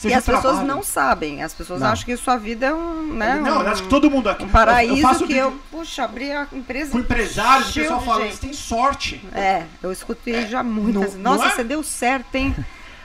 Seja 0.00 0.14
e 0.14 0.18
as 0.18 0.24
trabalho. 0.24 0.48
pessoas 0.48 0.66
não 0.66 0.82
sabem, 0.82 1.42
as 1.42 1.52
pessoas 1.52 1.80
não. 1.80 1.88
acham 1.88 2.06
que 2.06 2.16
sua 2.16 2.38
vida 2.38 2.68
é 2.68 2.72
um. 2.72 3.12
Né, 3.12 3.38
não, 3.44 3.58
um, 3.58 3.68
acho 3.68 3.82
que 3.82 3.88
todo 3.90 4.10
mundo 4.10 4.30
aqui. 4.30 4.44
Um 4.44 4.48
paraíso 4.48 4.94
eu 4.94 5.02
faço 5.02 5.26
que 5.26 5.36
eu, 5.36 5.52
puxa, 5.70 6.04
abri 6.04 6.32
a 6.32 6.46
empresa. 6.54 6.92
Com 6.92 7.00
empresários, 7.00 7.68
o 7.68 7.74
pessoal 7.74 8.00
fala, 8.00 8.24
você 8.24 8.38
tem 8.38 8.52
sorte. 8.54 9.22
É, 9.34 9.64
eu 9.82 9.92
escutei 9.92 10.36
é, 10.36 10.46
já 10.46 10.62
muitas. 10.62 11.14
Não, 11.16 11.32
Nossa, 11.32 11.44
não 11.44 11.50
é? 11.50 11.54
você 11.54 11.64
deu 11.64 11.82
certo, 11.82 12.34
hein? 12.34 12.56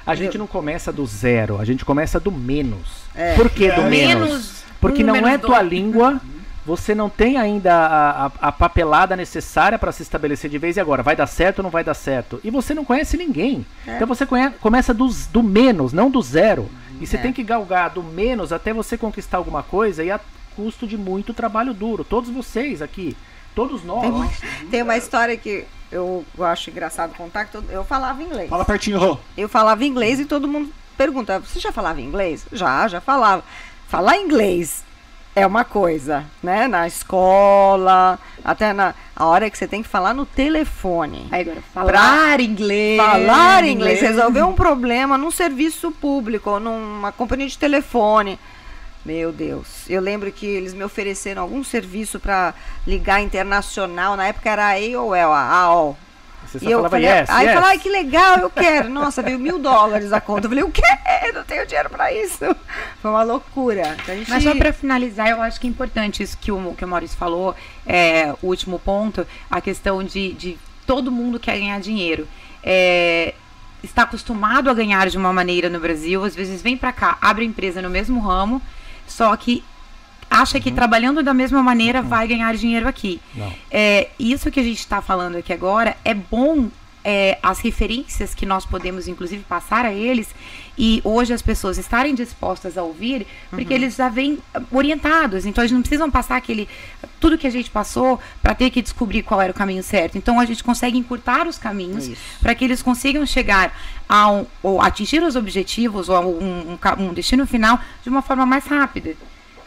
A 0.06 0.16
gente 0.16 0.38
não 0.38 0.48
começa 0.48 0.90
do 0.90 1.06
zero, 1.06 1.60
a 1.60 1.66
gente 1.66 1.84
começa 1.84 2.18
do 2.18 2.32
menos. 2.32 3.04
É. 3.14 3.36
Por 3.36 3.50
que 3.50 3.70
do 3.70 3.82
é. 3.82 3.90
menos? 3.90 4.64
Porque 4.80 5.04
um, 5.04 5.08
não 5.08 5.14
menos 5.16 5.32
é 5.32 5.38
tua 5.38 5.60
dois. 5.60 5.70
língua, 5.70 6.22
você 6.66 6.96
não 6.96 7.10
tem 7.10 7.36
ainda 7.36 7.76
a, 7.76 8.26
a, 8.28 8.32
a 8.40 8.52
papelada 8.54 9.18
necessária 9.18 9.78
para 9.78 9.92
se 9.92 10.02
estabelecer 10.02 10.50
de 10.50 10.58
vez 10.58 10.78
e 10.78 10.80
agora. 10.80 11.04
Vai 11.04 11.18
dar 11.18 11.28
certo 11.28 11.60
ou 11.60 11.64
não 11.64 11.70
vai 11.70 11.84
dar 11.84 11.94
certo? 11.94 12.40
E 12.42 12.50
você 12.50 12.74
não 12.74 12.86
conhece 12.86 13.18
ninguém. 13.18 13.66
É. 13.86 13.96
Então 13.96 14.08
você 14.08 14.26
conhece, 14.26 14.56
começa 14.62 14.94
do, 14.94 15.10
do 15.34 15.44
menos, 15.44 15.92
não 15.92 16.10
do 16.10 16.22
zero. 16.22 16.70
E 17.00 17.08
você 17.08 17.18
é. 17.18 17.22
tem 17.22 17.34
que 17.34 17.44
galgar 17.44 17.90
do 17.90 18.04
menos 18.04 18.54
até 18.54 18.74
você 18.74 18.98
conquistar 18.98 19.38
alguma 19.38 19.64
coisa 19.64 20.04
e 20.04 20.12
a 20.12 20.20
custo 20.56 20.88
de 20.88 20.98
muito 20.98 21.34
trabalho 21.34 21.74
duro. 21.74 22.04
Todos 22.04 22.30
vocês 22.30 22.82
aqui, 22.82 23.16
todos 23.54 23.84
nós. 23.84 24.02
Tem 24.02 24.12
uma, 24.12 24.32
tem 24.72 24.82
uma 24.82 24.98
história 24.98 25.36
que 25.38 25.66
eu 25.92 26.26
acho 26.40 26.70
engraçado 26.70 27.16
contar, 27.16 27.46
que 27.46 27.58
eu 27.70 27.84
falava 27.84 28.22
inglês. 28.22 28.50
Fala 28.50 28.66
pertinho, 28.66 29.00
Rô. 29.00 29.18
Eu 29.38 29.48
falava 29.50 29.84
inglês 29.86 30.20
e 30.20 30.26
todo 30.26 30.48
mundo 30.48 30.72
pergunta, 30.98 31.40
você 31.40 31.60
já 31.60 31.72
falava 31.72 32.02
inglês? 32.02 32.46
Já, 32.52 32.88
já 32.88 33.02
falava. 33.02 33.44
Falar 33.88 34.18
inglês 34.18 34.84
é 35.36 35.46
uma 35.46 35.66
coisa, 35.66 36.26
né? 36.42 36.68
Na 36.68 36.88
escola, 36.88 38.18
até 38.44 38.72
na 38.72 38.96
a 39.16 39.26
hora 39.26 39.50
que 39.50 39.58
você 39.58 39.68
tem 39.68 39.84
que 39.84 39.88
falar 39.88 40.14
no 40.14 40.26
telefone. 40.26 41.28
Aí 41.32 41.42
agora, 41.42 41.62
falar 41.74 42.40
inglês. 42.40 42.98
Falar 42.98 43.64
inglês, 43.64 43.98
inglês, 43.98 44.02
resolver 44.02 44.44
um 44.44 44.54
problema 44.54 45.18
num 45.18 45.32
serviço 45.32 45.92
público, 45.92 46.60
numa 46.60 47.12
companhia 47.12 47.48
de 47.48 47.58
telefone. 47.58 48.40
Meu 49.06 49.32
Deus. 49.32 49.90
Eu 49.90 50.02
lembro 50.02 50.32
que 50.32 50.46
eles 50.46 50.74
me 50.74 50.84
ofereceram 50.84 51.42
algum 51.42 51.64
serviço 51.64 52.20
para 52.20 52.54
ligar 52.88 53.22
internacional. 53.22 54.18
Na 54.18 54.28
época 54.28 54.50
era 54.50 54.66
a 54.66 54.72
AOL, 54.72 55.14
a 55.14 55.50
AOL. 55.50 55.98
Você 56.60 56.66
e 56.66 56.72
eu 56.72 56.90
falei, 56.90 57.06
yes, 57.06 57.30
aí 57.30 57.46
yes. 57.46 57.54
falei, 57.56 57.70
ai, 57.70 57.80
que 57.80 57.90
legal, 57.90 58.38
eu 58.40 58.50
quero. 58.50 58.90
Nossa, 58.90 59.22
veio 59.22 59.40
mil 59.40 59.60
dólares 59.60 60.12
a 60.14 60.22
conta. 60.22 60.46
Eu 60.46 60.50
falei, 60.50 60.64
o 60.64 60.72
quê? 60.72 60.82
Eu 61.26 61.34
não 61.34 61.44
tenho 61.44 61.66
dinheiro 61.66 61.90
para 61.90 62.12
isso. 62.14 62.40
Foi 63.02 63.12
uma 63.12 63.24
loucura. 63.24 63.96
Então, 64.02 64.16
gente... 64.16 64.30
Mas 64.30 64.44
só 64.44 64.56
para 64.56 64.74
finalizar, 64.74 65.30
eu 65.30 65.42
acho 65.42 65.60
que 65.60 65.68
é 65.68 65.70
importante 65.70 66.24
isso 66.24 66.38
que 66.38 66.52
o, 66.52 66.74
que 66.74 66.86
o 66.86 66.88
Maurício 66.88 67.18
falou, 67.18 67.56
é, 67.86 68.34
o 68.42 68.48
último 68.48 68.80
ponto, 68.80 69.26
a 69.50 69.62
questão 69.62 70.04
de, 70.04 70.34
de 70.34 70.58
todo 70.86 71.12
mundo 71.12 71.40
quer 71.40 71.58
ganhar 71.58 71.80
dinheiro. 71.80 72.28
É, 72.64 73.34
está 73.84 74.04
acostumado 74.04 74.70
a 74.70 74.74
ganhar 74.74 75.10
de 75.10 75.18
uma 75.18 75.32
maneira 75.32 75.70
no 75.70 75.80
Brasil, 75.80 76.24
às 76.24 76.36
vezes 76.36 76.62
vem 76.62 76.76
para 76.76 76.92
cá, 76.92 77.18
abre 77.22 77.46
empresa 77.46 77.82
no 77.82 77.90
mesmo 77.90 78.20
ramo, 78.20 78.62
só 79.08 79.36
que 79.36 79.64
acha 80.30 80.60
que 80.60 80.70
uhum. 80.70 80.76
trabalhando 80.76 81.24
da 81.24 81.34
mesma 81.34 81.62
maneira 81.64 82.02
uhum. 82.02 82.08
vai 82.08 82.28
ganhar 82.28 82.56
dinheiro 82.56 82.88
aqui. 82.88 83.22
É, 83.72 84.10
isso 84.20 84.52
que 84.52 84.60
a 84.60 84.64
gente 84.64 84.80
está 84.80 85.02
falando 85.02 85.38
aqui 85.38 85.54
agora 85.54 85.96
é 86.04 86.14
bom 86.14 86.70
é, 87.08 87.38
as 87.44 87.60
referências 87.60 88.34
que 88.34 88.48
nós 88.48 88.66
podemos, 88.66 89.08
inclusive, 89.08 89.44
passar 89.44 89.86
a 89.86 89.94
eles 89.94 90.34
e 90.76 91.02
hoje 91.04 91.34
as 91.34 91.42
pessoas 91.42 91.78
estarem 91.78 92.16
dispostas 92.16 92.80
a 92.80 92.84
ouvir, 92.84 93.28
porque 93.52 93.76
uhum. 93.76 93.80
eles 93.80 93.96
já 93.96 94.10
vêm 94.10 94.40
orientados. 94.72 95.46
Então, 95.46 95.64
eles 95.64 95.72
não 95.72 95.82
precisam 95.82 96.10
passar 96.10 96.38
aquele 96.38 96.68
tudo 97.20 97.38
que 97.38 97.46
a 97.46 97.52
gente 97.52 97.70
passou 97.70 98.20
para 98.42 98.56
ter 98.56 98.72
que 98.72 98.82
descobrir 98.82 99.22
qual 99.22 99.40
era 99.40 99.52
o 99.52 99.54
caminho 99.54 99.84
certo. 99.84 100.18
Então, 100.18 100.40
a 100.40 100.46
gente 100.46 100.64
consegue 100.64 100.98
encurtar 100.98 101.48
os 101.48 101.60
caminhos 101.60 102.10
para 102.42 102.56
que 102.56 102.66
eles 102.66 102.82
consigam 102.82 103.24
chegar 103.24 103.72
a 104.10 104.32
um, 104.32 104.46
ou 104.64 104.82
atingir 104.82 105.22
os 105.22 105.36
objetivos 105.36 106.10
ou 106.10 106.42
um, 106.42 106.72
um, 106.72 107.04
um 107.04 107.14
destino 107.14 107.46
final 107.46 107.80
de 108.02 108.10
uma 108.10 108.24
forma 108.24 108.48
mais 108.48 108.66
rápida. 108.66 109.16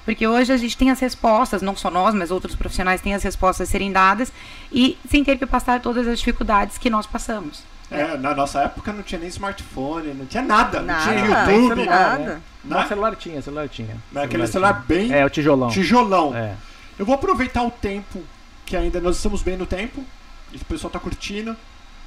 Porque 0.08 0.26
hoje 0.26 0.50
a 0.50 0.56
gente 0.56 0.74
tem 0.74 0.90
as 0.90 0.98
respostas, 1.00 1.60
não 1.60 1.76
só 1.76 1.90
nós, 1.90 2.14
mas 2.14 2.30
outros 2.30 2.54
profissionais 2.54 3.02
têm 3.02 3.14
as 3.14 3.22
respostas 3.22 3.68
a 3.68 3.70
serem 3.70 3.92
dadas 3.92 4.32
e 4.72 4.96
sem 5.06 5.22
ter 5.22 5.36
que 5.36 5.44
passar 5.44 5.82
todas 5.82 6.08
as 6.08 6.18
dificuldades 6.18 6.78
que 6.78 6.88
nós 6.88 7.06
passamos. 7.06 7.62
É, 7.90 8.16
na 8.16 8.34
nossa 8.34 8.62
época 8.62 8.90
não 8.90 9.02
tinha 9.02 9.18
nem 9.18 9.28
smartphone, 9.28 10.14
não 10.14 10.24
tinha 10.24 10.42
nada, 10.42 10.80
nada 10.80 11.12
não 11.12 11.12
tinha 11.12 11.26
YouTube. 11.26 11.68
Celular, 11.68 12.18
nada. 12.18 12.24
Né? 12.24 12.40
Não, 12.64 12.88
celular 12.88 13.16
tinha, 13.16 13.42
celular 13.42 13.68
tinha. 13.68 13.98
Mas 14.10 14.24
aquele 14.24 14.46
celular 14.46 14.82
bem. 14.88 15.12
É, 15.12 15.26
o 15.26 15.28
tijolão. 15.28 15.68
Tijolão. 15.68 16.34
É. 16.34 16.54
Eu 16.98 17.04
vou 17.04 17.14
aproveitar 17.14 17.62
o 17.62 17.70
tempo, 17.70 18.24
que 18.64 18.78
ainda 18.78 19.02
nós 19.02 19.16
estamos 19.16 19.42
bem 19.42 19.58
no 19.58 19.66
tempo, 19.66 20.02
e 20.50 20.56
o 20.56 20.64
pessoal 20.64 20.88
está 20.88 20.98
curtindo. 20.98 21.54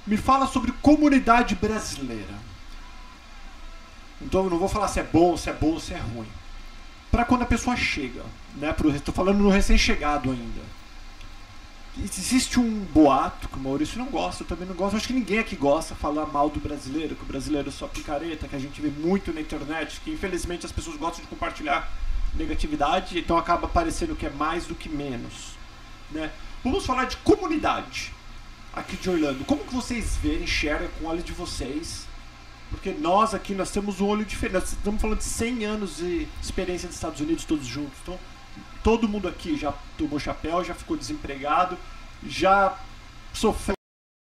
Me 0.08 0.18
fala 0.18 0.48
sobre 0.48 0.72
comunidade 0.82 1.54
brasileira. 1.54 2.34
Então 4.20 4.46
eu 4.46 4.50
não 4.50 4.58
vou 4.58 4.68
falar 4.68 4.88
se 4.88 5.00
é 5.00 5.04
bom, 5.04 5.38
se 5.38 5.52
é 5.52 5.54
bom, 5.54 5.80
se 5.80 5.94
é 5.94 6.00
ruim 6.00 6.41
para 7.12 7.26
quando 7.26 7.42
a 7.42 7.46
pessoa 7.46 7.76
chega, 7.76 8.24
né? 8.56 8.74
Estou 8.96 9.14
falando 9.14 9.40
no 9.40 9.50
recém-chegado 9.50 10.32
ainda. 10.32 10.62
Existe 12.02 12.58
um 12.58 12.86
boato 12.86 13.50
que 13.50 13.58
o 13.58 13.60
Maurício 13.60 14.00
não 14.00 14.06
gosta, 14.06 14.44
eu 14.44 14.48
também 14.48 14.66
não 14.66 14.74
gosto. 14.74 14.96
Acho 14.96 15.08
que 15.08 15.14
ninguém 15.14 15.40
aqui 15.40 15.58
gosta 15.58 15.94
de 15.94 16.00
falar 16.00 16.26
mal 16.26 16.50
do 16.50 16.60
brasileiro, 16.60 17.16
que 17.16 17.24
o 17.24 17.26
brasileiro 17.26 17.68
é 17.68 17.72
só 17.72 17.86
picareta, 17.86 18.48
que 18.48 18.56
a 18.56 18.60
gente 18.60 18.82
vê 18.82 18.90
muito 18.90 19.34
na 19.34 19.42
internet, 19.42 20.00
que 20.00 20.10
infelizmente 20.10 20.66
as 20.66 20.72
pessoas 20.72 20.96
gostam 20.96 21.22
de 21.22 21.28
compartilhar 21.28 21.92
negatividade, 22.34 23.20
então 23.20 23.38
acaba 23.38 23.68
parecendo 23.68 24.16
que 24.16 24.26
é 24.26 24.30
mais 24.30 24.66
do 24.66 24.74
que 24.74 24.88
menos. 24.88 25.56
Né? 26.10 26.32
Vamos 26.64 26.86
falar 26.86 27.06
de 27.06 27.18
comunidade 27.18 28.14
aqui 28.74 28.96
de 28.96 29.10
Orlando. 29.10 29.44
Como 29.44 29.66
que 29.66 29.74
vocês 29.76 30.18
veem, 30.24 30.44
enxergam 30.44 30.88
com 30.98 31.06
o 31.06 31.10
olho 31.10 31.22
de 31.22 31.34
vocês 31.34 32.08
porque 32.72 32.92
nós 32.92 33.36
aqui, 33.36 33.54
nós 33.54 33.70
temos 33.70 34.00
um 34.00 34.08
olho 34.08 34.26
diferente. 34.26 34.54
Nós 34.54 34.72
estamos 34.72 35.02
falando 35.02 35.18
de 35.18 35.26
100 35.26 35.66
anos 35.66 35.98
de 35.98 36.28
experiência 36.42 36.88
dos 36.88 36.96
Estados 36.96 37.20
Unidos 37.20 37.44
todos 37.44 37.68
juntos. 37.68 38.00
Então, 38.02 38.18
todo 38.82 39.08
mundo 39.08 39.28
aqui 39.28 39.58
já 39.58 39.74
tomou 39.98 40.18
chapéu, 40.18 40.64
já 40.64 40.74
ficou 40.74 40.98
desempregado, 40.98 41.78
já 42.26 42.80
sofreu, 43.34 43.76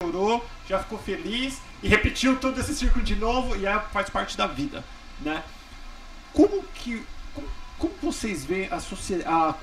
chorou, 0.03 0.45
já 0.69 0.81
ficou 0.81 0.99
feliz 0.99 1.61
e 1.83 1.89
repetiu 1.89 2.39
todo 2.39 2.61
esse 2.61 2.75
círculo 2.75 3.05
de 3.05 3.15
novo 3.15 3.57
e 3.57 3.65
é, 3.65 3.79
faz 3.93 4.11
parte 4.11 4.37
da 4.37 4.47
vida, 4.47 4.85
né? 5.21 5.43
Como 6.33 6.63
que 6.75 7.03
como, 7.33 7.49
como 7.79 7.95
vocês 8.03 8.45
veem 8.45 8.69
a 8.71 8.81
sociedade, 8.81 9.29
a 9.29 9.55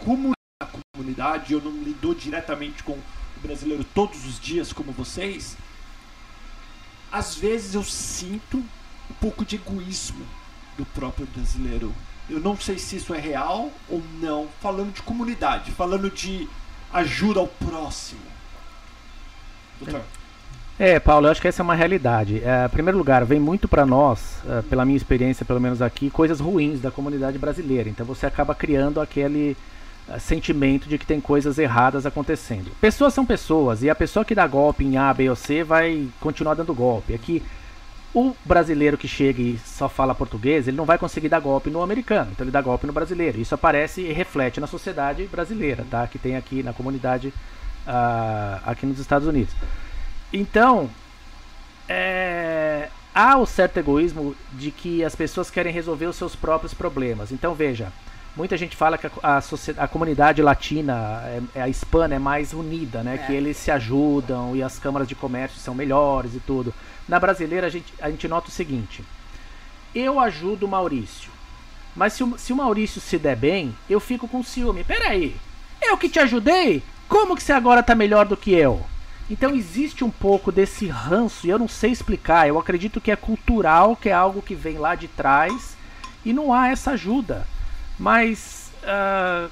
comunidade, 0.95 1.53
eu 1.53 1.61
não 1.61 1.71
lido 1.83 2.15
diretamente 2.15 2.81
com 2.83 2.93
o 2.93 3.03
brasileiro 3.41 3.83
todos 3.83 4.25
os 4.25 4.39
dias 4.39 4.71
como 4.71 4.91
vocês, 4.91 5.57
às 7.11 7.35
vezes 7.35 7.75
eu 7.75 7.83
sinto 7.83 8.57
um 8.57 9.13
pouco 9.19 9.43
de 9.45 9.55
egoísmo 9.55 10.25
do 10.77 10.85
próprio 10.85 11.27
brasileiro. 11.27 11.93
Eu 12.29 12.39
não 12.39 12.55
sei 12.55 12.77
se 12.77 12.97
isso 12.97 13.13
é 13.13 13.19
real 13.19 13.71
ou 13.89 14.03
não. 14.21 14.47
Falando 14.61 14.93
de 14.93 15.01
comunidade, 15.01 15.71
falando 15.71 16.11
de 16.11 16.47
ajuda 16.93 17.39
ao 17.39 17.47
próximo. 17.47 18.21
Doutor. 19.79 20.03
É, 20.77 20.97
Paulo, 20.97 21.27
eu 21.27 21.31
acho 21.31 21.41
que 21.41 21.47
essa 21.47 21.61
é 21.61 21.63
uma 21.63 21.75
realidade. 21.75 22.41
É, 22.41 22.65
em 22.65 22.69
primeiro 22.69 22.97
lugar, 22.97 23.25
vem 23.25 23.39
muito 23.39 23.67
para 23.67 23.85
nós, 23.85 24.39
é, 24.47 24.61
pela 24.61 24.85
minha 24.85 24.95
experiência, 24.95 25.45
pelo 25.45 25.59
menos 25.59 25.81
aqui, 25.81 26.09
coisas 26.09 26.39
ruins 26.39 26.79
da 26.79 26.89
comunidade 26.89 27.37
brasileira. 27.37 27.89
Então 27.89 28.05
você 28.05 28.25
acaba 28.25 28.55
criando 28.55 29.01
aquele 29.01 29.57
sentimento 30.17 30.87
de 30.87 30.97
que 30.97 31.05
tem 31.05 31.19
coisas 31.19 31.57
erradas 31.57 32.05
acontecendo. 32.05 32.71
Pessoas 32.81 33.13
são 33.13 33.25
pessoas 33.25 33.83
e 33.83 33.89
a 33.89 33.95
pessoa 33.95 34.25
que 34.25 34.33
dá 34.33 34.47
golpe 34.47 34.83
em 34.83 34.97
A, 34.97 35.13
B 35.13 35.29
ou 35.29 35.35
C 35.35 35.63
vai 35.63 36.07
continuar 36.19 36.55
dando 36.55 36.73
golpe. 36.73 37.13
Aqui 37.13 37.43
o 38.13 38.35
brasileiro 38.43 38.97
que 38.97 39.07
chega 39.07 39.41
e 39.41 39.59
só 39.59 39.87
fala 39.87 40.15
português, 40.15 40.67
ele 40.67 40.77
não 40.77 40.85
vai 40.85 40.97
conseguir 40.97 41.29
dar 41.29 41.39
golpe 41.39 41.69
no 41.69 41.83
americano, 41.83 42.31
então 42.31 42.43
ele 42.43 42.51
dá 42.51 42.61
golpe 42.61 42.87
no 42.87 42.93
brasileiro. 42.93 43.39
Isso 43.39 43.53
aparece 43.53 44.01
e 44.01 44.11
reflete 44.11 44.59
na 44.59 44.65
sociedade 44.65 45.25
brasileira, 45.27 45.85
tá? 45.89 46.07
Que 46.07 46.17
tem 46.17 46.35
aqui 46.35 46.63
na 46.63 46.73
comunidade 46.73 47.27
uh, 47.27 48.61
aqui 48.65 48.85
nos 48.85 48.99
Estados 48.99 49.27
Unidos. 49.27 49.53
Então, 50.33 50.89
é, 51.87 52.89
há 53.13 53.37
o 53.37 53.45
certo 53.45 53.77
egoísmo 53.77 54.35
de 54.53 54.71
que 54.71 55.03
as 55.03 55.15
pessoas 55.15 55.49
querem 55.49 55.73
resolver 55.73 56.05
os 56.05 56.15
seus 56.15 56.35
próprios 56.35 56.73
problemas. 56.73 57.31
Então 57.31 57.53
veja, 57.53 57.91
muita 58.39 58.55
gente 58.55 58.73
fala 58.73 58.97
que 58.97 59.05
a, 59.05 59.11
a, 59.21 59.41
a 59.83 59.87
comunidade 59.89 60.41
latina, 60.41 61.21
é, 61.53 61.61
a 61.61 61.67
hispana, 61.67 62.15
é 62.15 62.19
mais 62.19 62.53
unida, 62.53 63.03
né? 63.03 63.15
É. 63.15 63.17
Que 63.17 63.33
eles 63.33 63.57
se 63.57 63.69
ajudam 63.69 64.55
e 64.55 64.63
as 64.63 64.79
câmaras 64.79 65.09
de 65.09 65.13
comércio 65.13 65.59
são 65.59 65.75
melhores 65.75 66.33
e 66.33 66.39
tudo. 66.39 66.73
Na 67.05 67.19
brasileira, 67.19 67.67
a 67.67 67.69
gente, 67.69 67.93
a 67.99 68.09
gente 68.09 68.29
nota 68.29 68.47
o 68.47 68.51
seguinte: 68.51 69.03
eu 69.93 70.21
ajudo 70.21 70.65
o 70.65 70.69
Maurício, 70.69 71.29
mas 71.93 72.13
se 72.13 72.23
o, 72.23 72.37
se 72.37 72.53
o 72.53 72.55
Maurício 72.55 73.01
se 73.01 73.17
der 73.17 73.35
bem, 73.35 73.75
eu 73.89 73.99
fico 73.99 74.25
com 74.25 74.41
ciúme. 74.41 74.85
Peraí, 74.85 75.35
eu 75.81 75.97
que 75.97 76.07
te 76.07 76.19
ajudei? 76.19 76.81
Como 77.09 77.35
que 77.35 77.43
você 77.43 77.51
agora 77.51 77.83
tá 77.83 77.93
melhor 77.93 78.25
do 78.25 78.37
que 78.37 78.53
eu? 78.53 78.81
Então 79.29 79.53
existe 79.53 80.01
um 80.01 80.09
pouco 80.09 80.49
desse 80.49 80.87
ranço, 80.87 81.45
e 81.45 81.49
eu 81.49 81.59
não 81.59 81.67
sei 81.67 81.91
explicar, 81.91 82.47
eu 82.47 82.57
acredito 82.57 83.01
que 83.01 83.11
é 83.11 83.17
cultural, 83.17 83.97
que 83.97 84.07
é 84.07 84.13
algo 84.13 84.41
que 84.41 84.55
vem 84.55 84.77
lá 84.77 84.95
de 84.95 85.09
trás, 85.09 85.75
e 86.23 86.31
não 86.31 86.53
há 86.53 86.69
essa 86.69 86.91
ajuda. 86.91 87.45
Mas 87.99 88.71
uh, 88.83 89.49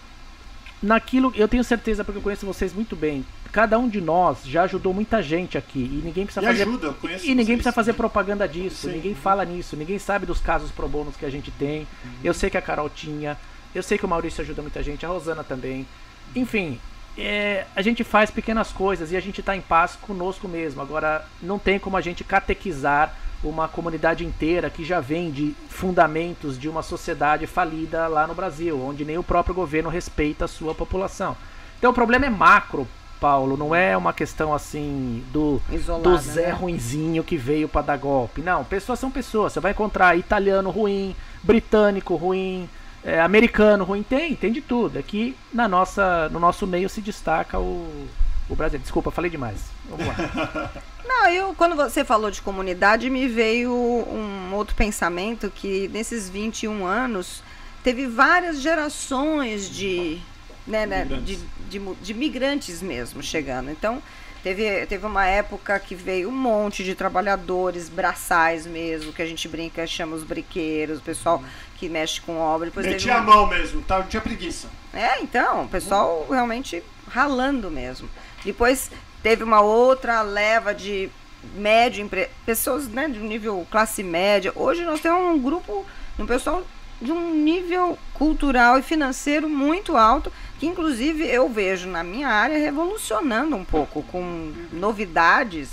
naquilo, 0.82 1.34
eu 1.36 1.48
tenho 1.48 1.64
certeza, 1.64 2.04
porque 2.04 2.18
eu 2.20 2.22
conheço 2.22 2.46
vocês 2.46 2.74
muito 2.74 2.96
bem, 2.96 3.26
cada 3.52 3.78
um 3.78 3.90
de 3.90 4.00
nós 4.00 4.46
já 4.46 4.64
ajudou 4.64 4.94
muita 4.94 5.22
gente 5.22 5.58
aqui 5.58 5.80
e 5.80 6.02
ninguém 6.04 6.26
precisa 6.26 6.46
e 6.46 6.50
fazer 6.50 6.62
ajuda, 6.64 6.96
e 7.24 7.36
ninguém 7.36 7.56
precisa 7.56 7.72
fazer 7.72 7.94
propaganda 7.94 8.48
disso, 8.48 8.88
Sim. 8.88 8.94
ninguém 8.94 9.16
fala 9.16 9.44
nisso, 9.44 9.76
ninguém 9.76 10.00
sabe 10.00 10.26
dos 10.26 10.40
casos 10.40 10.72
pro 10.72 10.88
bônus 10.88 11.16
que 11.16 11.26
a 11.26 11.30
gente 11.30 11.52
tem. 11.52 11.82
Uhum. 11.82 12.12
Eu 12.24 12.34
sei 12.34 12.50
que 12.50 12.58
a 12.58 12.62
Carol 12.62 12.90
tinha, 12.90 13.38
eu 13.74 13.84
sei 13.84 13.98
que 13.98 14.06
o 14.06 14.08
Maurício 14.08 14.42
ajuda 14.42 14.62
muita 14.62 14.82
gente, 14.84 15.06
a 15.06 15.10
Rosana 15.10 15.44
também. 15.44 15.88
Enfim, 16.36 16.80
é, 17.18 17.66
a 17.76 17.82
gente 17.82 18.04
faz 18.04 18.30
pequenas 18.30 18.72
coisas 18.72 19.12
e 19.12 19.18
a 19.18 19.20
gente 19.20 19.40
está 19.40 19.56
em 19.56 19.62
paz 19.62 19.98
conosco 20.00 20.48
mesmo. 20.48 20.82
Agora, 20.82 21.26
não 21.42 21.58
tem 21.58 21.80
como 21.80 21.98
a 21.98 22.02
gente 22.02 22.24
catequizar 22.24 23.16
uma 23.44 23.68
comunidade 23.68 24.26
inteira 24.26 24.70
que 24.70 24.84
já 24.84 25.00
vem 25.00 25.32
de 25.32 25.56
fundamentos 25.70 26.58
de 26.58 26.68
uma 26.68 26.82
sociedade 26.82 27.46
falida 27.46 28.08
lá 28.08 28.26
no 28.26 28.34
Brasil, 28.34 28.82
onde 28.82 29.06
nem 29.06 29.18
o 29.18 29.24
próprio 29.24 29.54
governo 29.54 29.90
respeita 29.90 30.46
a 30.46 30.48
sua 30.48 30.74
população. 30.74 31.36
Então 31.78 31.92
o 31.92 31.94
problema 31.94 32.26
é 32.26 32.30
macro, 32.30 32.88
Paulo, 33.20 33.58
não 33.58 33.74
é 33.74 33.96
uma 33.98 34.14
questão 34.14 34.54
assim 34.54 35.24
do, 35.32 35.62
Isolada, 35.72 36.10
do 36.10 36.18
Zé 36.18 36.48
né? 36.48 36.52
ruinzinho 36.52 37.24
que 37.24 37.38
veio 37.38 37.68
para 37.68 37.82
dar 37.82 37.98
golpe. 37.98 38.42
Não, 38.42 38.64
pessoas 38.64 39.00
são 39.00 39.12
pessoas. 39.12 39.54
Você 39.54 39.60
vai 39.60 39.72
encontrar 39.72 40.18
italiano 40.18 40.70
ruim, 40.70 41.16
britânico 41.44 42.16
ruim, 42.16 42.70
é, 43.04 43.20
americano 43.20 43.84
ruim, 43.84 44.04
tem, 44.04 44.36
tem 44.36 44.52
de 44.52 44.62
tudo. 44.62 45.00
Aqui 45.00 45.36
na 45.54 45.68
nossa, 45.68 46.30
no 46.30 46.40
nosso 46.40 46.66
meio 46.68 46.90
se 46.90 47.02
destaca 47.02 47.60
o, 47.60 48.08
o 48.50 48.56
Brasil. 48.56 48.80
Desculpa, 48.80 49.12
falei 49.12 49.32
demais. 49.32 49.66
Vamos 49.90 50.06
lá. 50.06 50.72
Não, 51.08 51.30
eu 51.30 51.56
quando 51.56 51.76
você 51.76 52.04
falou 52.04 52.30
de 52.30 52.42
comunidade 52.42 53.10
me 53.10 53.28
veio 53.28 53.72
um 53.72 54.54
outro 54.54 54.76
pensamento 54.76 55.50
que 55.50 55.88
nesses 55.88 56.30
21 56.30 56.86
anos 56.86 57.42
teve 57.84 58.08
várias 58.08 58.60
gerações 58.60 59.70
de, 59.70 60.20
né, 60.66 60.86
né 60.86 61.06
de, 61.06 61.38
de, 61.70 61.80
de, 61.80 62.14
migrantes 62.14 62.82
mesmo 62.82 63.24
chegando. 63.24 63.72
Então 63.72 64.02
Teve, 64.44 64.86
teve 64.86 65.06
uma 65.06 65.26
época 65.26 65.78
que 65.78 65.96
veio 65.96 66.30
um 66.30 66.32
monte 66.32 66.84
de 66.84 66.96
trabalhadores, 66.96 67.90
braçais 67.90 68.66
mesmo, 68.66 69.12
que 69.12 69.22
a 69.22 69.26
gente 69.26 69.46
brinca, 69.48 69.86
chama 69.88 70.16
os 70.16 70.24
briqueiros, 70.24 71.00
o 71.00 71.02
pessoal 71.02 71.44
que 71.78 71.90
mexe 71.90 72.22
com 72.22 72.38
obra. 72.38 72.68
Depois 72.68 72.86
Metia 72.86 73.18
a 73.18 73.22
mão 73.22 73.48
mesmo, 73.48 73.82
tá? 73.82 74.00
não 74.00 74.08
tinha 74.08 74.22
preguiça. 74.22 74.70
É, 74.94 75.22
então, 75.22 75.64
o 75.64 75.68
pessoal 75.68 76.26
realmente 76.30 76.84
ralando 77.10 77.70
mesmo. 77.70 78.10
Depois 78.46 78.90
teve 79.28 79.44
uma 79.44 79.60
outra 79.60 80.22
leva 80.22 80.74
de 80.74 81.10
médio, 81.54 82.02
empre... 82.02 82.30
pessoas 82.46 82.88
né, 82.88 83.10
de 83.10 83.20
nível 83.20 83.68
classe 83.70 84.02
média. 84.02 84.54
Hoje 84.56 84.86
nós 84.86 85.02
temos 85.02 85.20
um 85.20 85.38
grupo, 85.38 85.86
um 86.18 86.26
pessoal 86.26 86.66
de 87.02 87.12
um 87.12 87.34
nível 87.34 88.00
cultural 88.14 88.80
e 88.80 88.82
financeiro 88.82 89.50
muito 89.50 89.98
alto, 89.98 90.32
que 90.58 90.66
inclusive 90.66 91.28
eu 91.28 91.50
vejo 91.50 91.90
na 91.90 92.06
minha 92.06 92.30
área 92.30 92.58
revolucionando 92.58 93.54
um 93.58 93.66
pouco, 93.66 94.02
com 94.04 94.54
novidades, 94.72 95.72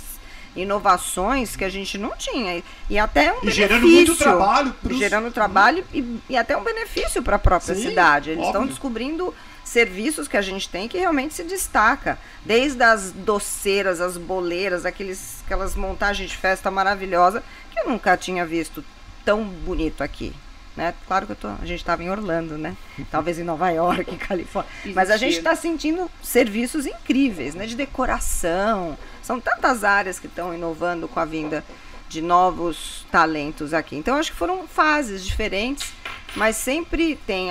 inovações 0.53 1.55
que 1.55 1.63
a 1.63 1.69
gente 1.69 1.97
não 1.97 2.11
tinha. 2.17 2.61
E 2.89 2.99
até 2.99 3.31
um 3.31 3.37
e 3.37 3.39
benefício. 3.39 3.53
Gerando 3.53 3.87
muito 3.87 4.15
trabalho. 4.17 4.75
Pros... 4.83 4.97
Gerando 4.97 5.31
trabalho 5.31 5.85
e, 5.93 6.19
e 6.29 6.35
até 6.35 6.57
um 6.57 6.63
benefício 6.63 7.23
para 7.23 7.37
a 7.37 7.39
própria 7.39 7.73
Sim, 7.73 7.87
cidade. 7.87 8.31
Eles 8.31 8.47
estão 8.47 8.67
descobrindo 8.67 9.33
serviços 9.65 10.27
que 10.27 10.37
a 10.37 10.41
gente 10.41 10.69
tem 10.69 10.87
que 10.87 10.97
realmente 10.97 11.33
se 11.33 11.43
destaca. 11.43 12.17
Desde 12.45 12.81
as 12.81 13.11
doceiras, 13.11 13.99
as 13.99 14.15
boleiras, 14.15 14.85
aqueles, 14.85 15.43
aquelas 15.43 15.75
montagens 15.75 16.29
de 16.29 16.37
festa 16.37 16.71
maravilhosa 16.71 17.43
que 17.71 17.79
eu 17.79 17.89
nunca 17.89 18.15
tinha 18.15 18.45
visto 18.45 18.85
tão 19.25 19.43
bonito 19.43 20.01
aqui. 20.01 20.33
Né? 20.77 20.93
Claro 21.07 21.25
que 21.25 21.33
tô, 21.35 21.47
a 21.47 21.65
gente 21.65 21.79
estava 21.79 22.03
em 22.03 22.09
Orlando, 22.09 22.57
né? 22.57 22.75
Talvez 23.09 23.39
em 23.39 23.43
Nova 23.43 23.69
York, 23.69 24.15
Califórnia. 24.19 24.71
Mas 24.93 25.09
a 25.09 25.17
gente 25.17 25.37
está 25.37 25.55
sentindo 25.55 26.11
serviços 26.21 26.85
incríveis, 26.85 27.55
né? 27.55 27.65
De 27.65 27.75
decoração. 27.75 28.97
São 29.21 29.39
tantas 29.39 29.83
áreas 29.83 30.19
que 30.19 30.27
estão 30.27 30.53
inovando 30.53 31.07
com 31.07 31.19
a 31.19 31.25
vinda 31.25 31.63
de 32.09 32.21
novos 32.21 33.05
talentos 33.11 33.73
aqui. 33.73 33.95
Então 33.95 34.17
acho 34.17 34.31
que 34.31 34.37
foram 34.37 34.67
fases 34.67 35.25
diferentes, 35.25 35.93
mas 36.35 36.55
sempre 36.55 37.15
tem 37.27 37.49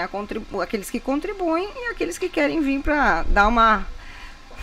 aqueles 0.60 0.90
que 0.90 1.00
contribuem 1.00 1.68
e 1.74 1.90
aqueles 1.90 2.18
que 2.18 2.28
querem 2.28 2.60
vir 2.60 2.80
para 2.80 3.22
dar 3.24 3.48
uma 3.48 3.86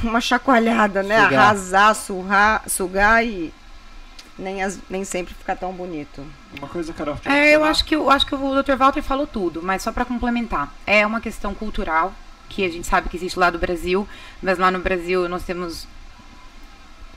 uma 0.03 0.21
chacoalhada, 0.21 1.03
né? 1.03 1.23
Sugar. 1.23 1.39
Arrasar, 1.39 1.95
surrar, 1.95 2.63
sugar 2.67 3.25
e 3.25 3.53
nem, 4.37 4.63
as, 4.63 4.79
nem 4.89 5.03
sempre 5.03 5.33
fica 5.33 5.55
tão 5.55 5.71
bonito. 5.71 6.25
Uma 6.57 6.67
coisa, 6.67 6.91
Carol. 6.93 7.17
É, 7.25 7.55
eu 7.55 7.63
acho 7.63 7.85
que 7.85 7.95
eu 7.95 8.09
acho 8.09 8.25
que 8.25 8.33
o 8.33 8.61
Dr. 8.63 8.75
Walter 8.75 9.01
falou 9.01 9.27
tudo, 9.27 9.61
mas 9.61 9.83
só 9.83 9.91
para 9.91 10.05
complementar, 10.05 10.73
é 10.85 11.05
uma 11.05 11.21
questão 11.21 11.53
cultural 11.53 12.13
que 12.49 12.65
a 12.65 12.69
gente 12.69 12.87
sabe 12.87 13.07
que 13.07 13.15
existe 13.15 13.39
lá 13.39 13.49
do 13.49 13.59
Brasil, 13.59 14.07
mas 14.41 14.57
lá 14.57 14.69
no 14.71 14.79
Brasil 14.79 15.29
nós 15.29 15.43
temos 15.43 15.87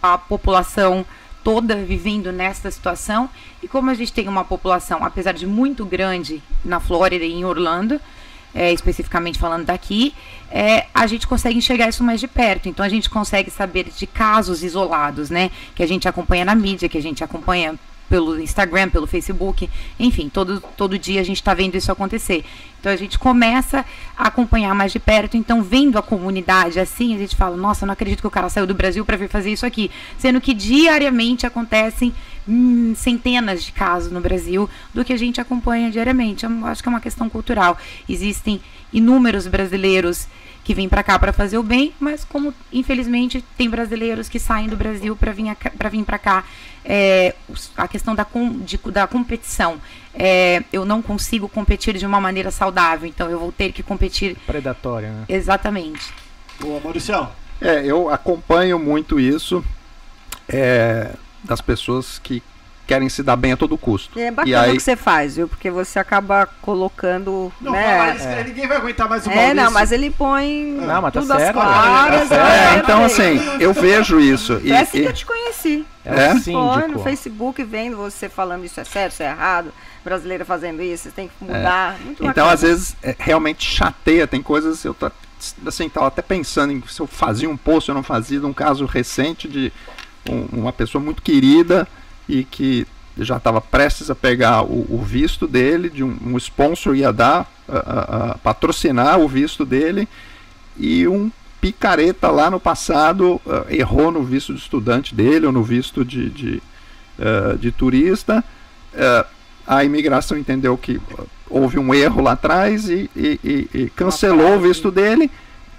a 0.02 0.18
população 0.18 1.04
toda 1.44 1.76
vivendo 1.76 2.32
nesta 2.32 2.70
situação 2.70 3.28
e 3.62 3.68
como 3.68 3.90
a 3.90 3.94
gente 3.94 4.12
tem 4.12 4.26
uma 4.26 4.44
população, 4.44 5.04
apesar 5.04 5.32
de 5.32 5.46
muito 5.46 5.84
grande 5.84 6.42
na 6.64 6.80
Flórida 6.80 7.24
e 7.24 7.32
em 7.32 7.44
Orlando, 7.44 8.00
é, 8.54 8.72
especificamente 8.72 9.38
falando 9.38 9.66
daqui, 9.66 10.14
é, 10.50 10.86
a 10.94 11.06
gente 11.06 11.26
consegue 11.26 11.58
enxergar 11.58 11.88
isso 11.88 12.02
mais 12.02 12.20
de 12.20 12.28
perto. 12.28 12.68
Então 12.68 12.84
a 12.84 12.88
gente 12.88 13.10
consegue 13.10 13.50
saber 13.50 13.90
de 13.94 14.06
casos 14.06 14.62
isolados, 14.62 15.28
né? 15.28 15.50
Que 15.74 15.82
a 15.82 15.88
gente 15.88 16.08
acompanha 16.08 16.44
na 16.44 16.54
mídia, 16.54 16.88
que 16.88 16.96
a 16.96 17.02
gente 17.02 17.22
acompanha 17.22 17.74
pelo 18.08 18.40
Instagram, 18.40 18.90
pelo 18.90 19.06
Facebook, 19.06 19.68
enfim, 19.98 20.28
todo, 20.28 20.60
todo 20.76 20.98
dia 20.98 21.20
a 21.20 21.24
gente 21.24 21.36
está 21.36 21.54
vendo 21.54 21.76
isso 21.76 21.90
acontecer. 21.90 22.44
Então 22.78 22.92
a 22.92 22.96
gente 22.96 23.18
começa 23.18 23.84
a 24.16 24.28
acompanhar 24.28 24.74
mais 24.74 24.92
de 24.92 24.98
perto, 24.98 25.36
então 25.36 25.62
vendo 25.62 25.98
a 25.98 26.02
comunidade 26.02 26.78
assim, 26.78 27.14
a 27.14 27.18
gente 27.18 27.34
fala, 27.34 27.56
nossa, 27.56 27.86
não 27.86 27.94
acredito 27.94 28.20
que 28.20 28.26
o 28.26 28.30
cara 28.30 28.48
saiu 28.50 28.66
do 28.66 28.74
Brasil 28.74 29.04
para 29.06 29.16
vir 29.16 29.28
fazer 29.28 29.50
isso 29.50 29.64
aqui, 29.64 29.90
sendo 30.18 30.40
que 30.40 30.52
diariamente 30.52 31.46
acontecem 31.46 32.12
hum, 32.46 32.92
centenas 32.94 33.64
de 33.64 33.72
casos 33.72 34.12
no 34.12 34.20
Brasil 34.20 34.68
do 34.92 35.04
que 35.04 35.14
a 35.14 35.16
gente 35.16 35.40
acompanha 35.40 35.90
diariamente. 35.90 36.44
Eu 36.44 36.66
acho 36.66 36.82
que 36.82 36.88
é 36.88 36.90
uma 36.90 37.00
questão 37.00 37.28
cultural. 37.28 37.78
Existem 38.06 38.60
inúmeros 38.92 39.46
brasileiros 39.46 40.28
que 40.64 40.74
vêm 40.74 40.88
para 40.88 41.02
cá 41.02 41.18
para 41.18 41.32
fazer 41.32 41.58
o 41.58 41.62
bem, 41.62 41.92
mas 42.00 42.24
como 42.24 42.52
infelizmente 42.72 43.44
tem 43.56 43.68
brasileiros 43.68 44.28
que 44.28 44.38
saem 44.38 44.66
do 44.66 44.76
Brasil 44.76 45.14
para 45.14 45.30
vir 45.30 45.54
para 45.76 45.88
vir 45.90 46.04
para 46.04 46.18
cá, 46.18 46.44
é, 46.84 47.34
a 47.76 47.86
questão 47.86 48.14
da, 48.14 48.24
com, 48.24 48.58
de, 48.60 48.78
da 48.90 49.06
competição, 49.06 49.78
é, 50.14 50.64
eu 50.72 50.84
não 50.84 51.02
consigo 51.02 51.48
competir 51.48 51.96
de 51.96 52.06
uma 52.06 52.20
maneira 52.20 52.50
saudável, 52.50 53.06
então 53.06 53.30
eu 53.30 53.38
vou 53.38 53.52
ter 53.52 53.72
que 53.72 53.82
competir 53.82 54.36
predatória, 54.46 55.10
né? 55.10 55.24
Exatamente. 55.28 56.12
Boa, 56.58 56.80
Maurício. 56.80 57.28
É, 57.60 57.84
eu 57.84 58.08
acompanho 58.08 58.78
muito 58.78 59.20
isso 59.20 59.64
é, 60.48 61.14
das 61.42 61.60
pessoas 61.60 62.18
que 62.18 62.42
querem 62.86 63.08
se 63.08 63.22
dar 63.22 63.36
bem 63.36 63.52
a 63.52 63.56
todo 63.56 63.76
custo. 63.78 64.18
É 64.18 64.30
bacana 64.30 64.60
aí... 64.62 64.72
o 64.72 64.76
que 64.76 64.82
você 64.82 64.96
faz, 64.96 65.36
viu? 65.36 65.48
Porque 65.48 65.70
você 65.70 65.98
acaba 65.98 66.46
colocando. 66.60 67.52
Não, 67.60 67.72
né? 67.72 68.14
isso, 68.16 68.26
é. 68.26 68.44
ninguém 68.44 68.66
vai 68.66 68.76
aguentar 68.76 69.08
mais 69.08 69.26
o 69.26 69.30
É, 69.30 69.54
não, 69.54 69.70
mas 69.70 69.92
ele 69.92 70.10
põe 70.10 70.78
não, 70.80 71.02
mas 71.02 71.12
tá 71.12 71.20
tudo 71.20 71.36
certo, 71.36 71.54
claras. 71.54 72.28
Tá 72.28 72.54
é, 72.54 72.78
então, 72.78 73.04
assim, 73.04 73.40
eu 73.60 73.72
vejo 73.72 74.20
isso. 74.20 74.60
E, 74.62 74.72
é 74.72 74.80
assim 74.80 75.02
que 75.02 75.08
eu 75.08 75.12
te 75.12 75.26
conheci. 75.26 75.86
É, 76.04 76.26
é? 76.26 76.38
Foi 76.38 76.88
no 76.88 76.98
Facebook 76.98 77.62
vendo 77.64 77.96
você 77.96 78.28
falando 78.28 78.64
isso 78.64 78.78
é 78.78 78.84
certo, 78.84 79.12
isso 79.12 79.22
é 79.22 79.30
errado, 79.30 79.72
brasileira 80.04 80.44
fazendo 80.44 80.82
isso, 80.82 81.10
tem 81.10 81.28
que 81.28 81.34
mudar. 81.40 81.94
É. 81.94 82.10
então, 82.10 82.26
bacana. 82.26 82.52
às 82.52 82.62
vezes, 82.62 82.96
é, 83.02 83.16
realmente 83.18 83.66
chateia. 83.66 84.26
Tem 84.26 84.42
coisas, 84.42 84.84
eu 84.84 84.92
tô, 84.92 85.10
assim, 85.66 85.88
tava 85.88 86.08
até 86.08 86.20
pensando 86.20 86.72
em 86.72 86.82
se 86.86 87.00
eu 87.00 87.06
fazia 87.06 87.48
um 87.48 87.56
post, 87.56 87.88
eu 87.88 87.94
não 87.94 88.02
fazia, 88.02 88.38
de 88.38 88.46
um 88.46 88.52
caso 88.52 88.84
recente 88.84 89.48
de 89.48 89.72
um, 90.28 90.60
uma 90.60 90.72
pessoa 90.72 91.02
muito 91.02 91.22
querida 91.22 91.88
e 92.28 92.44
que 92.44 92.86
já 93.18 93.36
estava 93.36 93.60
prestes 93.60 94.10
a 94.10 94.14
pegar 94.14 94.62
o, 94.62 94.86
o, 94.90 95.02
visto 95.02 95.46
dele, 95.46 95.88
de 95.88 96.02
um, 96.02 96.16
um 96.26 96.36
sponsor 96.36 96.96
ia 96.96 97.12
dar, 97.12 97.50
a, 97.68 98.36
patrocinar 98.42 99.20
o 99.20 99.28
visto 99.28 99.64
dele, 99.64 100.08
e 100.76 101.06
um 101.06 101.30
picareta 101.60 102.28
lá 102.30 102.50
no 102.50 102.60
passado 102.60 103.40
uh, 103.46 103.64
errou 103.70 104.10
no 104.10 104.22
visto 104.22 104.52
de 104.52 104.60
estudante 104.60 105.14
dele 105.14 105.46
ou 105.46 105.52
no 105.52 105.62
visto 105.62 106.04
de, 106.04 106.28
de, 106.28 106.62
uh, 107.18 107.56
de 107.56 107.70
turista. 107.70 108.44
Uh, 108.92 109.26
a 109.66 109.82
imigração 109.82 110.36
entendeu 110.36 110.76
que 110.76 111.00
houve 111.48 111.78
um 111.78 111.94
erro 111.94 112.20
lá 112.20 112.32
atrás 112.32 112.88
e, 112.88 113.08
e, 113.16 113.40
e, 113.42 113.68
e 113.72 113.90
cancelou 113.90 114.56
o 114.56 114.60
visto 114.60 114.90
dele 114.90 115.30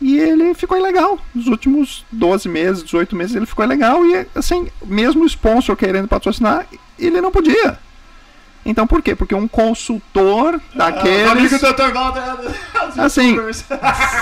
e 0.02 0.20
ele 0.20 0.54
ficou 0.54 0.78
ilegal. 0.78 1.20
Nos 1.34 1.48
últimos 1.48 2.06
12 2.12 2.50
meses, 2.50 2.84
18 2.84 3.16
meses, 3.16 3.36
ele 3.36 3.46
ficou 3.46 3.66
ilegal. 3.66 4.06
E, 4.06 4.28
assim, 4.36 4.68
mesmo 4.86 5.24
o 5.24 5.28
sponsor 5.28 5.76
querendo 5.76 6.08
patrocinar, 6.08 6.66
ele 6.98 7.22
não 7.22 7.32
podia. 7.32 7.80
Então 8.66 8.88
por 8.88 9.02
quê? 9.02 9.16
Porque 9.16 9.36
um 9.36 9.48
consultor 9.48 10.56
ah, 10.56 10.78
daqueles. 10.78 11.28
Ah, 11.28 13.06
assim, 13.06 13.38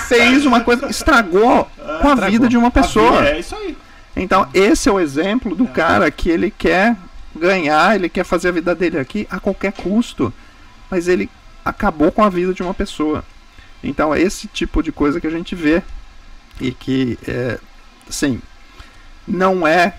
fez 0.07 0.45
uma 0.45 0.59
coisa, 0.59 0.87
estragou 0.87 1.69
ah, 1.79 1.99
com 2.01 2.09
a 2.09 2.13
estragou. 2.13 2.29
vida 2.29 2.49
de 2.49 2.57
uma 2.57 2.69
pessoa. 2.69 3.25
É 3.25 3.39
isso 3.39 3.55
aí. 3.55 3.77
Então, 4.15 4.47
esse 4.53 4.89
é 4.89 4.91
o 4.91 4.99
exemplo 4.99 5.55
do 5.55 5.63
é. 5.63 5.67
cara 5.67 6.11
que 6.11 6.29
ele 6.29 6.51
quer 6.51 6.95
ganhar, 7.35 7.95
ele 7.95 8.09
quer 8.09 8.23
fazer 8.23 8.49
a 8.49 8.51
vida 8.51 8.75
dele 8.75 8.99
aqui 8.99 9.25
a 9.31 9.39
qualquer 9.39 9.71
custo. 9.71 10.31
Mas 10.91 11.07
ele 11.07 11.29
acabou 11.63 12.11
com 12.11 12.21
a 12.23 12.29
vida 12.29 12.53
de 12.53 12.61
uma 12.61 12.73
pessoa. 12.73 13.23
Então 13.83 14.13
é 14.13 14.21
esse 14.21 14.47
tipo 14.47 14.81
de 14.81 14.91
coisa 14.91 15.19
que 15.19 15.27
a 15.27 15.31
gente 15.31 15.55
vê 15.55 15.83
e 16.59 16.71
que, 16.71 17.17
é, 17.27 17.59
sim, 18.09 18.41
não 19.27 19.67
é 19.67 19.97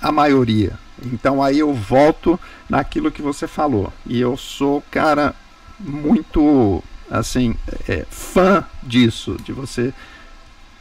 a 0.00 0.10
maioria. 0.10 0.78
Então 1.04 1.42
aí 1.42 1.58
eu 1.58 1.74
volto 1.74 2.38
naquilo 2.68 3.10
que 3.10 3.20
você 3.20 3.46
falou. 3.46 3.92
E 4.06 4.20
eu 4.20 4.36
sou, 4.36 4.82
cara, 4.90 5.34
muito, 5.78 6.82
assim, 7.10 7.54
é, 7.88 8.06
fã 8.10 8.64
disso, 8.82 9.36
de 9.44 9.52
você 9.52 9.92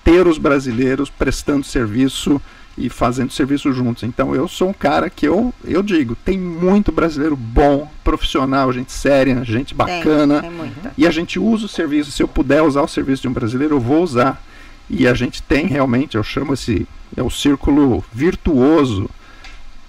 ter 0.04 0.28
os 0.28 0.38
brasileiros 0.38 1.10
prestando 1.10 1.66
serviço 1.66 2.42
e 2.78 2.90
fazendo 2.90 3.32
serviço 3.32 3.72
juntos. 3.74 4.04
Então 4.04 4.34
eu 4.34 4.48
sou 4.48 4.70
um 4.70 4.74
cara 4.74 5.10
que 5.10 5.28
eu, 5.28 5.54
eu 5.64 5.84
digo, 5.84 6.16
tem 6.16 6.38
muito 6.38 6.92
brasileiro 6.92 7.36
bom, 7.36 7.90
profissional, 8.04 8.72
gente 8.72 8.92
séria, 8.92 9.44
gente 9.44 9.74
bacana. 9.74 10.42
Tem, 10.42 10.52
tem 10.52 10.92
e 10.98 11.08
a 11.08 11.12
gente 11.12 11.40
usa 11.40 11.66
o 11.66 11.70
serviço. 11.70 12.12
Se 12.12 12.24
eu 12.24 12.28
puder 12.28 12.62
usar 12.62 12.82
o 12.82 12.88
serviço 12.88 13.24
de 13.24 13.28
um 13.28 13.34
brasileiro, 13.34 13.76
eu 13.76 13.80
vou 13.80 14.04
usar. 14.04 14.42
E 14.90 15.08
a 15.08 15.14
gente 15.14 15.42
tem 15.42 15.68
realmente, 15.68 16.16
eu 16.18 16.24
chamo 16.24 16.54
esse, 16.54 16.88
é 17.16 17.24
o 17.24 17.30
círculo 17.30 18.04
virtuoso. 18.12 19.10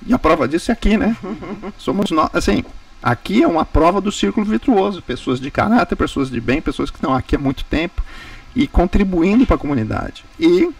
E 0.06 0.12
a 0.12 0.18
prova 0.18 0.46
disso 0.46 0.70
é 0.70 0.74
aqui, 0.74 0.96
né? 0.96 1.16
Somos 1.78 2.10
nós, 2.10 2.30
assim, 2.32 2.64
aqui 3.02 3.42
é 3.42 3.48
uma 3.48 3.64
prova 3.64 4.00
do 4.00 4.12
círculo 4.12 4.44
virtuoso. 4.46 5.02
Pessoas 5.02 5.40
de 5.40 5.50
caráter, 5.50 5.96
pessoas 5.96 6.30
de 6.30 6.40
bem, 6.40 6.60
pessoas 6.60 6.90
que 6.90 6.96
estão 6.96 7.14
aqui 7.14 7.36
há 7.36 7.38
muito 7.38 7.64
tempo 7.64 8.02
e 8.54 8.66
contribuindo 8.66 9.46
para 9.46 9.56
a 9.56 9.58
comunidade. 9.58 10.24
E 10.38 10.70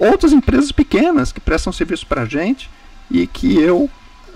outras 0.00 0.32
empresas 0.32 0.72
pequenas 0.72 1.30
que 1.30 1.40
prestam 1.40 1.72
serviço 1.72 2.06
para 2.06 2.22
a 2.22 2.26
gente 2.26 2.68
e 3.10 3.26
que 3.26 3.56
eu 3.60 3.88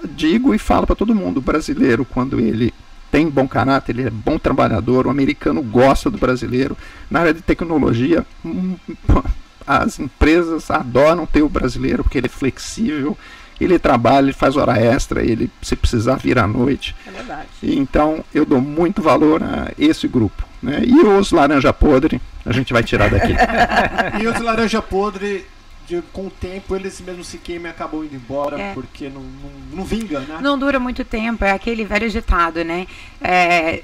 digo 0.05 0.55
e 0.55 0.59
falo 0.59 0.87
para 0.87 0.95
todo 0.95 1.15
mundo: 1.15 1.39
o 1.39 1.43
brasileiro, 1.43 2.05
quando 2.05 2.39
ele 2.39 2.73
tem 3.11 3.29
bom 3.29 3.49
caráter, 3.49 3.93
ele 3.93 4.09
é 4.09 4.11
bom 4.11 4.39
trabalhador, 4.39 5.07
o 5.07 5.11
americano 5.11 5.62
gosta 5.62 6.11
do 6.11 6.19
brasileiro. 6.19 6.77
Na 7.11 7.21
área 7.21 7.35
de 7.35 7.43
tecnologia, 7.43 8.27
hum, 8.45 8.77
as 9.67 9.99
empresas 9.99 10.71
adoram 10.71 11.25
ter 11.25 11.43
o 11.43 11.49
brasileiro 11.49 12.03
porque 12.03 12.19
ele 12.19 12.27
é 12.27 12.31
flexível, 12.31 13.17
ele 13.61 13.79
trabalha, 13.79 14.27
ele 14.27 14.33
faz 14.33 14.57
hora 14.57 14.77
extra, 14.79 15.23
ele 15.23 15.51
se 15.62 15.77
precisar 15.77 16.17
vir 16.17 16.39
à 16.39 16.47
noite. 16.47 16.95
É 17.07 17.11
verdade. 17.11 17.49
Então 17.62 18.25
eu 18.35 18.45
dou 18.45 18.61
muito 18.61 19.01
valor 19.01 19.43
a 19.43 19.71
esse 19.79 20.09
grupo. 20.09 20.45
Né? 20.61 20.83
E 20.85 21.01
os 21.07 21.31
laranja 21.31 21.73
podre, 21.73 22.21
a 22.45 22.53
gente 22.53 22.73
vai 22.73 22.83
tirar 22.83 23.11
daqui. 23.11 23.33
e 24.21 24.27
os 24.27 24.41
laranja 24.41 24.83
podre 24.83 25.47
de, 25.87 26.03
com 26.12 26.26
o 26.26 26.30
tempo 26.30 26.74
eles 26.74 27.01
mesmo 27.01 27.22
se 27.22 27.39
queimam 27.39 27.68
e 27.68 27.70
acabam 27.70 28.05
indo 28.05 28.14
embora 28.14 28.61
é. 28.61 28.74
porque 28.74 29.09
não, 29.09 29.20
não, 29.20 29.51
não, 29.72 29.85
vinga, 29.85 30.20
né? 30.20 30.39
Não 30.41 30.59
dura 30.59 30.80
muito 30.80 31.05
tempo, 31.05 31.45
é 31.45 31.53
aquele 31.53 31.85
velho 31.85 32.09
ditado, 32.11 32.64
né? 32.64 32.87
É, 33.20 33.82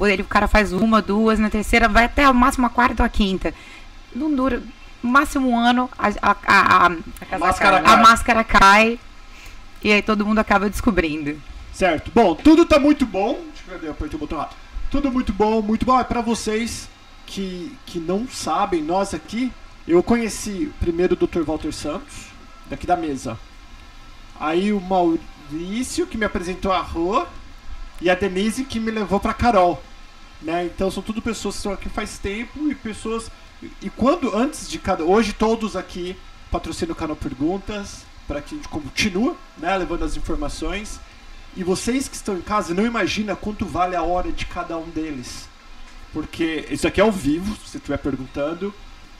ele, 0.00 0.22
o 0.22 0.26
cara 0.26 0.48
faz 0.48 0.72
uma, 0.72 1.00
duas, 1.00 1.38
na 1.38 1.50
terceira 1.50 1.88
vai 1.88 2.04
até 2.04 2.28
o 2.28 2.34
máximo 2.34 2.66
a 2.66 2.70
quarta 2.70 3.02
ou 3.02 3.06
a 3.06 3.08
quinta. 3.08 3.54
Não 4.14 4.34
dura, 4.34 4.62
no 5.02 5.10
máximo 5.10 5.48
um 5.48 5.58
ano 5.58 5.88
a, 5.98 6.08
a, 6.08 6.36
a, 6.46 6.86
a, 7.30 7.38
máscara, 7.38 7.80
cai. 7.80 7.94
a 7.94 7.96
máscara 7.96 8.44
cai 8.44 9.00
e 9.82 9.92
aí 9.92 10.02
todo 10.02 10.26
mundo 10.26 10.38
acaba 10.38 10.68
descobrindo. 10.68 11.40
Certo. 11.72 12.10
Bom, 12.12 12.34
tudo 12.34 12.64
tá 12.64 12.78
muito 12.78 13.06
bom. 13.06 13.40
Deixa 13.68 13.86
eu 13.86 13.92
apertei 13.92 14.16
o 14.16 14.20
botão 14.20 14.38
rápido. 14.38 14.58
Tudo 14.90 15.12
muito 15.12 15.32
bom, 15.32 15.62
muito 15.62 15.86
bom. 15.86 16.00
É 16.00 16.04
pra 16.04 16.20
vocês 16.20 16.88
que, 17.26 17.76
que 17.86 18.00
não 18.00 18.26
sabem, 18.26 18.82
nós 18.82 19.14
aqui 19.14 19.52
eu 19.92 20.02
conheci 20.02 20.72
primeiro 20.80 21.14
o 21.14 21.26
Dr. 21.26 21.42
Walter 21.42 21.72
Santos, 21.72 22.26
daqui 22.68 22.86
da 22.86 22.96
mesa. 22.96 23.38
Aí 24.38 24.72
o 24.72 24.80
Maurício, 24.80 26.06
que 26.06 26.18
me 26.18 26.24
apresentou 26.24 26.72
a 26.72 26.80
Rô, 26.80 27.26
e 28.00 28.08
a 28.08 28.14
Denise, 28.14 28.64
que 28.64 28.78
me 28.78 28.90
levou 28.90 29.18
para 29.18 29.34
Carol. 29.34 29.82
Né? 30.40 30.66
Então 30.66 30.90
são 30.90 31.02
tudo 31.02 31.20
pessoas 31.20 31.54
que 31.54 31.58
estão 31.58 31.72
aqui 31.72 31.88
faz 31.88 32.18
tempo 32.18 32.70
e 32.70 32.74
pessoas. 32.74 33.30
E 33.82 33.90
quando, 33.90 34.36
antes 34.36 34.68
de 34.68 34.78
cada. 34.78 35.04
Hoje 35.04 35.32
todos 35.32 35.74
aqui 35.74 36.16
patrocinam 36.50 36.92
o 36.92 36.96
canal 36.96 37.16
Perguntas, 37.16 38.04
para 38.26 38.40
que 38.40 38.54
a 38.54 38.58
gente 38.58 38.68
continue 38.68 39.34
né, 39.56 39.76
levando 39.76 40.04
as 40.04 40.16
informações. 40.16 41.00
E 41.56 41.64
vocês 41.64 42.06
que 42.06 42.14
estão 42.14 42.36
em 42.36 42.42
casa, 42.42 42.74
não 42.74 42.86
imagina 42.86 43.34
quanto 43.34 43.64
vale 43.64 43.96
a 43.96 44.02
hora 44.02 44.30
de 44.30 44.46
cada 44.46 44.76
um 44.76 44.88
deles. 44.90 45.48
Porque 46.12 46.66
isso 46.70 46.86
aqui 46.86 47.00
é 47.00 47.02
ao 47.02 47.10
vivo, 47.10 47.54
se 47.56 47.70
você 47.70 47.78
estiver 47.78 47.98
perguntando. 47.98 48.72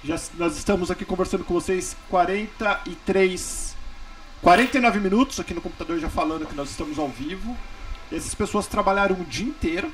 Já, 0.04 0.16
nós 0.34 0.56
estamos 0.56 0.92
aqui 0.92 1.04
conversando 1.04 1.42
com 1.42 1.52
vocês 1.52 1.96
43, 2.08 3.76
49 4.40 5.00
minutos 5.00 5.40
aqui 5.40 5.52
no 5.52 5.60
computador 5.60 5.98
já 5.98 6.08
falando 6.08 6.46
que 6.46 6.54
nós 6.54 6.70
estamos 6.70 7.00
ao 7.00 7.08
vivo. 7.08 7.56
Essas 8.10 8.32
pessoas 8.32 8.68
trabalharam 8.68 9.16
o 9.20 9.24
dia 9.24 9.48
inteiro, 9.48 9.92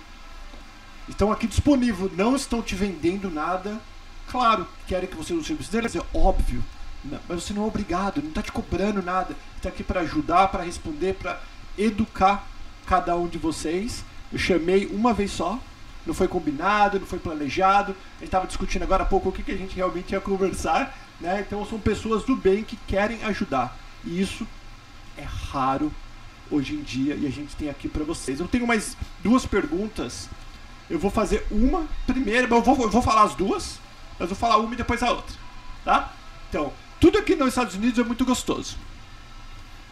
estão 1.08 1.32
aqui 1.32 1.46
disponíveis, 1.46 2.14
não 2.14 2.36
estão 2.36 2.60
te 2.60 2.74
vendendo 2.74 3.30
nada. 3.30 3.80
Claro, 4.30 4.66
querem 4.86 5.08
que 5.08 5.16
você 5.16 5.32
use 5.32 5.42
o 5.42 5.46
serviço 5.46 5.72
deles, 5.72 5.96
é 5.96 6.02
óbvio. 6.12 6.62
Não, 7.02 7.18
mas 7.26 7.42
você 7.42 7.54
não 7.54 7.64
é 7.64 7.66
obrigado, 7.66 8.20
não 8.20 8.28
está 8.28 8.42
te 8.42 8.52
cobrando 8.52 9.02
nada. 9.02 9.34
Está 9.56 9.70
aqui 9.70 9.82
para 9.82 10.00
ajudar, 10.00 10.48
para 10.48 10.64
responder, 10.64 11.14
para 11.14 11.40
educar 11.78 12.46
cada 12.86 13.16
um 13.16 13.26
de 13.26 13.38
vocês. 13.38 14.04
Eu 14.30 14.38
chamei 14.38 14.84
uma 14.84 15.14
vez 15.14 15.30
só, 15.30 15.58
não 16.06 16.14
foi 16.14 16.28
combinado, 16.28 17.00
não 17.00 17.06
foi 17.06 17.18
planejado. 17.18 17.92
A 17.92 18.18
gente 18.18 18.24
estava 18.24 18.46
discutindo 18.46 18.82
agora 18.82 19.02
há 19.02 19.06
pouco 19.06 19.28
o 19.28 19.32
que, 19.32 19.42
que 19.42 19.52
a 19.52 19.56
gente 19.56 19.74
realmente 19.74 20.12
ia 20.12 20.20
conversar. 20.20 20.96
Né? 21.20 21.44
Então 21.46 21.64
são 21.64 21.78
pessoas 21.78 22.24
do 22.24 22.36
bem 22.36 22.62
que 22.62 22.76
querem 22.76 23.22
ajudar. 23.24 23.76
E 24.04 24.20
isso 24.20 24.46
é 25.16 25.22
raro 25.22 25.92
hoje 26.50 26.74
em 26.74 26.82
dia 26.82 27.14
e 27.14 27.26
a 27.26 27.30
gente 27.30 27.56
tem 27.56 27.68
aqui 27.68 27.88
para 27.88 28.04
vocês. 28.04 28.40
Eu 28.40 28.48
tenho 28.48 28.66
mais 28.66 28.96
duas 29.22 29.46
perguntas. 29.46 30.28
Eu 30.88 30.98
vou 30.98 31.10
fazer 31.10 31.46
uma 31.50 31.86
primeiro, 32.06 32.54
eu 32.54 32.62
vou, 32.62 32.82
eu 32.82 32.90
vou 32.90 33.02
falar 33.02 33.22
as 33.22 33.34
duas, 33.34 33.78
mas 34.18 34.28
vou 34.28 34.36
falar 34.36 34.58
uma 34.58 34.74
e 34.74 34.76
depois 34.76 35.02
a 35.02 35.10
outra. 35.10 35.34
Tá? 35.84 36.12
Então, 36.48 36.72
tudo 37.00 37.18
aqui 37.18 37.34
nos 37.34 37.48
Estados 37.48 37.74
Unidos 37.74 37.98
é 37.98 38.04
muito 38.04 38.24
gostoso. 38.24 38.76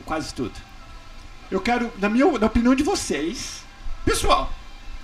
Quase 0.04 0.34
tudo. 0.34 0.52
Eu 1.50 1.60
quero, 1.60 1.92
na 1.98 2.08
minha 2.08 2.26
na 2.38 2.46
opinião 2.46 2.74
de 2.74 2.82
vocês, 2.82 3.62
pessoal, 4.04 4.52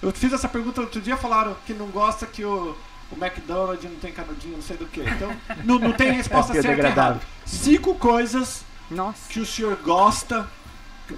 eu 0.03 0.13
fiz 0.13 0.33
essa 0.33 0.49
pergunta 0.49 0.81
outro 0.81 1.01
dia, 1.01 1.17
falaram 1.17 1.57
que 1.67 1.75
não 1.75 1.89
gosta 1.89 2.27
que 2.27 2.45
o, 2.45 2.77
o 3.11 3.17
McDonald's 3.25 3.91
não 3.91 3.99
tem 3.99 4.13
canudinho, 4.13 4.57
não 4.57 4.63
sei 4.63 4.77
do 4.77 4.87
que. 4.87 5.01
Então, 5.01 5.35
não, 5.65 5.79
não 5.79 5.93
tem 5.93 6.13
resposta 6.13 6.53
é 6.57 6.63
certa 6.63 6.83
e 6.83 6.91
errada. 6.91 7.21
Cinco 7.45 7.95
coisas 7.95 8.65
Nossa. 8.91 9.29
que 9.29 9.41
o 9.41 9.47
senhor 9.47 9.77
gosta, 9.77 10.49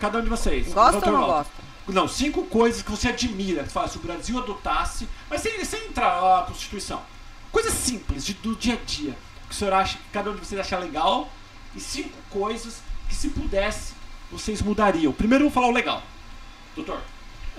cada 0.01 0.19
um 0.19 0.23
de 0.23 0.29
vocês. 0.29 0.73
Gosta 0.73 1.07
ou 1.07 1.13
não 1.13 1.27
gosta? 1.27 1.71
Não, 1.89 2.07
cinco 2.07 2.45
coisas 2.45 2.83
que 2.83 2.91
você 2.91 3.09
admira. 3.09 3.65
Que 3.65 3.71
fala, 3.71 3.89
se 3.89 3.97
o 3.97 4.01
Brasil 4.01 4.39
adotasse, 4.39 5.09
mas 5.29 5.41
sem, 5.41 5.63
sem 5.65 5.87
entrar 5.87 6.21
na 6.21 6.43
Constituição. 6.47 7.03
Coisas 7.51 7.73
simples, 7.73 8.25
de, 8.25 8.35
do 8.35 8.55
dia 8.55 8.75
a 8.75 8.85
dia. 8.85 9.17
Que 9.49 9.55
o 9.55 9.55
senhor 9.55 9.73
acha, 9.75 9.99
que 9.99 10.05
cada 10.13 10.31
um 10.31 10.35
de 10.35 10.41
vocês 10.41 10.61
acha 10.61 10.79
legal. 10.79 11.29
E 11.75 11.81
cinco 11.81 12.17
coisas 12.31 12.81
que, 13.09 13.15
se 13.15 13.31
pudesse, 13.31 13.95
vocês 14.31 14.63
mudariam. 14.63 15.13
Primeiro, 15.13 15.45
eu 15.45 15.51
vou 15.51 15.55
falar 15.55 15.69
o 15.69 15.75
legal. 15.75 16.03
Doutor. 16.77 17.01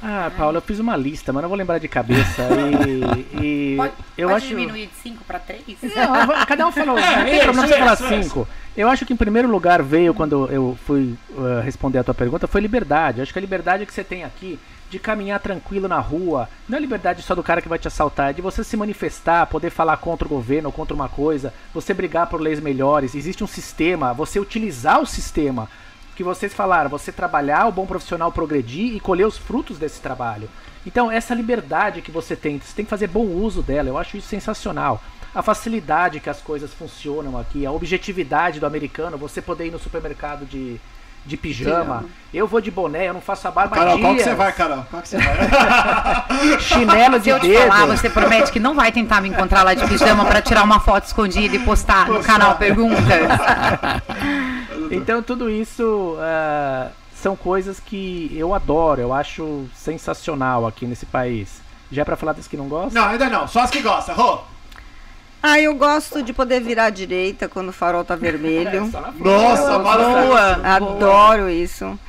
Ah, 0.01 0.31
Paulo, 0.35 0.57
eu 0.57 0.61
fiz 0.61 0.79
uma 0.79 0.97
lista, 0.97 1.31
mas 1.31 1.41
não 1.43 1.49
vou 1.49 1.57
lembrar 1.57 1.77
de 1.77 1.87
cabeça. 1.87 2.43
E, 2.87 3.73
e 3.73 3.75
pode, 3.77 3.93
eu 4.17 4.29
pode 4.29 4.37
acho... 4.37 4.47
diminuir 4.47 4.87
de 4.87 4.95
5 4.95 5.23
para 5.25 5.37
3? 5.39 5.61
Não, 5.95 6.45
cada 6.45 6.67
um 6.67 6.71
falou. 6.71 6.97
É, 7.01 7.17
não 7.17 7.25
tem 7.25 7.39
problema 7.41 7.67
você 7.67 7.77
falar 7.77 7.95
5. 7.95 8.47
Eu 8.75 8.87
acho 8.89 9.05
que 9.05 9.13
em 9.13 9.17
primeiro 9.17 9.49
lugar 9.49 9.83
veio, 9.83 10.13
quando 10.13 10.49
eu 10.51 10.77
fui 10.85 11.15
uh, 11.31 11.61
responder 11.63 11.99
a 11.99 12.03
tua 12.03 12.13
pergunta, 12.13 12.47
foi 12.47 12.61
liberdade. 12.61 13.21
Acho 13.21 13.31
que 13.31 13.39
a 13.39 13.41
liberdade 13.41 13.85
que 13.85 13.93
você 13.93 14.03
tem 14.03 14.23
aqui 14.23 14.59
de 14.89 14.99
caminhar 14.99 15.39
tranquilo 15.39 15.87
na 15.87 15.99
rua, 15.99 16.49
não 16.67 16.77
é 16.77 16.81
liberdade 16.81 17.21
só 17.21 17.33
do 17.33 17.41
cara 17.41 17.61
que 17.61 17.69
vai 17.69 17.79
te 17.79 17.87
assaltar, 17.87 18.31
é 18.31 18.33
de 18.33 18.41
você 18.41 18.61
se 18.61 18.75
manifestar, 18.75 19.45
poder 19.47 19.69
falar 19.69 19.95
contra 19.97 20.27
o 20.27 20.29
governo 20.29 20.67
ou 20.67 20.73
contra 20.73 20.93
uma 20.93 21.07
coisa, 21.07 21.53
você 21.73 21.93
brigar 21.93 22.27
por 22.27 22.41
leis 22.41 22.59
melhores. 22.59 23.15
Existe 23.15 23.41
um 23.41 23.47
sistema, 23.47 24.13
você 24.13 24.37
utilizar 24.39 24.99
o 24.99 25.05
sistema 25.05 25.69
que 26.15 26.23
vocês 26.23 26.53
falaram, 26.53 26.89
você 26.89 27.11
trabalhar, 27.11 27.67
o 27.67 27.71
bom 27.71 27.85
profissional 27.85 28.31
progredir 28.31 28.95
e 28.95 28.99
colher 28.99 29.25
os 29.25 29.37
frutos 29.37 29.77
desse 29.77 30.01
trabalho. 30.01 30.49
Então, 30.85 31.11
essa 31.11 31.33
liberdade 31.33 32.01
que 32.01 32.11
você 32.11 32.35
tem, 32.35 32.59
você 32.59 32.75
tem 32.75 32.85
que 32.85 32.89
fazer 32.89 33.07
bom 33.07 33.25
uso 33.25 33.61
dela, 33.61 33.89
eu 33.89 33.97
acho 33.97 34.17
isso 34.17 34.27
sensacional. 34.27 35.01
A 35.33 35.41
facilidade 35.41 36.19
que 36.19 36.29
as 36.29 36.41
coisas 36.41 36.73
funcionam 36.73 37.37
aqui, 37.37 37.65
a 37.65 37.71
objetividade 37.71 38.59
do 38.59 38.65
americano, 38.65 39.17
você 39.17 39.41
poder 39.41 39.67
ir 39.67 39.71
no 39.71 39.79
supermercado 39.79 40.45
de, 40.45 40.79
de 41.25 41.37
pijama. 41.37 42.05
Eu 42.33 42.47
vou 42.47 42.61
de 42.61 42.71
boné, 42.71 43.09
eu 43.09 43.13
não 43.13 43.21
faço 43.21 43.47
a 43.47 43.51
barba 43.51 43.75
Carol, 43.75 43.95
há 43.95 43.99
qual 43.99 44.13
que 44.15 44.23
dias. 44.23 44.29
você 44.29 44.35
vai, 44.35 44.51
Carol? 44.53 44.85
Qual 44.89 45.01
que 45.01 45.07
você 45.09 45.17
vai? 45.17 45.35
Chinelo 46.61 47.15
Se 47.17 47.21
de 47.21 47.29
eu 47.29 47.39
te 47.39 47.47
dedo. 47.47 47.67
falar, 47.67 47.85
você 47.97 48.09
promete 48.09 48.51
que 48.51 48.59
não 48.59 48.73
vai 48.73 48.91
tentar 48.91 49.21
me 49.21 49.29
encontrar 49.29 49.63
lá 49.63 49.73
de 49.73 49.85
pijama 49.87 50.25
pra 50.25 50.41
tirar 50.41 50.63
uma 50.63 50.79
foto 50.79 51.05
escondida 51.05 51.55
e 51.55 51.59
postar 51.59 52.07
no 52.07 52.23
canal 52.23 52.55
Perguntas? 52.55 53.01
Então 54.93 55.23
tudo 55.23 55.49
isso 55.49 56.17
ah, 56.19 56.89
são 57.15 57.33
coisas 57.35 57.79
que 57.79 58.29
eu 58.35 58.53
adoro, 58.53 58.99
eu 58.99 59.13
acho 59.13 59.65
sensacional 59.73 60.67
aqui 60.67 60.85
nesse 60.85 61.05
país. 61.05 61.61
Já 61.89 62.01
é 62.01 62.05
pra 62.05 62.17
falar 62.17 62.33
das 62.33 62.47
que 62.47 62.57
não 62.57 62.67
gostam? 62.67 63.01
não, 63.01 63.09
ainda 63.09 63.29
não. 63.29 63.47
Só 63.47 63.61
as 63.61 63.69
que 63.71 63.81
gostam. 63.81 64.15
Rô. 64.15 64.39
Ah, 65.43 65.59
eu 65.59 65.73
gosto 65.75 66.21
de 66.21 66.33
poder 66.33 66.61
virar 66.61 66.85
à 66.85 66.89
direita 66.89 67.49
quando 67.49 67.69
o 67.69 67.73
farol 67.73 68.03
tá 68.03 68.15
vermelho. 68.15 68.87
Frente. 68.91 69.19
Nossa, 69.19 69.79
Boa. 69.79 70.61
Adoro 70.63 71.49
isso. 71.49 71.99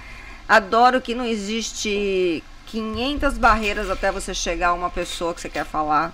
Adoro 0.49 1.01
que 1.01 1.15
não 1.15 1.25
existe 1.25 2.45
500 2.67 3.39
barreiras 3.39 3.89
até 3.89 4.13
você 4.13 4.35
chegar 4.35 4.69
a 4.69 4.75
uma 4.75 4.91
pessoa 4.91 5.33
que 5.33 5.41
você 5.41 5.49
quer 5.49 5.65
falar. 5.65 6.13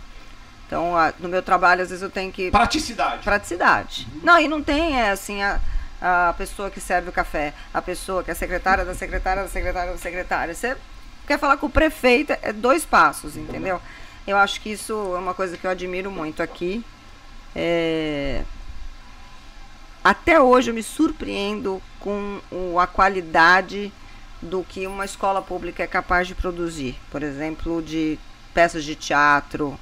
Então, 0.66 0.92
no 1.18 1.28
meu 1.28 1.42
trabalho, 1.42 1.82
às 1.82 1.88
vezes 1.88 2.02
eu 2.02 2.10
tenho 2.10 2.30
que. 2.30 2.50
Praticidade. 2.50 3.24
Praticidade. 3.24 4.06
Não, 4.22 4.38
e 4.38 4.46
não 4.46 4.62
tem, 4.62 5.00
é 5.00 5.10
assim, 5.10 5.42
a, 5.42 5.58
a 6.00 6.34
pessoa 6.36 6.70
que 6.70 6.80
serve 6.80 7.08
o 7.08 7.12
café, 7.12 7.54
a 7.72 7.80
pessoa 7.80 8.22
que 8.22 8.30
é 8.30 8.34
secretária 8.34 8.84
da 8.84 8.94
secretária 8.94 9.42
da 9.42 9.48
secretária 9.48 9.92
da 9.92 9.98
secretária. 9.98 10.54
Você 10.54 10.76
quer 11.26 11.38
falar 11.38 11.56
com 11.56 11.66
o 11.66 11.70
prefeito, 11.70 12.36
é 12.42 12.52
dois 12.52 12.84
passos, 12.84 13.36
entendeu? 13.36 13.80
Eu 14.26 14.36
acho 14.36 14.60
que 14.60 14.70
isso 14.70 14.92
é 15.16 15.18
uma 15.18 15.32
coisa 15.32 15.56
que 15.56 15.66
eu 15.66 15.70
admiro 15.70 16.10
muito 16.10 16.42
aqui. 16.42 16.84
É, 17.54 18.42
Até 20.02 20.40
hoje 20.40 20.70
eu 20.70 20.74
me 20.74 20.82
surpreendo 20.82 21.82
com 22.00 22.38
o- 22.50 22.78
a 22.78 22.86
qualidade 22.86 23.92
do 24.40 24.62
que 24.66 24.86
uma 24.86 25.04
escola 25.04 25.42
pública 25.42 25.82
é 25.82 25.86
capaz 25.86 26.26
de 26.26 26.34
produzir. 26.34 26.96
Por 27.10 27.22
exemplo, 27.22 27.82
de 27.82 28.18
peças 28.54 28.84
de 28.84 28.94
teatro. 28.94 29.78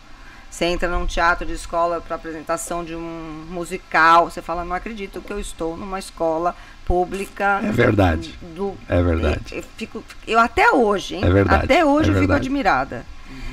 Você 0.51 0.65
entra 0.65 0.89
num 0.89 1.07
teatro 1.07 1.47
de 1.47 1.53
escola 1.53 2.01
para 2.01 2.17
apresentação 2.17 2.83
de 2.83 2.95
um 2.97 3.47
musical, 3.51 4.31
você 4.31 4.41
fala, 4.41 4.65
não 4.65 4.75
acredito 4.75 5.21
que 5.21 5.31
eu 5.33 5.39
estou 5.39 5.77
numa 5.77 5.99
escola 5.99 6.57
pública. 6.87 7.61
É 7.63 7.71
verdade. 7.71 8.37
Do, 8.41 8.75
É 8.89 9.03
verdade. 9.03 9.55
Eu, 9.55 9.63
fico, 9.77 10.03
eu 10.27 10.39
até 10.39 10.71
hoje, 10.73 11.17
hein? 11.17 11.25
É 11.25 11.31
verdade, 11.31 11.65
Até 11.65 11.85
hoje 11.85 12.09
é 12.09 12.13
eu 12.13 12.15
fico 12.15 12.21
verdade. 12.29 12.41
admirada. 12.49 13.07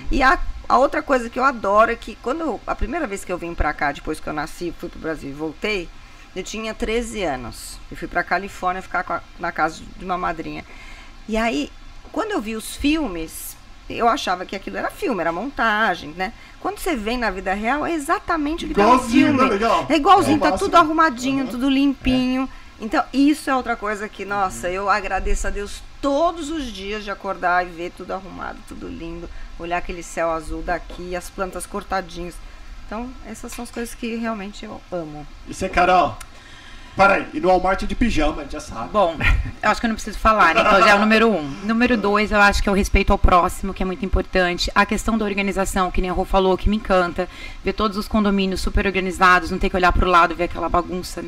E 0.09 0.23
a, 0.23 0.39
a 0.67 0.77
outra 0.77 1.01
coisa 1.01 1.29
que 1.29 1.37
eu 1.39 1.43
adoro 1.43 1.91
é 1.91 1.95
que 1.95 2.15
quando 2.21 2.41
eu- 2.41 2.61
a 2.65 2.75
primeira 2.75 3.05
vez 3.07 3.23
que 3.25 3.31
eu 3.31 3.37
vim 3.37 3.53
pra 3.53 3.73
cá, 3.73 3.91
depois 3.91 4.19
que 4.19 4.27
eu 4.27 4.33
nasci, 4.33 4.73
fui 4.79 4.89
pro 4.89 4.99
Brasil 4.99 5.29
e 5.29 5.33
voltei, 5.33 5.89
eu 6.35 6.43
tinha 6.43 6.73
13 6.73 7.23
anos. 7.23 7.77
Eu 7.91 7.97
fui 7.97 8.07
pra 8.07 8.23
Califórnia 8.23 8.81
ficar 8.81 9.05
a- 9.07 9.21
na 9.39 9.51
casa 9.51 9.81
de 9.97 10.03
uma 10.05 10.17
madrinha. 10.17 10.65
E 11.27 11.37
aí, 11.37 11.71
quando 12.11 12.31
eu 12.31 12.41
vi 12.41 12.55
os 12.55 12.75
filmes, 12.75 13.55
eu 13.89 14.07
achava 14.07 14.45
que 14.45 14.55
aquilo 14.55 14.77
era 14.77 14.89
filme, 14.89 15.21
era 15.21 15.31
montagem, 15.31 16.09
né? 16.17 16.33
Quando 16.59 16.79
você 16.79 16.95
vem 16.95 17.17
na 17.17 17.29
vida 17.29 17.53
real, 17.53 17.85
é 17.85 17.93
exatamente 17.93 18.65
o 18.65 18.67
que 18.69 18.73
tá 18.73 18.81
no 18.83 18.93
Igualzinho, 18.95 19.37
filme. 19.37 19.49
né? 19.59 19.85
É 19.89 19.95
igualzinho, 19.95 20.37
É 20.37 20.51
tá 20.51 20.57
tudo 20.57 20.75
arrumadinho, 20.75 21.43
Uhum. 21.45 21.51
tudo 21.51 21.69
limpinho. 21.69 22.49
Então, 22.79 23.03
isso 23.13 23.49
é 23.49 23.55
outra 23.55 23.75
coisa 23.75 24.09
que, 24.09 24.25
nossa, 24.25 24.69
eu 24.69 24.89
agradeço 24.89 25.45
a 25.47 25.49
Deus 25.49 25.83
todos 26.03 26.49
os 26.49 26.65
dias 26.65 27.01
de 27.05 27.09
acordar 27.09 27.65
e 27.65 27.69
ver 27.69 27.93
tudo 27.95 28.11
arrumado, 28.11 28.59
tudo 28.67 28.89
lindo, 28.89 29.29
olhar 29.57 29.77
aquele 29.77 30.03
céu 30.03 30.29
azul 30.31 30.61
daqui, 30.61 31.15
as 31.15 31.29
plantas 31.29 31.65
cortadinhas. 31.65 32.35
Então, 32.85 33.09
essas 33.25 33.53
são 33.53 33.63
as 33.63 33.71
coisas 33.71 33.95
que 33.95 34.13
realmente 34.15 34.65
eu 34.65 34.81
amo. 34.91 35.25
E 35.47 35.53
você, 35.53 35.69
Carol? 35.69 36.17
Para 36.93 37.15
aí. 37.15 37.27
E 37.33 37.39
no 37.39 37.47
Walmart 37.47 37.83
de 37.83 37.95
pijama, 37.95 38.41
a 38.41 38.43
gente 38.43 38.51
já 38.51 38.59
sabe. 38.59 38.89
Bom, 38.89 39.15
eu 39.63 39.69
acho 39.69 39.79
que 39.79 39.85
eu 39.85 39.89
não 39.89 39.95
preciso 39.95 40.19
falar, 40.19 40.53
né? 40.53 40.61
Então 40.61 40.81
já 40.81 40.89
é 40.89 40.95
o 40.95 40.99
número 40.99 41.29
um. 41.29 41.41
Número 41.63 41.95
dois, 41.95 42.33
eu 42.33 42.39
acho 42.41 42.61
que 42.61 42.67
é 42.67 42.71
o 42.71 42.75
respeito 42.75 43.13
ao 43.13 43.17
próximo, 43.17 43.73
que 43.73 43.81
é 43.81 43.85
muito 43.85 44.05
importante. 44.05 44.69
A 44.75 44.85
questão 44.85 45.17
da 45.17 45.23
organização, 45.23 45.89
que 45.89 46.01
nem 46.01 46.09
a 46.09 46.13
Rô 46.13 46.25
falou, 46.25 46.57
que 46.57 46.69
me 46.69 46.75
encanta. 46.75 47.29
Ver 47.63 47.73
todos 47.73 47.97
os 47.97 48.09
condomínios 48.09 48.59
super 48.59 48.85
organizados, 48.85 49.49
não 49.49 49.57
ter 49.57 49.69
que 49.69 49.75
olhar 49.77 49.93
para 49.93 50.05
o 50.05 50.11
lado 50.11 50.33
e 50.33 50.35
ver 50.35 50.43
aquela 50.43 50.67
bagunça 50.67 51.23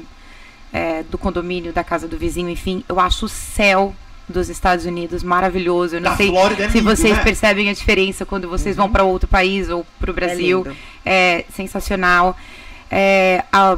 é, 0.73 1.01
do 1.03 1.17
condomínio, 1.17 1.71
da 1.71 1.83
casa 1.83 2.09
do 2.09 2.17
vizinho, 2.17 2.49
enfim. 2.49 2.83
Eu 2.89 2.99
acho 2.99 3.25
o 3.25 3.29
céu 3.29 3.95
dos 4.27 4.49
Estados 4.49 4.85
Unidos 4.85 5.23
maravilhoso. 5.23 5.95
Eu 5.95 6.01
não 6.01 6.11
Da 6.11 6.17
sei 6.17 6.29
Flórida 6.29 6.65
é 6.65 6.69
se 6.69 6.79
lindo, 6.79 6.95
vocês 6.95 7.15
né? 7.15 7.23
percebem 7.23 7.69
a 7.69 7.73
diferença 7.73 8.25
quando 8.25 8.49
vocês 8.49 8.75
vão 8.75 8.89
para 8.89 9.03
outro 9.03 9.27
país 9.27 9.69
ou 9.69 9.85
para 9.99 10.11
o 10.11 10.13
Brasil. 10.13 10.63
lindo. 10.63 10.75
É, 11.05 11.45
sensacional. 11.53 12.35
É, 12.89 13.43
a 13.51 13.77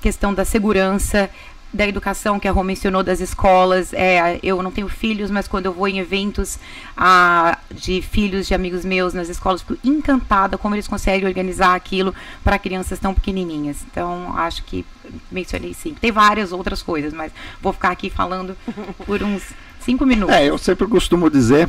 questão 0.00 0.32
da 0.32 0.44
segurança, 0.44 1.28
da 1.72 1.86
educação 1.86 2.40
que 2.40 2.48
a 2.48 2.52
Rô 2.52 2.62
mencionou, 2.62 3.02
das 3.02 3.20
escolas. 3.20 3.92
É, 3.92 4.38
eu 4.42 4.62
não 4.62 4.70
tenho 4.70 4.88
filhos, 4.88 5.30
mas 5.30 5.46
quando 5.46 5.66
eu 5.66 5.72
vou 5.72 5.86
em 5.86 5.98
eventos 5.98 6.58
ah, 6.96 7.58
de 7.70 8.00
filhos 8.00 8.46
de 8.46 8.54
amigos 8.54 8.84
meus 8.84 9.12
nas 9.12 9.28
escolas, 9.28 9.62
fico 9.62 9.76
encantada 9.84 10.56
como 10.56 10.74
eles 10.74 10.88
conseguem 10.88 11.28
organizar 11.28 11.74
aquilo 11.74 12.14
para 12.42 12.58
crianças 12.58 12.98
tão 12.98 13.12
pequenininhas. 13.12 13.84
Então, 13.90 14.36
acho 14.38 14.64
que 14.64 14.84
mencionei 15.30 15.74
sim. 15.74 15.94
Tem 16.00 16.10
várias 16.10 16.50
outras 16.52 16.82
coisas, 16.82 17.12
mas 17.12 17.30
vou 17.60 17.72
ficar 17.72 17.90
aqui 17.90 18.08
falando 18.08 18.56
por 19.04 19.22
uns 19.22 19.42
cinco 19.86 20.04
minutos. 20.04 20.34
É, 20.34 20.44
eu 20.44 20.58
sempre 20.58 20.86
costumo 20.86 21.30
dizer 21.30 21.68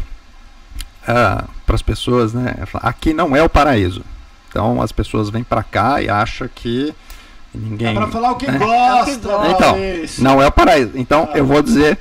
para 1.06 1.48
as 1.68 1.82
pessoas, 1.82 2.34
né? 2.34 2.56
Aqui 2.82 3.14
não 3.14 3.34
é 3.36 3.42
o 3.42 3.48
paraíso. 3.48 4.04
Então 4.50 4.82
as 4.82 4.92
pessoas 4.92 5.30
vêm 5.30 5.44
para 5.44 5.64
cá 5.64 6.02
e 6.02 6.10
acham 6.10 6.50
que 6.54 6.94
ninguém. 7.54 7.94
Dá 7.94 8.02
pra 8.02 8.10
falar 8.12 8.32
o 8.32 8.36
que 8.36 8.52
né? 8.52 8.58
gosta. 8.58 9.16
gosta. 9.18 9.48
Então, 9.52 9.78
isso. 10.04 10.22
não 10.22 10.42
é 10.42 10.48
o 10.48 10.52
paraíso. 10.52 10.92
Então 10.96 11.30
Ah. 11.32 11.38
eu 11.38 11.46
vou 11.46 11.62
dizer. 11.62 11.98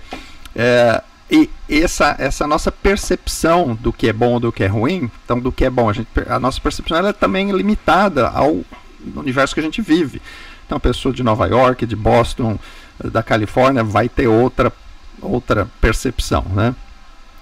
é, 0.55 1.03
e 1.31 1.51
essa, 1.69 2.15
essa 2.19 2.47
nossa 2.47 2.71
percepção 2.71 3.75
do 3.75 3.93
que 3.93 4.09
é 4.09 4.13
bom 4.13 4.35
ou 4.35 4.41
do 4.41 4.53
que 4.53 4.63
é 4.63 4.69
ruim, 4.69 5.11
então 5.25 5.41
do 5.41 5.51
que 5.51 5.65
é 5.65 5.71
bom, 5.71 5.91
a, 5.91 5.93
gente, 5.93 6.09
a 6.29 6.39
nossa 6.39 6.61
percepção 6.61 6.97
ela 6.97 7.09
é 7.09 7.13
também 7.13 7.51
limitada 7.51 8.29
ao 8.29 8.61
universo 9.17 9.53
que 9.53 9.59
a 9.59 9.63
gente 9.63 9.83
vive. 9.83 10.23
Então, 10.65 10.77
a 10.77 10.81
pessoa 10.81 11.13
de 11.13 11.25
Nova 11.25 11.47
York, 11.47 11.85
de 11.85 11.97
Boston, 11.97 12.57
da 13.05 13.25
Califórnia, 13.25 13.83
vai 13.83 14.09
ter 14.09 14.29
outra, 14.29 14.73
outra 15.21 15.69
percepção, 15.81 16.45
né? 16.55 16.75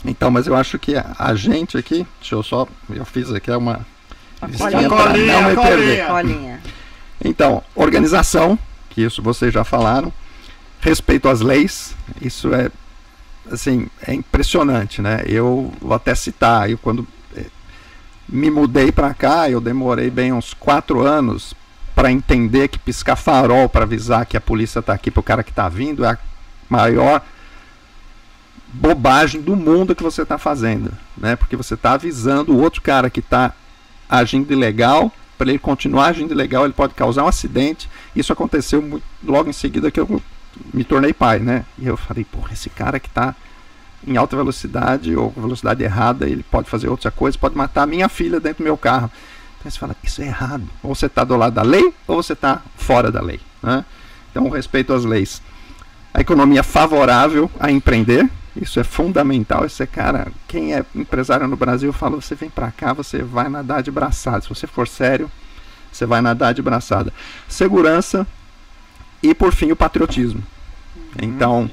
Então, 0.05 0.31
mas 0.31 0.47
eu 0.47 0.55
acho 0.55 0.79
que 0.79 0.95
a, 0.97 1.35
gente 1.35 1.79
aqui, 1.79 2.07
deixa 2.21 2.35
eu 2.35 2.43
só, 2.43 2.69
eu 2.91 3.05
fiz 3.05 3.31
aqui 3.33 3.51
uma 3.51 3.87
listinha 4.47 4.89
colinha. 4.89 4.89
Colinha, 4.89 5.41
não 5.41 5.49
me 5.49 5.55
colinha. 5.55 5.77
perder. 5.77 6.11
Olhinha. 6.11 6.61
Então, 7.25 7.63
organização, 7.75 8.59
que 8.91 9.03
isso 9.03 9.23
vocês 9.23 9.53
já 9.53 9.65
falaram, 9.65 10.13
respeito 10.81 11.29
às 11.29 11.41
leis, 11.41 11.97
isso 12.21 12.55
é 12.55 12.71
assim, 13.51 13.89
é 14.07 14.13
impressionante, 14.13 15.01
né? 15.01 15.23
Eu 15.27 15.73
vou 15.81 15.95
até 15.95 16.15
citar, 16.15 16.71
eu 16.71 16.77
quando 16.79 17.07
eh, 17.35 17.47
me 18.29 18.51
mudei 18.51 18.93
para 18.93 19.15
cá, 19.15 19.49
eu 19.49 19.61
demorei 19.61 20.11
bem 20.11 20.33
uns 20.33 20.53
quatro 20.53 21.01
anos 21.01 21.55
para 21.95 22.11
entender 22.11 22.69
que 22.69 22.79
piscar 22.79 23.17
farol 23.17 23.69
para 23.69 23.85
avisar 23.85 24.27
que 24.27 24.37
a 24.37 24.41
polícia 24.41 24.81
está 24.81 24.93
aqui 24.93 25.11
para 25.11 25.21
o 25.21 25.23
cara 25.23 25.43
que 25.43 25.51
está 25.51 25.69
vindo 25.69 26.05
é 26.05 26.11
a 26.11 26.19
maior 26.69 27.23
bobagem 28.75 29.41
do 29.41 29.55
mundo 29.55 29.95
que 29.95 30.03
você 30.03 30.23
está 30.23 30.37
fazendo, 30.37 30.91
né? 31.17 31.37
Porque 31.37 31.57
você 31.57 31.75
está 31.75 31.93
avisando 31.93 32.53
o 32.53 32.61
outro 32.61 32.83
cara 32.83 33.09
que 33.09 33.21
está 33.21 33.53
agindo 34.09 34.53
ilegal, 34.53 35.13
para 35.39 35.49
ele 35.49 35.59
continuar 35.59 36.07
agindo 36.07 36.33
ilegal, 36.33 36.65
ele 36.65 36.73
pode 36.73 36.95
causar 36.95 37.25
um 37.25 37.29
acidente. 37.29 37.89
Isso 38.15 38.33
aconteceu 38.33 38.83
muito, 38.83 39.05
logo 39.23 39.49
em 39.49 39.53
seguida 39.53 39.91
que 39.91 40.01
eu 40.01 40.21
me 40.73 40.85
tornei 40.85 41.13
pai, 41.13 41.39
né? 41.39 41.65
E 41.79 41.87
eu 41.87 41.97
falei, 41.97 42.25
porra, 42.25 42.53
esse 42.53 42.71
cara 42.71 43.01
que 43.01 43.09
está 43.09 43.35
em 44.07 44.17
alta 44.17 44.37
velocidade 44.37 45.17
ou 45.17 45.31
velocidade 45.31 45.83
errada, 45.83 46.29
ele 46.29 46.43
pode 46.43 46.69
fazer 46.69 46.89
outra 46.89 47.11
coisa, 47.11 47.39
pode 47.39 47.57
matar 47.57 47.87
minha 47.87 48.09
filha 48.09 48.39
dentro 48.39 48.63
do 48.63 48.67
meu 48.67 48.77
carro. 48.77 49.11
Então 49.59 49.71
você 49.71 49.79
fala, 49.79 49.97
isso 50.03 50.21
é 50.21 50.27
errado. 50.27 50.65
Ou 50.83 50.95
você 50.95 51.07
está 51.07 51.25
do 51.25 51.37
lado 51.37 51.55
da 51.55 51.63
lei, 51.63 51.93
ou 52.07 52.23
você 52.23 52.35
está 52.35 52.61
fora 52.77 53.11
da 53.11 53.21
lei. 53.21 53.41
Né? 53.63 53.85
Então, 54.31 54.49
respeito 54.49 54.93
às 54.93 55.05
leis. 55.05 55.41
A 56.13 56.21
economia 56.21 56.63
favorável 56.63 57.51
a 57.59 57.71
empreender, 57.71 58.29
isso 58.57 58.79
é 58.79 58.85
fundamental. 58.85 59.65
Esse 59.65 59.87
cara, 59.87 60.33
quem 60.47 60.75
é 60.75 60.85
empresário 60.95 61.49
no 61.49 61.57
Brasil, 61.57 61.93
fala: 61.93 62.21
você 62.21 62.35
vem 62.35 62.51
para 62.51 62.71
cá, 62.71 62.93
você 62.93 63.23
vai 63.23 63.49
nadar 63.49 63.83
de 63.83 63.91
braçada. 63.91 64.43
Se 64.43 64.49
você 64.49 64.67
for 64.67 64.87
sério, 64.87 65.31
você 65.93 66.07
vai 66.07 66.21
nadar 66.21 66.55
de 66.55 66.63
braçada. 66.63 67.13
Segurança 67.49 68.27
e, 69.23 69.35
por 69.35 69.53
fim, 69.53 69.73
o 69.73 69.77
patriotismo. 69.77 70.43
Então, 71.21 71.71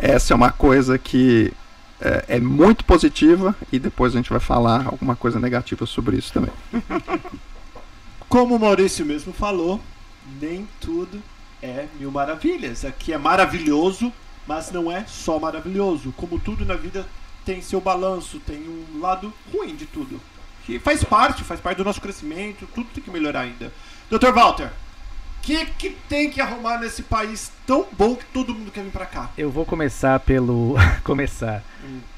essa 0.00 0.32
é 0.32 0.36
uma 0.36 0.50
coisa 0.50 0.98
que 0.98 1.52
é, 2.00 2.36
é 2.36 2.40
muito 2.40 2.84
positiva 2.84 3.54
e 3.72 3.78
depois 3.78 4.12
a 4.12 4.16
gente 4.16 4.30
vai 4.30 4.40
falar 4.40 4.86
alguma 4.86 5.16
coisa 5.16 5.38
negativa 5.38 5.86
sobre 5.86 6.16
isso 6.16 6.32
também. 6.32 6.52
Como 8.28 8.56
o 8.56 8.58
Maurício 8.58 9.06
mesmo 9.06 9.32
falou, 9.32 9.80
nem 10.40 10.68
tudo 10.80 11.22
é 11.62 11.86
mil 11.98 12.10
maravilhas. 12.10 12.84
Aqui 12.84 13.12
é 13.12 13.18
maravilhoso, 13.18 14.12
Mas 14.46 14.70
não 14.70 14.90
é 14.90 15.04
só 15.06 15.38
maravilhoso. 15.38 16.12
Como 16.16 16.38
tudo 16.38 16.64
na 16.64 16.74
vida 16.74 17.06
tem 17.44 17.60
seu 17.60 17.80
balanço, 17.80 18.40
tem 18.40 18.58
um 18.68 19.00
lado 19.00 19.32
ruim 19.52 19.74
de 19.74 19.86
tudo. 19.86 20.20
Que 20.64 20.78
faz 20.78 21.04
parte, 21.04 21.44
faz 21.44 21.60
parte 21.60 21.78
do 21.78 21.84
nosso 21.84 22.00
crescimento, 22.00 22.66
tudo 22.74 22.88
tem 22.94 23.02
que 23.02 23.10
melhorar 23.10 23.40
ainda. 23.40 23.70
Dr. 24.10 24.32
Walter, 24.32 24.66
o 24.66 25.42
que, 25.42 25.66
que 25.66 25.90
tem 26.08 26.30
que 26.30 26.40
arrumar 26.40 26.78
nesse 26.78 27.02
país 27.02 27.52
tão 27.66 27.86
bom 27.92 28.16
que 28.16 28.24
todo 28.26 28.54
mundo 28.54 28.70
quer 28.70 28.82
vir 28.82 28.90
pra 28.90 29.04
cá? 29.04 29.30
Eu 29.36 29.50
vou 29.50 29.66
começar 29.66 30.18
pelo. 30.20 30.74
começar. 31.04 31.62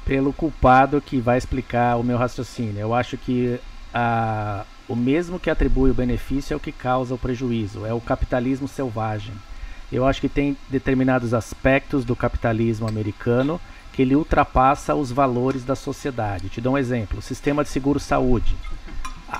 Pelo 0.05 0.33
culpado 0.33 1.01
que 1.01 1.21
vai 1.21 1.37
explicar 1.37 1.97
o 1.97 2.05
meu 2.05 2.17
raciocínio. 2.17 2.79
Eu 2.79 2.95
acho 2.95 3.17
que 3.17 3.59
a, 3.93 4.65
o 4.89 4.95
mesmo 4.95 5.41
que 5.41 5.51
atribui 5.51 5.91
o 5.91 5.95
benefício 5.95 6.55
é 6.55 6.57
o 6.57 6.61
que 6.61 6.71
causa 6.71 7.15
o 7.15 7.19
prejuízo. 7.19 7.85
É 7.85 7.93
o 7.93 8.01
capitalismo 8.01 8.69
selvagem. 8.69 9.35
Eu 9.91 10.07
acho 10.07 10.21
que 10.21 10.29
tem 10.29 10.57
determinados 10.69 11.33
aspectos 11.33 12.05
do 12.05 12.17
capitalismo 12.17 12.89
americano 12.89 13.61
que 13.93 14.03
ele 14.03 14.15
ultrapassa 14.15 14.95
os 14.95 15.11
valores 15.11 15.65
da 15.65 15.75
sociedade. 15.75 16.49
Te 16.49 16.61
dou 16.61 16.75
um 16.75 16.79
exemplo: 16.79 17.19
o 17.19 17.23
sistema 17.23 17.63
de 17.63 17.71
seguro-saúde. 17.71 18.57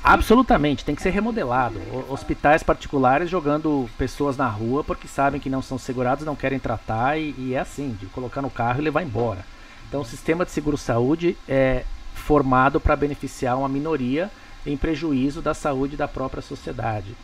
Absolutamente, 0.03 0.85
tem 0.85 0.95
que 0.95 1.03
ser 1.03 1.11
remodelado. 1.11 1.81
Hospitais 2.09 2.63
particulares 2.63 3.31
jogando 3.31 3.89
pessoas 3.97 4.37
na 4.37 4.49
rua 4.49 4.83
porque 4.83 5.07
sabem 5.07 5.41
que 5.41 5.49
não 5.49 5.63
são 5.63 5.79
segurados, 5.79 6.25
não 6.25 6.35
querem 6.35 6.59
tratar 6.59 7.19
e, 7.19 7.35
e 7.39 7.55
é 7.55 7.61
assim, 7.61 7.97
de 8.01 8.07
colocar 8.07 8.43
no 8.43 8.51
carro 8.51 8.81
e 8.81 8.85
levar 8.85 9.03
embora. 9.03 9.45
Então, 9.89 10.01
o 10.01 10.05
sistema 10.05 10.45
de 10.45 10.51
seguro-saúde 10.51 11.37
é 11.49 11.85
formado 12.15 12.81
para 12.81 12.97
beneficiar 12.97 13.57
uma 13.57 13.69
minoria 13.69 14.31
em 14.67 14.77
prejuízo 14.77 15.41
da 15.41 15.55
saúde 15.55 15.97
da 15.97 16.09
própria 16.09 16.43
sociedade. 16.43 17.15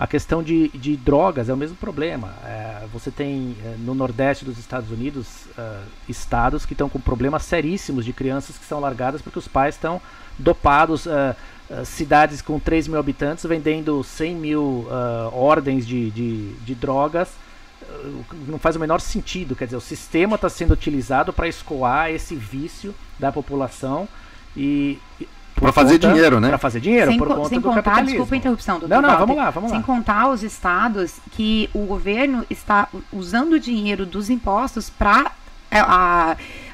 A 0.00 0.06
questão 0.06 0.42
de, 0.42 0.68
de 0.68 0.96
drogas 0.96 1.50
é 1.50 1.52
o 1.52 1.56
mesmo 1.58 1.76
problema. 1.76 2.34
É, 2.42 2.86
você 2.90 3.10
tem 3.10 3.54
é, 3.62 3.74
no 3.80 3.94
Nordeste 3.94 4.46
dos 4.46 4.56
Estados 4.56 4.90
Unidos 4.90 5.26
é, 5.58 5.80
estados 6.08 6.64
que 6.64 6.72
estão 6.72 6.88
com 6.88 6.98
problemas 6.98 7.42
seríssimos 7.42 8.06
de 8.06 8.14
crianças 8.14 8.56
que 8.56 8.64
são 8.64 8.80
largadas 8.80 9.20
porque 9.20 9.38
os 9.38 9.46
pais 9.46 9.74
estão 9.74 10.00
dopados. 10.38 11.06
é, 11.06 11.36
cidades 11.84 12.40
com 12.40 12.58
3 12.58 12.88
mil 12.88 12.98
habitantes 12.98 13.44
vendendo 13.44 14.02
100 14.02 14.34
mil 14.34 14.88
é, 14.90 15.34
ordens 15.34 15.86
de, 15.86 16.10
de, 16.10 16.52
de 16.54 16.74
drogas. 16.74 17.28
Não 18.48 18.58
faz 18.58 18.76
o 18.76 18.80
menor 18.80 19.02
sentido. 19.02 19.54
Quer 19.54 19.66
dizer, 19.66 19.76
o 19.76 19.82
sistema 19.82 20.36
está 20.36 20.48
sendo 20.48 20.72
utilizado 20.72 21.30
para 21.30 21.46
escoar 21.46 22.10
esse 22.10 22.34
vício 22.34 22.94
da 23.18 23.30
população 23.30 24.08
e. 24.56 24.98
por 25.60 25.72
Pra 25.72 25.72
fazer 25.72 25.98
dinheiro, 25.98 26.40
né? 26.40 26.48
Para 26.48 26.58
fazer 26.58 26.80
dinheiro, 26.80 27.10
sem, 27.10 27.18
por 27.18 27.28
co- 27.28 27.34
conta 27.36 27.48
sem 27.50 27.60
do 27.60 27.68
contar, 27.68 27.82
capitalismo. 27.82 28.10
desculpa 28.10 28.34
a 28.34 28.38
interrupção, 28.38 28.78
doutor 28.80 28.94
Não, 28.94 29.02
não, 29.02 29.08
Walter. 29.10 29.20
vamos 29.26 29.36
lá, 29.36 29.50
vamos 29.50 29.70
Sem 29.70 29.78
lá. 29.78 29.84
contar 29.84 30.28
os 30.30 30.42
estados 30.42 31.14
que 31.32 31.70
o 31.72 31.80
governo 31.86 32.44
está 32.50 32.88
usando 33.12 33.52
o 33.52 33.60
dinheiro 33.60 34.04
dos 34.04 34.28
impostos 34.30 34.90
para 34.90 35.30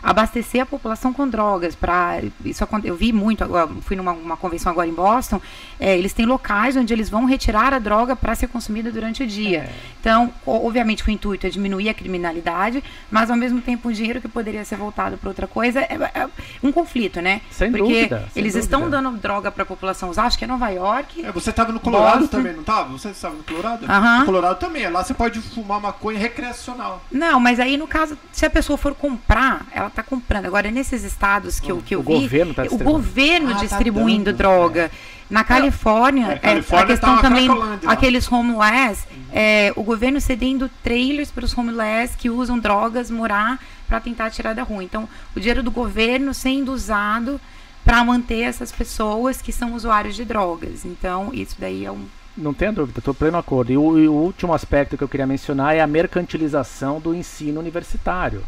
abastecer 0.07 0.63
a 0.63 0.67
população 0.67 1.13
com 1.13 1.29
drogas. 1.29 1.75
Pra, 1.75 2.21
isso 2.45 2.67
eu 2.85 2.95
vi 2.95 3.13
muito, 3.13 3.43
agora, 3.43 3.69
fui 3.81 3.97
numa 3.97 4.13
uma 4.13 4.37
convenção 4.37 4.71
agora 4.71 4.87
em 4.89 4.93
Boston, 4.93 5.41
é, 5.81 5.99
eles 5.99 6.13
têm 6.13 6.25
locais 6.25 6.77
onde 6.77 6.93
eles 6.93 7.11
vão 7.11 7.25
retirar 7.25 7.75
a 7.75 7.81
droga 7.81 8.15
para 8.15 8.33
ser 8.37 8.47
consumida 8.47 8.93
durante 8.93 9.25
o 9.25 9.27
dia. 9.27 9.59
É. 9.59 9.73
Então, 10.01 10.33
obviamente, 10.47 11.07
o 11.07 11.11
intuito 11.11 11.49
é 11.49 11.51
diminuir 11.51 11.89
a 11.89 11.95
criminalidade, 11.95 12.85
mas 13.11 13.31
ao 13.31 13.37
mesmo 13.37 13.61
tempo 13.61 13.89
o 13.89 13.93
dinheiro 13.93 14.21
que 14.21 14.29
poderia 14.29 14.65
ser 14.65 14.77
voltado 14.77 15.19
para 15.19 15.29
outra 15.29 15.49
coisa 15.49 15.81
é, 15.81 15.99
é 16.15 16.29
um 16.63 16.71
conflito, 16.71 17.21
né? 17.21 17.41
Sem 17.51 17.73
Porque 17.73 17.83
dúvida, 17.83 18.29
sem 18.33 18.41
eles 18.41 18.55
dúvida. 18.55 18.77
estão 18.77 18.89
dando 18.89 19.11
droga 19.17 19.51
para 19.51 19.65
a 19.65 19.67
população 19.67 20.09
usar, 20.09 20.27
acho 20.27 20.39
que 20.39 20.45
é 20.45 20.49
Nova 20.49 20.69
York. 20.69 21.25
É, 21.25 21.33
você 21.33 21.53
tava 21.53 21.73
no 21.73 21.81
Colorado 21.81 22.21
Boston. 22.21 22.37
também, 22.37 22.53
não 22.53 22.63
tava? 22.63 22.93
Você 22.93 23.09
estava 23.09 23.35
no 23.35 23.43
Colorado? 23.43 23.85
No 23.87 24.25
Colorado 24.25 24.59
também. 24.61 24.89
Lá 24.89 25.03
você 25.03 25.15
pode 25.15 25.41
fumar 25.41 25.81
maconha 25.81 26.19
recreacional. 26.19 27.03
Não, 27.11 27.41
mas 27.41 27.59
aí 27.59 27.77
no 27.77 27.89
caso, 27.89 28.17
se 28.31 28.47
a 28.47 28.51
pessoa 28.51 28.77
for 28.77 28.95
comprar, 28.95 29.67
ela 29.73 29.91
tá 29.97 30.03
comprando. 30.03 30.47
Agora, 30.47 30.71
nesses 30.71 31.03
estados 31.03 31.59
que 31.59 31.73
eu, 31.73 31.79
que 31.79 31.95
eu 31.95 32.01
o 32.01 32.03
vi, 32.03 32.21
governo 32.21 32.55
tá 32.55 32.65
o 32.71 32.79
governo 32.79 33.51
Ah, 33.51 33.55
tá 33.55 33.61
distribuindo 33.61 34.27
dando, 34.27 34.37
droga. 34.37 34.91
Na 35.29 35.43
Califórnia, 35.43 36.27
É, 36.29 36.35
é, 36.35 36.39
Califórnia 36.39 36.85
a 36.85 36.87
questão 36.87 37.17
tá 37.17 37.23
também, 37.23 37.49
aqueles 37.87 38.31
homeless, 38.31 39.05
é, 39.33 39.73
o 39.75 39.83
governo 39.83 40.21
cedendo 40.21 40.71
trailers 40.85 41.31
para 41.33 41.45
os 41.45 41.57
homeless 41.57 42.15
que 42.17 42.31
usam 42.31 42.59
drogas 42.59 43.11
morar 43.11 43.59
para 43.89 43.99
tentar 44.01 44.31
tirar 44.31 44.55
da 44.55 44.63
rua. 44.63 44.85
Então, 44.85 45.09
o 45.35 45.41
dinheiro 45.41 45.63
do 45.63 45.71
governo 45.71 46.33
sendo 46.33 46.73
usado 46.73 47.41
para 47.85 48.05
manter 48.05 48.41
essas 48.41 48.71
pessoas 48.71 49.41
que 49.41 49.53
são 49.53 49.75
usuários 49.75 50.15
de 50.15 50.25
drogas. 50.25 50.85
Então, 50.85 51.31
isso 51.33 51.57
daí 51.59 51.85
é 51.85 51.91
um 51.91 52.05
Não 52.37 52.53
tenha 52.53 52.73
dúvida, 52.73 52.99
estou 52.99 53.15
pleno 53.15 53.39
acordo. 53.39 53.73
E 53.73 53.77
o, 53.77 53.99
e 53.99 54.09
o 54.09 54.13
último 54.13 54.53
aspecto 54.53 54.97
que 54.97 55.03
eu 55.03 55.09
queria 55.09 55.27
mencionar 55.27 55.75
é 55.75 55.81
a 55.81 55.87
mercantilização 55.87 57.01
do 57.01 57.15
ensino 57.15 57.59
universitário, 57.61 58.43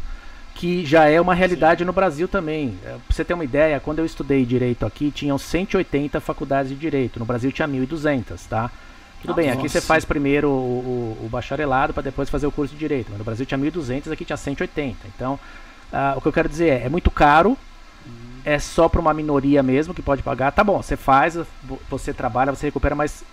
que 0.59 0.85
já 0.85 1.05
é 1.05 1.21
uma 1.21 1.33
realidade 1.33 1.85
no 1.85 1.93
Brasil 1.93 2.27
também. 2.27 2.77
É, 2.83 2.89
Pra 2.89 2.99
você 3.09 3.23
ter 3.23 3.33
uma 3.33 3.45
ideia, 3.45 3.79
quando 3.79 3.99
eu 3.99 4.05
estudei 4.05 4.45
direito 4.45 4.85
aqui, 4.85 5.09
tinham 5.09 5.37
180 5.37 6.19
faculdades 6.19 6.69
de 6.69 6.75
direito. 6.77 7.17
No 7.17 7.23
Brasil 7.25 7.49
tinha 7.49 7.65
1.200, 7.65 8.45
tá? 8.49 8.69
Tudo 9.21 9.33
bem, 9.33 9.49
aqui 9.49 9.69
você 9.69 9.79
faz 9.79 10.03
primeiro 10.03 10.49
o, 10.49 11.15
o- 11.21 11.25
o 11.25 11.29
bacharelado 11.29 11.93
para 11.93 12.03
depois 12.03 12.29
fazer 12.29 12.45
o 12.45 12.51
curso 12.51 12.73
de 12.73 12.79
direito. 12.79 13.07
Mas 13.09 13.17
no 13.19 13.23
Brasil 13.23 13.45
tinha 13.45 13.57
1.200, 13.57 14.11
aqui 14.11 14.25
tinha 14.25 14.35
180. 14.35 14.97
Então, 15.15 15.39
ah, 15.93 16.13
o 16.17 16.21
que 16.21 16.27
eu 16.27 16.33
quero 16.33 16.49
dizer 16.49 16.67
é, 16.81 16.85
é 16.85 16.89
muito 16.89 17.09
caro, 17.09 17.57
é 18.43 18.59
só 18.59 18.89
para 18.89 18.99
uma 18.99 19.13
minoria 19.13 19.63
mesmo 19.63 19.93
que 19.93 20.01
pode 20.01 20.21
pagar. 20.23 20.51
Tá 20.51 20.63
bom, 20.63 20.81
você 20.83 20.97
faz, 20.97 21.35
vo- 21.63 21.79
você 21.89 22.13
trabalha, 22.13 22.53
você 22.53 22.67
recupera, 22.67 22.95
mas 22.95 23.23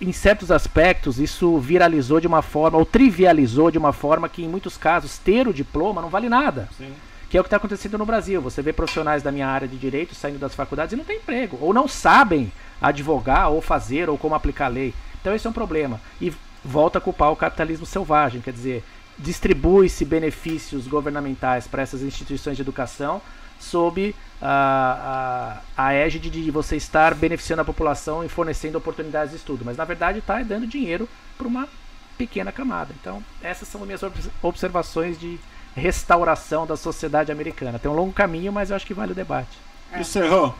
em 0.00 0.12
certos 0.12 0.50
aspectos 0.50 1.18
isso 1.18 1.58
viralizou 1.58 2.20
de 2.20 2.26
uma 2.26 2.42
forma, 2.42 2.78
ou 2.78 2.84
trivializou 2.84 3.70
de 3.70 3.78
uma 3.78 3.92
forma 3.92 4.28
que 4.28 4.44
em 4.44 4.48
muitos 4.48 4.76
casos 4.76 5.18
ter 5.18 5.46
o 5.48 5.54
diploma 5.54 6.02
não 6.02 6.08
vale 6.08 6.28
nada. 6.28 6.68
Sim. 6.76 6.92
Que 7.28 7.36
é 7.36 7.40
o 7.40 7.44
que 7.44 7.48
está 7.48 7.56
acontecendo 7.56 7.98
no 7.98 8.06
Brasil. 8.06 8.40
Você 8.40 8.62
vê 8.62 8.72
profissionais 8.72 9.22
da 9.22 9.32
minha 9.32 9.48
área 9.48 9.66
de 9.66 9.76
direito 9.76 10.14
saindo 10.14 10.38
das 10.38 10.54
faculdades 10.54 10.92
e 10.92 10.96
não 10.96 11.04
tem 11.04 11.16
emprego, 11.16 11.58
ou 11.60 11.74
não 11.74 11.88
sabem 11.88 12.52
advogar, 12.80 13.50
ou 13.50 13.60
fazer, 13.60 14.08
ou 14.08 14.18
como 14.18 14.34
aplicar 14.34 14.66
a 14.66 14.68
lei. 14.68 14.94
Então 15.20 15.34
esse 15.34 15.46
é 15.46 15.50
um 15.50 15.52
problema. 15.52 16.00
E 16.20 16.32
volta 16.64 16.98
a 16.98 17.00
culpar 17.00 17.32
o 17.32 17.36
capitalismo 17.36 17.86
selvagem, 17.86 18.40
quer 18.40 18.52
dizer, 18.52 18.84
distribui-se 19.18 20.04
benefícios 20.04 20.86
governamentais 20.86 21.66
para 21.66 21.82
essas 21.82 22.02
instituições 22.02 22.56
de 22.56 22.62
educação 22.62 23.20
sob 23.58 24.14
a, 24.40 25.60
a, 25.76 25.86
a 25.86 25.92
égide 25.94 26.30
de 26.30 26.50
você 26.50 26.76
estar 26.76 27.14
beneficiando 27.14 27.62
a 27.62 27.64
população 27.64 28.24
e 28.24 28.28
fornecendo 28.28 28.78
oportunidades 28.78 29.30
de 29.30 29.36
estudo. 29.36 29.64
Mas 29.64 29.76
na 29.76 29.84
verdade 29.84 30.18
está 30.18 30.42
dando 30.42 30.66
dinheiro 30.66 31.08
para 31.36 31.46
uma 31.46 31.68
pequena 32.18 32.50
camada. 32.52 32.94
Então, 33.00 33.22
essas 33.42 33.68
são 33.68 33.80
as 33.82 33.86
minhas 33.86 34.02
obs- 34.02 34.30
observações 34.42 35.18
de 35.18 35.38
restauração 35.74 36.66
da 36.66 36.76
sociedade 36.76 37.30
americana. 37.30 37.78
Tem 37.78 37.90
um 37.90 37.94
longo 37.94 38.12
caminho, 38.12 38.52
mas 38.52 38.70
eu 38.70 38.76
acho 38.76 38.86
que 38.86 38.94
vale 38.94 39.12
o 39.12 39.14
debate. 39.14 39.58
É. 39.92 40.00
Encerrou. 40.00 40.54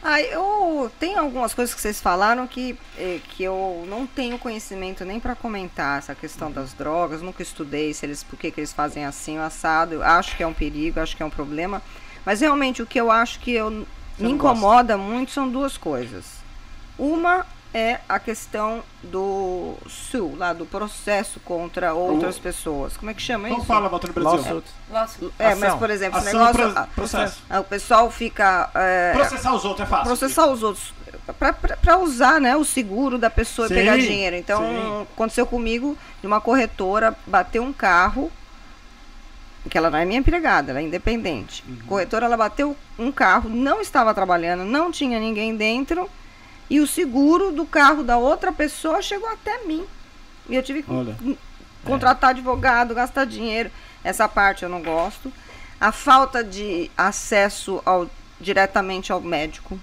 Ah, 0.00 0.20
eu 0.22 0.90
tenho 1.00 1.18
algumas 1.18 1.52
coisas 1.52 1.74
que 1.74 1.80
vocês 1.80 2.00
falaram 2.00 2.46
que, 2.46 2.78
eh, 2.96 3.18
que 3.30 3.42
eu 3.42 3.84
não 3.88 4.06
tenho 4.06 4.38
conhecimento 4.38 5.04
nem 5.04 5.18
para 5.18 5.34
comentar 5.34 5.98
essa 5.98 6.14
questão 6.14 6.52
das 6.52 6.72
drogas, 6.72 7.20
nunca 7.20 7.42
estudei 7.42 7.92
se 7.92 8.06
eles, 8.06 8.22
por 8.22 8.38
que, 8.38 8.50
que 8.52 8.60
eles 8.60 8.72
fazem 8.72 9.04
assim 9.04 9.38
o 9.38 9.42
assado. 9.42 9.94
Eu 9.94 10.02
acho 10.04 10.36
que 10.36 10.42
é 10.42 10.46
um 10.46 10.54
perigo, 10.54 11.00
acho 11.00 11.16
que 11.16 11.22
é 11.22 11.26
um 11.26 11.30
problema. 11.30 11.82
Mas 12.28 12.40
realmente 12.42 12.82
o 12.82 12.86
que 12.86 13.00
eu 13.00 13.10
acho 13.10 13.40
que 13.40 13.52
eu, 13.52 13.70
me 13.70 13.86
não 14.18 14.28
incomoda 14.32 14.98
muito 14.98 15.30
são 15.30 15.48
duas 15.48 15.78
coisas. 15.78 16.26
Uma 16.98 17.46
é 17.72 18.00
a 18.06 18.18
questão 18.18 18.82
do 19.02 19.72
sul, 19.88 20.36
lá 20.36 20.52
do 20.52 20.66
processo 20.66 21.40
contra 21.40 21.94
outras 21.94 22.38
pessoas. 22.38 22.98
Como 22.98 23.10
é 23.10 23.14
que 23.14 23.22
chama 23.22 23.48
Então 23.48 23.60
isso? 23.60 23.66
fala, 23.66 23.88
Walter 23.88 24.08
no 24.08 24.12
Brasil. 24.12 24.62
Lawsuit. 24.90 25.32
É, 25.38 25.54
mas 25.54 25.62
Ação. 25.70 25.78
por 25.78 25.88
exemplo, 25.88 26.18
esse 26.18 26.28
Ação 26.28 26.40
negócio. 26.52 26.72
pro- 26.74 26.86
processo. 26.94 27.42
ah, 27.48 27.60
o 27.60 27.64
pessoal 27.64 28.10
fica. 28.10 28.68
é, 28.74 29.12
Processar 29.14 29.54
os 29.54 29.64
outros 29.64 29.86
é 29.86 29.90
fácil. 29.90 30.06
processar 30.06 30.46
os 30.48 30.62
outros 30.62 30.92
para 31.82 31.96
usar 31.96 32.38
né, 32.42 32.54
o 32.56 32.64
seguro 32.64 33.16
da 33.16 33.30
pessoa 33.30 33.68
Sim, 33.68 33.72
e 33.74 33.76
pegar 33.78 33.96
dinheiro. 33.96 34.36
Então, 34.36 34.60
sim. 34.60 35.06
aconteceu 35.14 35.46
comigo 35.46 35.96
de 36.20 36.26
uma 36.26 36.42
corretora 36.42 37.16
bater 37.26 37.60
um 37.62 37.72
carro, 37.72 38.30
que 39.68 39.76
ela 39.76 39.90
não 39.90 39.98
é 39.98 40.04
minha 40.04 40.20
empregada, 40.20 40.70
ela 40.70 40.80
é 40.80 40.82
independente. 40.82 41.64
Uhum. 41.66 41.78
Corretora, 41.86 42.26
ela 42.26 42.36
bateu 42.36 42.76
um 42.98 43.12
carro, 43.12 43.48
não 43.48 43.80
estava 43.80 44.14
trabalhando, 44.14 44.64
não 44.64 44.90
tinha 44.90 45.18
ninguém 45.20 45.56
dentro, 45.56 46.08
e 46.70 46.80
o 46.80 46.86
seguro 46.86 47.50
do 47.52 47.64
carro 47.64 48.02
da 48.02 48.18
outra 48.18 48.52
pessoa 48.52 49.02
chegou 49.02 49.28
até 49.28 49.64
mim. 49.64 49.84
E 50.48 50.54
eu 50.54 50.62
tive 50.62 50.82
que 50.82 50.90
Olha. 50.90 51.16
contratar 51.84 52.30
advogado, 52.30 52.94
gastar 52.94 53.24
dinheiro. 53.24 53.70
Essa 54.02 54.28
parte 54.28 54.62
eu 54.62 54.68
não 54.68 54.82
gosto. 54.82 55.32
A 55.80 55.92
falta 55.92 56.42
de 56.42 56.90
acesso 56.96 57.82
ao, 57.84 58.08
diretamente 58.40 59.12
ao 59.12 59.20
médico. 59.20 59.78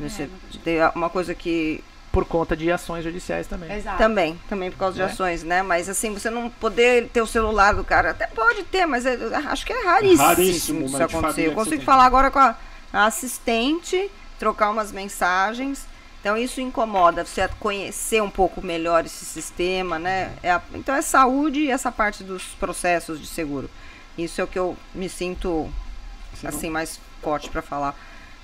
Você 0.00 0.30
tem 0.64 0.78
uma 0.94 1.10
coisa 1.10 1.34
que 1.34 1.84
Por 2.12 2.24
conta 2.24 2.56
de 2.56 2.70
ações 2.72 3.04
judiciais 3.04 3.46
também. 3.46 3.70
Exato. 3.72 3.98
também, 3.98 4.36
também 4.48 4.68
por 4.70 4.78
causa 4.78 4.96
de 4.96 5.02
É. 5.02 5.04
ações, 5.04 5.44
né? 5.44 5.62
Mas 5.62 5.88
assim, 5.88 6.12
você 6.12 6.28
não 6.28 6.50
poder 6.50 7.08
ter 7.10 7.22
o 7.22 7.26
celular 7.26 7.72
do 7.74 7.84
cara, 7.84 8.10
até 8.10 8.26
pode 8.26 8.64
ter, 8.64 8.84
mas 8.84 9.06
é- 9.06 9.16
acho 9.46 9.64
que 9.64 9.72
é 9.72 9.84
raríssimo, 9.84 10.22
Raríssimo, 10.26 10.86
isso 10.86 11.02
acontecer. 11.02 11.46
Eu 11.46 11.52
consigo 11.52 11.76
tem. 11.76 11.84
falar 11.84 12.04
agora 12.06 12.28
com 12.30 12.40
a, 12.40 12.56
assistente, 12.92 14.10
trocar 14.38 14.70
umas 14.70 14.90
mensagens. 14.90 15.86
Então 16.20 16.36
isso 16.36 16.60
incomoda 16.60 17.24
você 17.24 17.48
conhecer 17.60 18.20
um 18.22 18.28
pouco 18.30 18.60
melhor 18.64 19.06
esse 19.06 19.24
sistema, 19.24 19.98
né? 19.98 20.32
É 20.42 20.50
a- 20.50 20.60
então 20.74 20.94
é 20.94 21.00
saúde 21.02 21.60
e 21.60 21.70
essa 21.70 21.90
parte 21.92 22.22
dos 22.24 22.42
processos 22.58 23.20
de 23.20 23.26
seguro. 23.26 23.70
Isso 24.18 24.40
é 24.40 24.44
o 24.44 24.46
que 24.46 24.58
eu 24.58 24.76
me 24.94 25.08
sinto 25.08 25.70
assim 26.44 26.68
mais 26.70 26.98
forte 27.22 27.48
para 27.48 27.62
falar. 27.62 27.94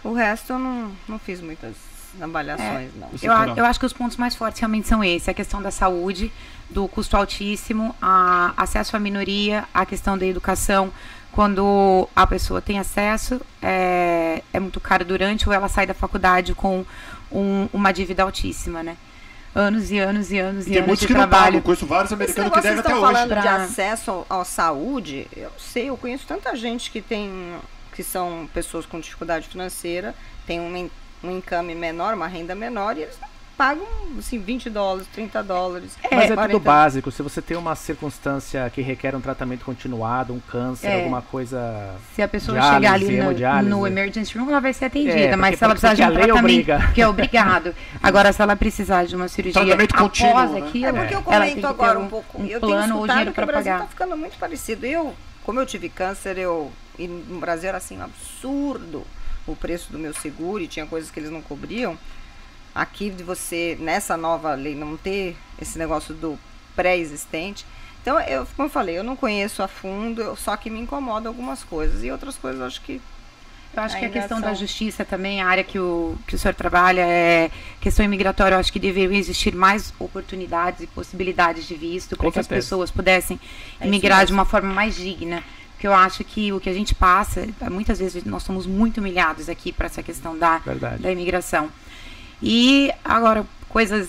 O 0.04 0.12
resto 0.12 0.52
eu 0.54 0.58
não, 0.58 0.92
não 1.08 1.18
fiz 1.18 1.40
muitas 1.40 1.74
avaliações, 2.20 2.90
não. 2.96 3.08
Você 3.08 3.26
Eu, 3.28 3.32
eu 3.56 3.64
acho 3.64 3.78
que 3.80 3.86
os 3.86 3.92
pontos 3.92 4.16
mais 4.16 4.34
fortes 4.34 4.60
realmente 4.60 4.88
são 4.88 5.02
esses: 5.02 5.28
a 5.28 5.34
questão 5.34 5.60
da 5.62 5.70
saúde, 5.70 6.32
do 6.70 6.86
custo 6.88 7.16
altíssimo, 7.16 7.94
a 8.00 8.52
acesso 8.56 8.96
à 8.96 9.00
minoria, 9.00 9.64
a 9.72 9.84
questão 9.86 10.16
da 10.18 10.26
educação. 10.26 10.92
Quando 11.32 12.08
a 12.16 12.26
pessoa 12.26 12.62
tem 12.62 12.78
acesso, 12.78 13.40
é, 13.60 14.42
é 14.54 14.58
muito 14.60 14.80
caro 14.80 15.04
durante 15.04 15.46
ou 15.46 15.52
ela 15.54 15.68
sai 15.68 15.86
da 15.86 15.92
faculdade 15.92 16.54
com 16.54 16.82
um- 17.30 17.68
uma 17.74 17.92
dívida 17.92 18.22
altíssima, 18.22 18.82
né? 18.82 18.96
Anos 19.54 19.90
e 19.90 19.98
anos 19.98 20.30
e 20.32 20.38
anos 20.38 20.64
e, 20.66 20.68
Tem 20.70 20.76
anos 20.78 20.86
muitos 20.86 21.00
de 21.02 21.06
que 21.08 21.12
não 21.12 21.20
trabalho. 21.20 21.44
pagam, 21.44 21.60
conheço 21.62 21.86
vários 21.86 22.12
americanos 22.12 22.52
que 22.52 22.60
devem 22.62 22.78
até 22.80 22.92
hoje. 22.94 23.00
falando 23.00 23.34
de 23.34 23.40
Pra- 23.40 23.54
acesso 23.64 24.24
ao- 24.28 24.40
à 24.40 24.44
saúde, 24.44 25.26
eu 25.36 25.50
sei, 25.58 25.90
eu 25.90 25.96
conheço 25.96 26.26
tanta 26.26 26.54
gente 26.56 26.90
que 26.90 27.02
tem, 27.02 27.54
que 27.94 28.02
são 28.02 28.48
pessoas 28.54 28.86
com 28.86 28.98
dificuldade 28.98 29.46
financeira, 29.48 30.14
tem 30.46 30.58
um, 30.60 30.74
in- 30.76 30.90
um 31.22 31.30
income 31.30 31.74
menor, 31.74 32.14
uma 32.14 32.26
renda 32.26 32.54
menor, 32.54 32.96
e 32.96 33.02
eles 33.02 33.18
pagam, 33.56 33.86
assim, 34.18 34.38
20 34.38 34.68
dólares, 34.68 35.08
30 35.14 35.42
dólares. 35.42 35.96
Mas 36.12 36.24
é 36.24 36.26
tudo 36.28 36.34
40. 36.36 36.58
básico. 36.60 37.10
Se 37.10 37.22
você 37.22 37.40
tem 37.40 37.56
uma 37.56 37.74
circunstância 37.74 38.68
que 38.68 38.82
requer 38.82 39.16
um 39.16 39.20
tratamento 39.20 39.64
continuado, 39.64 40.34
um 40.34 40.40
câncer, 40.40 40.88
É. 40.88 40.96
alguma 40.98 41.22
coisa. 41.22 41.94
Se 42.14 42.20
a 42.20 42.28
pessoa 42.28 42.58
Diálise, 42.60 43.06
chegar 43.06 43.54
ali 43.56 43.64
no, 43.64 43.78
no 43.78 43.86
emergency 43.86 44.36
room, 44.36 44.50
ela 44.50 44.60
vai 44.60 44.74
ser 44.74 44.84
atendida. 44.84 45.14
É, 45.18 45.36
mas 45.36 45.58
se 45.58 45.64
ela 45.64 45.72
precisar 45.74 45.94
de 45.94 46.02
um 46.02 46.12
tratamento, 46.12 46.38
obriga. 46.38 46.92
que 46.94 47.00
é 47.00 47.08
obrigado. 47.08 47.74
Agora, 48.02 48.30
se 48.30 48.42
ela 48.42 48.54
precisar 48.56 49.06
de 49.06 49.16
uma 49.16 49.26
cirurgia 49.26 49.62
Tratamento 49.62 49.94
após 49.94 50.06
contínuo, 50.10 50.42
né? 50.52 50.58
É 50.58 50.92
porque 50.92 51.14
eu 51.14 51.22
comento 51.22 51.66
agora 51.66 51.98
um, 51.98 52.02
um 52.02 52.08
pouco. 52.08 52.42
um 52.42 52.44
eu 52.44 52.60
tenho 52.60 52.60
plano 52.60 52.94
ou 52.96 53.06
escutado 53.06 53.06
dinheiro 53.08 53.30
que 53.30 53.34
para 53.36 53.44
o 53.44 53.46
Brasil 53.46 53.72
pagar. 53.72 53.84
está 53.84 53.90
ficando 53.90 54.16
muito 54.18 54.36
parecido. 54.38 54.84
Eu, 54.84 55.14
como 55.44 55.58
eu 55.58 55.64
tive 55.64 55.88
câncer, 55.88 56.36
eu 56.36 56.70
e 56.98 57.08
no 57.08 57.40
Brasil 57.40 57.70
era 57.70 57.78
assim 57.78 57.96
um 57.98 58.02
absurdo 58.02 59.02
o 59.46 59.56
preço 59.56 59.90
do 59.92 59.98
meu 59.98 60.12
seguro 60.14 60.62
e 60.62 60.68
tinha 60.68 60.86
coisas 60.86 61.10
que 61.10 61.18
eles 61.20 61.30
não 61.30 61.42
cobriam. 61.42 61.96
Aqui 62.74 63.08
de 63.10 63.22
você 63.22 63.76
nessa 63.80 64.16
nova 64.16 64.54
lei 64.54 64.74
não 64.74 64.96
ter 64.96 65.36
esse 65.60 65.78
negócio 65.78 66.14
do 66.14 66.38
pré-existente. 66.74 67.64
Então, 68.02 68.20
eu, 68.20 68.46
como 68.54 68.66
eu 68.68 68.70
falei, 68.72 68.98
eu 68.98 69.02
não 69.02 69.16
conheço 69.16 69.62
a 69.62 69.68
fundo, 69.68 70.20
eu- 70.22 70.36
só 70.36 70.56
que 70.56 70.70
me 70.70 70.78
incomoda 70.80 71.28
algumas 71.28 71.64
coisas 71.64 72.04
e 72.04 72.10
outras 72.10 72.36
coisas 72.36 72.60
eu 72.60 72.66
acho 72.66 72.80
que 72.82 73.00
Eu 73.74 73.82
acho 73.82 73.98
que 73.98 74.04
a 74.04 74.08
questão 74.10 74.38
são- 74.38 74.48
da 74.48 74.54
justiça 74.54 75.04
também, 75.04 75.42
a 75.42 75.46
área 75.48 75.64
que 75.64 75.78
o, 75.78 76.16
que 76.26 76.34
o 76.34 76.38
senhor 76.38 76.54
trabalha, 76.54 77.00
é 77.02 77.50
questão 77.80 78.04
imigratória. 78.04 78.54
Eu 78.54 78.60
acho 78.60 78.72
que 78.72 78.78
deveriam 78.78 79.12
existir 79.18 79.54
mais 79.54 79.92
oportunidades 79.98 80.82
e 80.82 80.86
possibilidades 80.86 81.66
de 81.66 81.74
visto, 81.74 82.16
para 82.16 82.30
que 82.30 82.38
as 82.38 82.46
pessoas 82.46 82.90
pudessem 82.90 83.38
É 83.80 83.86
imigrar 83.86 84.24
de 84.24 84.32
uma 84.32 84.44
forma 84.46 84.72
mais 84.72 84.94
digna. 84.94 85.42
Porque 85.76 85.86
eu 85.86 85.92
acho 85.92 86.24
que 86.24 86.50
o 86.54 86.58
que 86.58 86.70
a 86.70 86.72
gente 86.72 86.94
passa, 86.94 87.46
muitas 87.70 87.98
vezes 87.98 88.24
nós 88.24 88.42
somos 88.42 88.66
muito 88.66 88.96
humilhados 88.98 89.50
aqui 89.50 89.70
para 89.70 89.86
essa 89.86 90.02
questão 90.02 90.36
da, 90.36 90.56
Verdade. 90.58 91.02
da 91.02 91.12
imigração. 91.12 91.68
E 92.42 92.90
agora, 93.04 93.44
coisas 93.68 94.08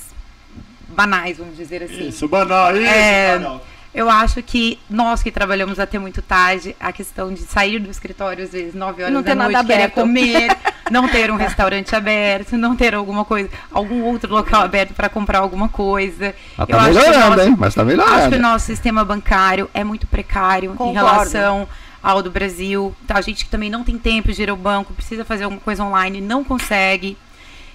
banais, 0.87 1.37
vamos 1.37 1.57
dizer 1.57 1.83
assim. 1.83 2.07
Isso, 2.07 2.25
banal, 2.29 2.73
isso, 2.73 2.85
É, 2.85 3.37
banal. 3.37 3.65
Eu 3.97 4.09
acho 4.11 4.43
que 4.43 4.77
nós 4.87 5.23
que 5.23 5.31
trabalhamos 5.31 5.79
até 5.79 5.97
muito 5.97 6.21
tarde, 6.21 6.75
a 6.79 6.91
questão 6.91 7.33
de 7.33 7.39
sair 7.41 7.79
do 7.79 7.89
escritório 7.89 8.43
às 8.43 8.51
vezes 8.51 8.75
9 8.75 9.01
horas 9.01 9.11
Não 9.13 9.21
da 9.23 9.29
ter 9.31 9.35
nada 9.35 9.51
noite, 9.51 9.65
querer 9.65 9.79
aberto. 9.85 9.93
comer, 9.95 10.57
não 10.91 11.07
ter 11.07 11.31
um 11.31 11.35
restaurante 11.35 11.95
aberto, 11.95 12.55
não 12.57 12.75
ter 12.75 12.93
alguma 12.93 13.25
coisa, 13.25 13.49
algum 13.71 14.03
outro 14.03 14.31
local 14.31 14.61
aberto 14.61 14.93
para 14.93 15.09
comprar 15.09 15.39
alguma 15.39 15.67
coisa. 15.67 16.35
Mas 16.55 16.69
Eu 16.69 16.75
tá 16.77 16.83
acho 16.83 16.91
que 16.91 16.97
o 16.97 17.01
melhorando, 17.09 17.35
nosso- 17.37 17.49
hein? 17.49 17.55
Mas 17.57 17.73
tá 17.73 17.81
Acho 17.81 17.89
que 17.91 17.95
o 17.95 18.03
melhorando. 18.05 18.37
nosso 18.39 18.65
sistema 18.67 19.03
bancário 19.03 19.67
é 19.73 19.83
muito 19.83 20.05
precário 20.05 20.71
em 20.73 20.75
Concordo. 20.75 20.93
relação 20.99 21.67
ao 22.03 22.21
do 22.21 22.29
Brasil. 22.29 22.95
Tá, 23.07 23.17
a 23.17 23.21
gente 23.21 23.45
que 23.45 23.49
também 23.49 23.69
não 23.71 23.83
tem 23.83 23.97
tempo 23.97 24.31
de 24.31 24.43
ir 24.43 24.49
ao 24.51 24.55
banco, 24.55 24.93
precisa 24.93 25.25
fazer 25.25 25.45
alguma 25.45 25.59
coisa 25.61 25.83
online, 25.83 26.21
não 26.21 26.43
consegue. 26.43 27.17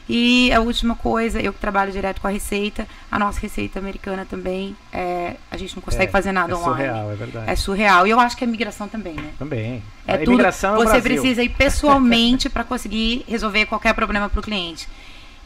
E 0.08 0.52
a 0.52 0.60
última 0.60 0.96
coisa, 0.96 1.40
eu 1.40 1.52
que 1.52 1.60
trabalho 1.60 1.92
direto 1.92 2.20
com 2.20 2.26
a 2.26 2.30
Receita, 2.30 2.86
a 3.10 3.18
nossa 3.18 3.38
Receita 3.40 3.78
americana 3.78 4.26
também, 4.28 4.76
é, 4.92 5.36
a 5.50 5.56
gente 5.56 5.74
não 5.76 5.82
consegue 5.82 6.06
É, 6.08 6.10
fazer 6.10 6.32
nada 6.32 6.52
é 6.52 6.56
online. 6.56 6.74
surreal, 6.88 7.10
é 7.12 7.14
verdade. 7.14 7.50
É 7.50 7.56
surreal. 7.56 8.06
E 8.06 8.10
eu 8.10 8.18
acho 8.20 8.36
que 8.36 8.44
a 8.44 8.46
imigração 8.46 8.88
também, 8.88 9.14
né? 9.14 9.30
Também. 9.38 9.82
É 10.06 10.14
a 10.14 10.18
tudo. 10.18 10.32
imigração 10.32 10.70
é 10.74 10.74
o 10.74 10.78
Você 10.80 10.84
Brasil. 11.00 11.02
precisa 11.02 11.42
ir 11.42 11.50
pessoalmente 11.50 12.48
para 12.50 12.64
conseguir 12.64 13.24
resolver 13.28 13.66
qualquer 13.66 13.94
problema 13.94 14.28
para 14.28 14.40
o 14.40 14.42
cliente. 14.42 14.88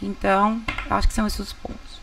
Então, 0.03 0.61
eu 0.89 0.97
acho 0.97 1.07
que 1.09 1.15
são 1.15 1.27
esses 1.27 1.39
os 1.41 1.53
pontos. 1.53 2.01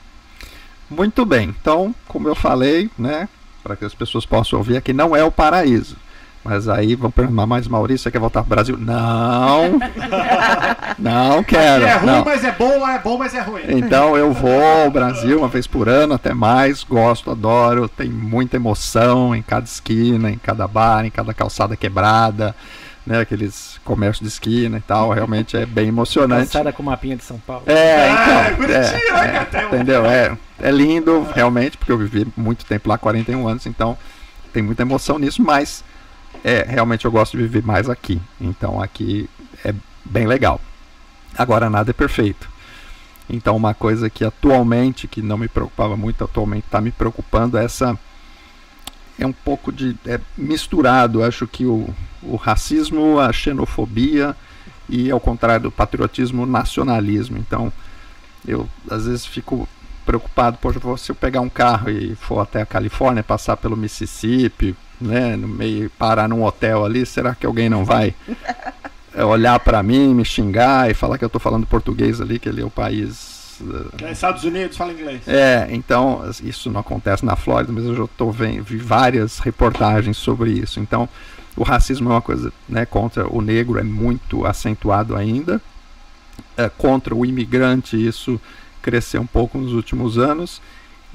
Muito 0.90 1.26
bem. 1.26 1.50
Então, 1.60 1.94
como 2.08 2.28
eu 2.28 2.36
falei, 2.36 2.90
né, 2.98 3.28
para 3.64 3.76
que 3.76 3.86
as 3.86 3.94
pessoas 3.96 4.26
possam 4.26 4.60
ouvir 4.60 4.78
aqui, 4.78 4.94
não 4.94 5.16
é 5.16 5.24
o 5.24 5.32
paraíso. 5.32 5.98
Mas 6.44 6.68
aí 6.68 6.94
vão 6.96 7.10
perguntar, 7.10 7.46
mas 7.46 7.68
Maurício, 7.70 8.04
você 8.04 8.12
quer 8.12 8.20
voltar 8.20 8.42
para 8.42 8.48
o 8.48 8.50
Brasil? 8.50 8.78
Não! 8.78 9.80
não 11.00 11.44
quero. 11.44 11.86
É 11.86 11.94
ruim, 11.96 12.06
não. 12.12 12.26
mas 12.26 12.44
é 12.44 12.52
bom, 12.52 12.88
é 12.88 13.00
bom, 13.00 13.18
mas 13.18 13.34
é 13.34 13.42
ruim. 13.42 13.62
Então 13.70 14.18
eu 14.18 14.34
vou 14.34 14.62
ao 14.64 14.92
Brasil 14.92 15.40
uma 15.40 15.48
vez 15.48 15.68
por 15.68 15.88
ano, 15.88 16.14
até 16.14 16.34
mais, 16.34 16.84
gosto, 16.84 17.32
adoro, 17.32 17.88
tem 17.88 18.10
muita 18.10 18.58
emoção 18.58 19.36
em 19.36 19.42
cada 19.42 19.66
esquina, 19.66 20.30
em 20.32 20.38
cada 20.38 20.68
bar, 20.68 21.06
em 21.06 21.10
cada 21.10 21.34
calçada 21.34 21.76
quebrada, 21.78 22.54
né, 23.06 23.20
aqueles 23.22 23.80
comércios 23.84 24.22
de 24.28 24.34
esquina 24.34 24.78
e 24.78 24.82
tal, 24.82 25.12
realmente 25.12 25.56
é 25.58 25.66
bem 25.66 25.88
emocionante. 25.88 26.52
Calçada 26.52 26.72
com 26.74 26.84
mapinha 26.84 27.16
de 27.18 27.24
São 27.24 27.38
Paulo. 27.38 27.64
É, 27.68 27.74
É, 27.74 28.10
então, 28.12 28.56
bonitinho, 28.58 29.18
é, 29.18 29.48
é, 29.54 29.66
um- 29.66 29.68
entendeu? 29.68 30.06
É, 30.06 30.38
é 30.62 30.72
lindo, 30.72 31.26
realmente, 31.34 31.78
porque 31.78 31.92
eu 31.92 31.98
vivi 31.98 32.28
muito 32.36 32.66
tempo 32.66 32.88
lá, 32.90 32.98
41 32.98 33.48
anos, 33.48 33.66
então 33.66 33.98
tem 34.54 34.62
muita 34.64 34.84
emoção 34.84 35.18
nisso, 35.18 35.42
mas 35.42 35.84
é, 36.44 36.64
realmente 36.68 37.06
eu 37.06 37.12
gosto 37.12 37.38
de 37.38 37.44
viver 37.44 37.64
mais 37.64 37.90
aqui. 37.90 38.22
Então 38.40 38.82
aqui 38.82 39.30
é 39.64 39.74
bem 40.04 40.28
legal. 40.28 40.60
Agora 41.38 41.70
nada 41.70 41.92
é 41.92 41.94
perfeito. 41.94 42.50
Então 43.30 43.56
uma 43.56 43.74
coisa 43.74 44.10
que 44.10 44.26
atualmente, 44.26 45.08
que 45.08 45.22
não 45.22 45.38
me 45.38 45.48
preocupava 45.48 45.96
muito, 45.96 46.24
atualmente 46.24 46.66
está 46.66 46.82
me 46.82 46.92
preocupando 46.92 47.58
é 47.58 47.64
essa 47.64 47.98
é 49.18 49.26
um 49.26 49.32
pouco 49.32 49.72
de 49.72 49.96
é 50.06 50.20
misturado, 50.36 51.24
acho 51.24 51.48
que 51.48 51.66
o, 51.66 51.88
o 52.22 52.36
racismo, 52.36 53.20
a 53.20 53.32
xenofobia 53.32 54.36
e 54.90 55.10
ao 55.10 55.20
contrário 55.20 55.64
do 55.64 55.72
patriotismo, 55.72 56.44
o 56.44 56.48
nacionalismo. 56.48 57.38
Então 57.38 57.72
eu 58.46 58.68
às 58.90 59.06
vezes 59.06 59.26
fico 59.26 59.68
preocupado, 60.06 60.58
poxa, 60.62 60.80
se 60.98 61.12
eu 61.12 61.16
pegar 61.16 61.42
um 61.42 61.50
carro 61.50 61.90
e 61.90 62.16
for 62.16 62.40
até 62.40 62.62
a 62.62 62.66
Califórnia, 62.66 63.24
passar 63.24 63.58
pelo 63.58 63.76
Mississippi, 63.78 64.76
né, 65.00 65.36
no 65.36 65.48
meio 65.48 65.90
parar 65.92 66.28
num 66.30 66.44
hotel 66.44 66.86
ali, 66.86 67.06
será 67.06 67.36
que 67.36 67.46
alguém 67.46 67.70
não 67.70 67.84
vai 67.84 68.14
é, 69.14 69.24
olhar 69.26 69.60
para 69.60 69.84
mim, 69.84 70.14
me 70.14 70.24
xingar 70.24 70.90
e 70.90 70.94
falar 70.94 71.18
que 71.18 71.24
eu 71.24 71.28
estou 71.28 71.42
falando 71.42 71.68
português 71.68 72.22
ali, 72.22 72.40
que 72.40 72.48
ele 72.48 72.62
é 72.62 72.66
o 72.66 72.70
país 72.70 73.60
eh, 74.00 74.06
É, 74.06 74.12
Estados 74.12 74.44
Unidos 74.44 74.78
fala 74.78 74.94
inglês. 74.94 75.28
é, 75.28 75.68
então 75.72 76.22
isso 76.44 76.72
não 76.72 76.82
acontece 76.82 77.26
na 77.26 77.36
Flórida, 77.36 77.74
mas 77.74 77.86
eu 77.86 77.96
já 77.96 78.08
tô 78.18 78.32
vendo 78.32 78.64
vi 78.64 78.78
várias 78.78 79.40
reportagens 79.40 80.18
sobre 80.18 80.52
isso. 80.52 80.80
Então, 80.80 81.08
o 81.56 81.64
racismo 81.64 82.10
é 82.10 82.14
uma 82.14 82.22
coisa, 82.22 82.52
né, 82.68 82.86
contra 82.86 83.28
o 83.28 83.42
negro 83.42 83.78
é 83.80 83.84
muito 83.84 84.46
acentuado 84.46 85.16
ainda. 85.16 85.62
É, 86.58 86.68
contra 86.68 87.14
o 87.14 87.26
imigrante 87.26 87.96
isso 87.96 88.40
cresceu 88.84 89.22
um 89.22 89.26
pouco 89.26 89.58
nos 89.58 89.74
últimos 89.74 90.18
anos. 90.18 90.62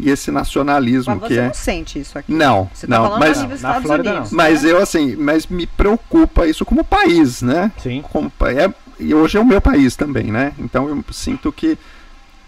E 0.00 0.10
esse 0.10 0.30
nacionalismo 0.30 1.16
Mas 1.16 1.26
que 1.28 1.34
você 1.34 1.40
é 1.40 1.46
não 1.46 1.54
sente 1.54 1.98
isso 1.98 2.16
aqui. 2.16 2.32
não, 2.32 2.70
Você 2.72 2.86
tá 2.86 2.96
não, 2.96 3.04
falando 3.06 3.18
mas 3.20 3.42
dos 3.42 3.60
Na 3.62 3.80
Flórida, 3.80 4.10
Unidos. 4.12 4.30
mas 4.32 4.62
né? 4.62 4.70
eu 4.70 4.78
assim, 4.80 5.16
mas 5.16 5.46
me 5.48 5.66
preocupa 5.66 6.46
isso 6.46 6.64
como 6.64 6.84
país, 6.84 7.42
né? 7.42 7.72
Sim. 7.82 8.00
como 8.12 8.30
é, 8.42 8.72
e 9.00 9.12
hoje 9.12 9.36
é 9.38 9.40
o 9.40 9.44
meu 9.44 9.60
país 9.60 9.96
também, 9.96 10.30
né? 10.30 10.52
Então 10.56 10.88
eu 10.88 11.04
sinto 11.10 11.50
que 11.50 11.76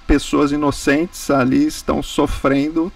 pessoas 0.06 0.52
inocentes 0.52 1.28
ali 1.30 1.66
estão 1.66 2.00
sofrendo 2.02 2.92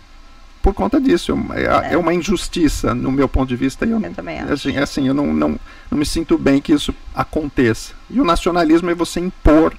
por 0.63 0.73
conta 0.73 1.01
disso. 1.01 1.33
É 1.33 1.35
uma- 1.35 1.57
É, 1.57 1.95
é 1.95 1.97
uma 1.99 2.15
injustiça, 2.15 2.95
no 2.95 3.11
meu 3.11 3.29
ponto 3.29 3.49
de 3.49 3.57
vista. 3.57 3.85
E 3.85 3.91
eu, 3.91 4.01
Eu 4.01 4.13
também 4.15 4.39
acho. 4.39 4.53
assim, 4.53 4.77
assim, 4.79 5.09
eu 5.09 5.15
não, 5.15 5.27
não, 5.35 5.59
não 5.91 5.99
me 5.99 6.07
sinto 6.07 6.39
bem 6.39 6.61
que 6.61 6.73
isso 6.73 6.95
aconteça. 7.13 7.93
E 8.09 8.21
o 8.21 8.25
nacionalismo 8.25 8.89
é 8.89 8.95
você 8.95 9.19
impor. 9.19 9.75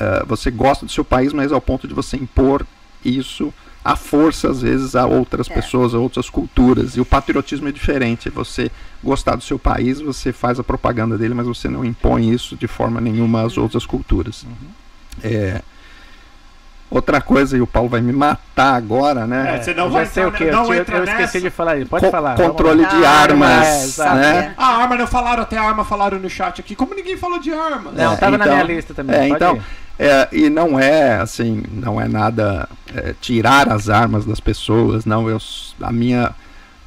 Eh, 0.00 0.24
você 0.26 0.50
gosta 0.50 0.84
do 0.86 0.90
seu 0.90 1.04
país, 1.04 1.32
mas 1.32 1.52
ao 1.52 1.60
ponto 1.60 1.86
de 1.86 1.94
você 1.94 2.16
impor 2.16 2.66
isso 3.04 3.52
à 3.84 3.96
força, 3.96 4.50
às 4.50 4.60
vezes, 4.60 4.94
a 4.96 5.06
outras 5.06 5.48
É. 5.50 5.54
pessoas, 5.54 5.94
a 5.94 5.98
outras 5.98 6.28
culturas. 6.28 6.96
E 6.96 7.00
o 7.00 7.04
patriotismo 7.04 7.68
é 7.68 7.72
diferente. 7.72 8.28
É 8.28 8.30
você 8.30 8.70
gostar 9.02 9.36
do 9.36 9.42
seu 9.42 9.58
país, 9.58 10.00
você 10.00 10.32
faz 10.32 10.58
a 10.60 10.64
propaganda 10.64 11.16
dele, 11.16 11.32
mas 11.34 11.46
você 11.46 11.68
não 11.68 11.84
impõe 11.84 12.30
isso 12.30 12.56
de 12.56 12.66
forma 12.66 13.00
nenhuma 13.00 13.42
às 13.46 13.56
outras 13.56 13.86
culturas. 13.86 14.44
É, 15.22 15.62
Outra 16.90 17.20
coisa, 17.20 17.56
e 17.56 17.60
o 17.60 17.68
Paulo 17.68 17.88
vai 17.88 18.00
me 18.00 18.12
matar 18.12 18.74
agora, 18.74 19.24
né? 19.24 19.54
É, 19.54 19.62
você 19.62 19.72
não 19.72 19.84
eu 19.84 19.90
vai 19.90 20.06
sei 20.06 20.24
o 20.24 20.32
que. 20.32 20.42
Eu, 20.42 20.52
não 20.52 20.64
tinha- 20.64 20.78
entra 20.78 20.96
eu 20.96 21.04
esqueci 21.04 21.22
nessa. 21.36 21.40
de 21.42 21.50
falar. 21.50 21.76
isso. 21.78 21.86
Pode 21.88 22.04
Co- 22.04 22.10
falar. 22.10 22.34
controle 22.34 22.84
de 22.84 23.04
Ah, 23.04 23.10
armas, 23.10 23.96
é, 24.00 24.04
né? 24.16 24.54
A 24.56 24.66
arma 24.78 24.96
não 24.96 25.06
falaram, 25.06 25.44
até 25.44 25.56
a 25.56 25.62
arma 25.62 25.84
falaram 25.84 26.18
no 26.18 26.28
chat 26.28 26.60
aqui. 26.60 26.74
Como 26.74 26.92
ninguém 26.92 27.16
falou 27.16 27.38
de 27.38 27.52
arma? 27.52 27.92
Não, 27.92 28.14
É, 28.14 28.16
tava 28.16 28.36
na 28.36 28.44
então- 28.44 28.56
minha 28.56 28.66
lista 28.76 28.92
também. 28.92 29.14
é, 29.14 29.20
pode 29.20 29.32
então, 29.34 29.56
ir. 29.56 29.62
É, 30.02 30.28
e 30.32 30.48
não 30.48 30.80
é 30.80 31.16
assim, 31.16 31.62
não 31.70 32.00
é 32.00 32.08
nada 32.08 32.66
é, 32.94 33.14
tirar 33.20 33.68
as 33.70 33.90
armas 33.90 34.24
das 34.24 34.40
pessoas, 34.40 35.04
não. 35.04 35.28
Eu, 35.28 35.36
a 35.82 35.92
minha, 35.92 36.34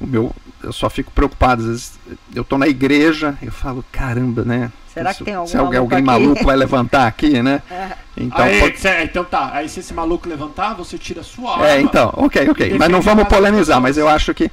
o 0.00 0.06
meu, 0.06 0.32
eu 0.62 0.72
só 0.72 0.90
fico 0.90 1.12
preocupado. 1.12 1.62
Às 1.62 1.68
vezes 1.68 1.92
eu 2.34 2.42
tô 2.42 2.58
na 2.58 2.66
igreja, 2.66 3.38
eu 3.40 3.52
falo, 3.52 3.84
caramba, 3.92 4.42
né? 4.44 4.72
Será 4.92 5.10
Isso- 5.10 5.18
que 5.18 5.24
tem 5.26 5.34
algum 5.34 5.46
se 5.48 5.56
alguém, 5.56 5.78
maluco 5.80 5.94
alguém 5.94 6.04
maluco 6.04 6.44
vai 6.44 6.56
levantar 6.56 7.06
aqui, 7.06 7.40
né? 7.40 7.62
É. 7.70 7.92
Então, 8.16 8.44
aí, 8.44 8.60
pode- 8.60 8.78
cê- 8.78 9.02
então 9.02 9.24
tá, 9.24 9.50
aí 9.52 9.68
se 9.68 9.80
esse 9.80 9.92
maluco 9.92 10.28
levantar, 10.28 10.74
você 10.74 10.96
tira 10.96 11.20
a 11.20 11.24
sua 11.24 11.52
arma. 11.54 11.68
é, 11.68 11.80
então, 11.80 12.12
ok, 12.16 12.48
ok. 12.48 12.76
Mas 12.78 12.88
não 12.88 13.00
vamos 13.00 13.24
polemizar, 13.24 13.80
mas 13.80 13.96
eu 13.96 14.08
acho 14.08 14.32
que 14.34 14.50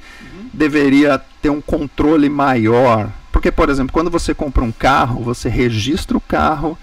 deveria 0.52 1.20
ter 1.40 1.50
um 1.50 1.60
controle 1.60 2.28
maior. 2.28 3.08
Porque, 3.30 3.50
por 3.50 3.68
exemplo, 3.70 3.92
quando 3.92 4.10
você 4.10 4.34
compra 4.34 4.62
um 4.64 4.72
carro, 4.72 5.22
você 5.22 5.48
registra 5.48 6.16
o 6.16 6.20
carro, 6.20 6.76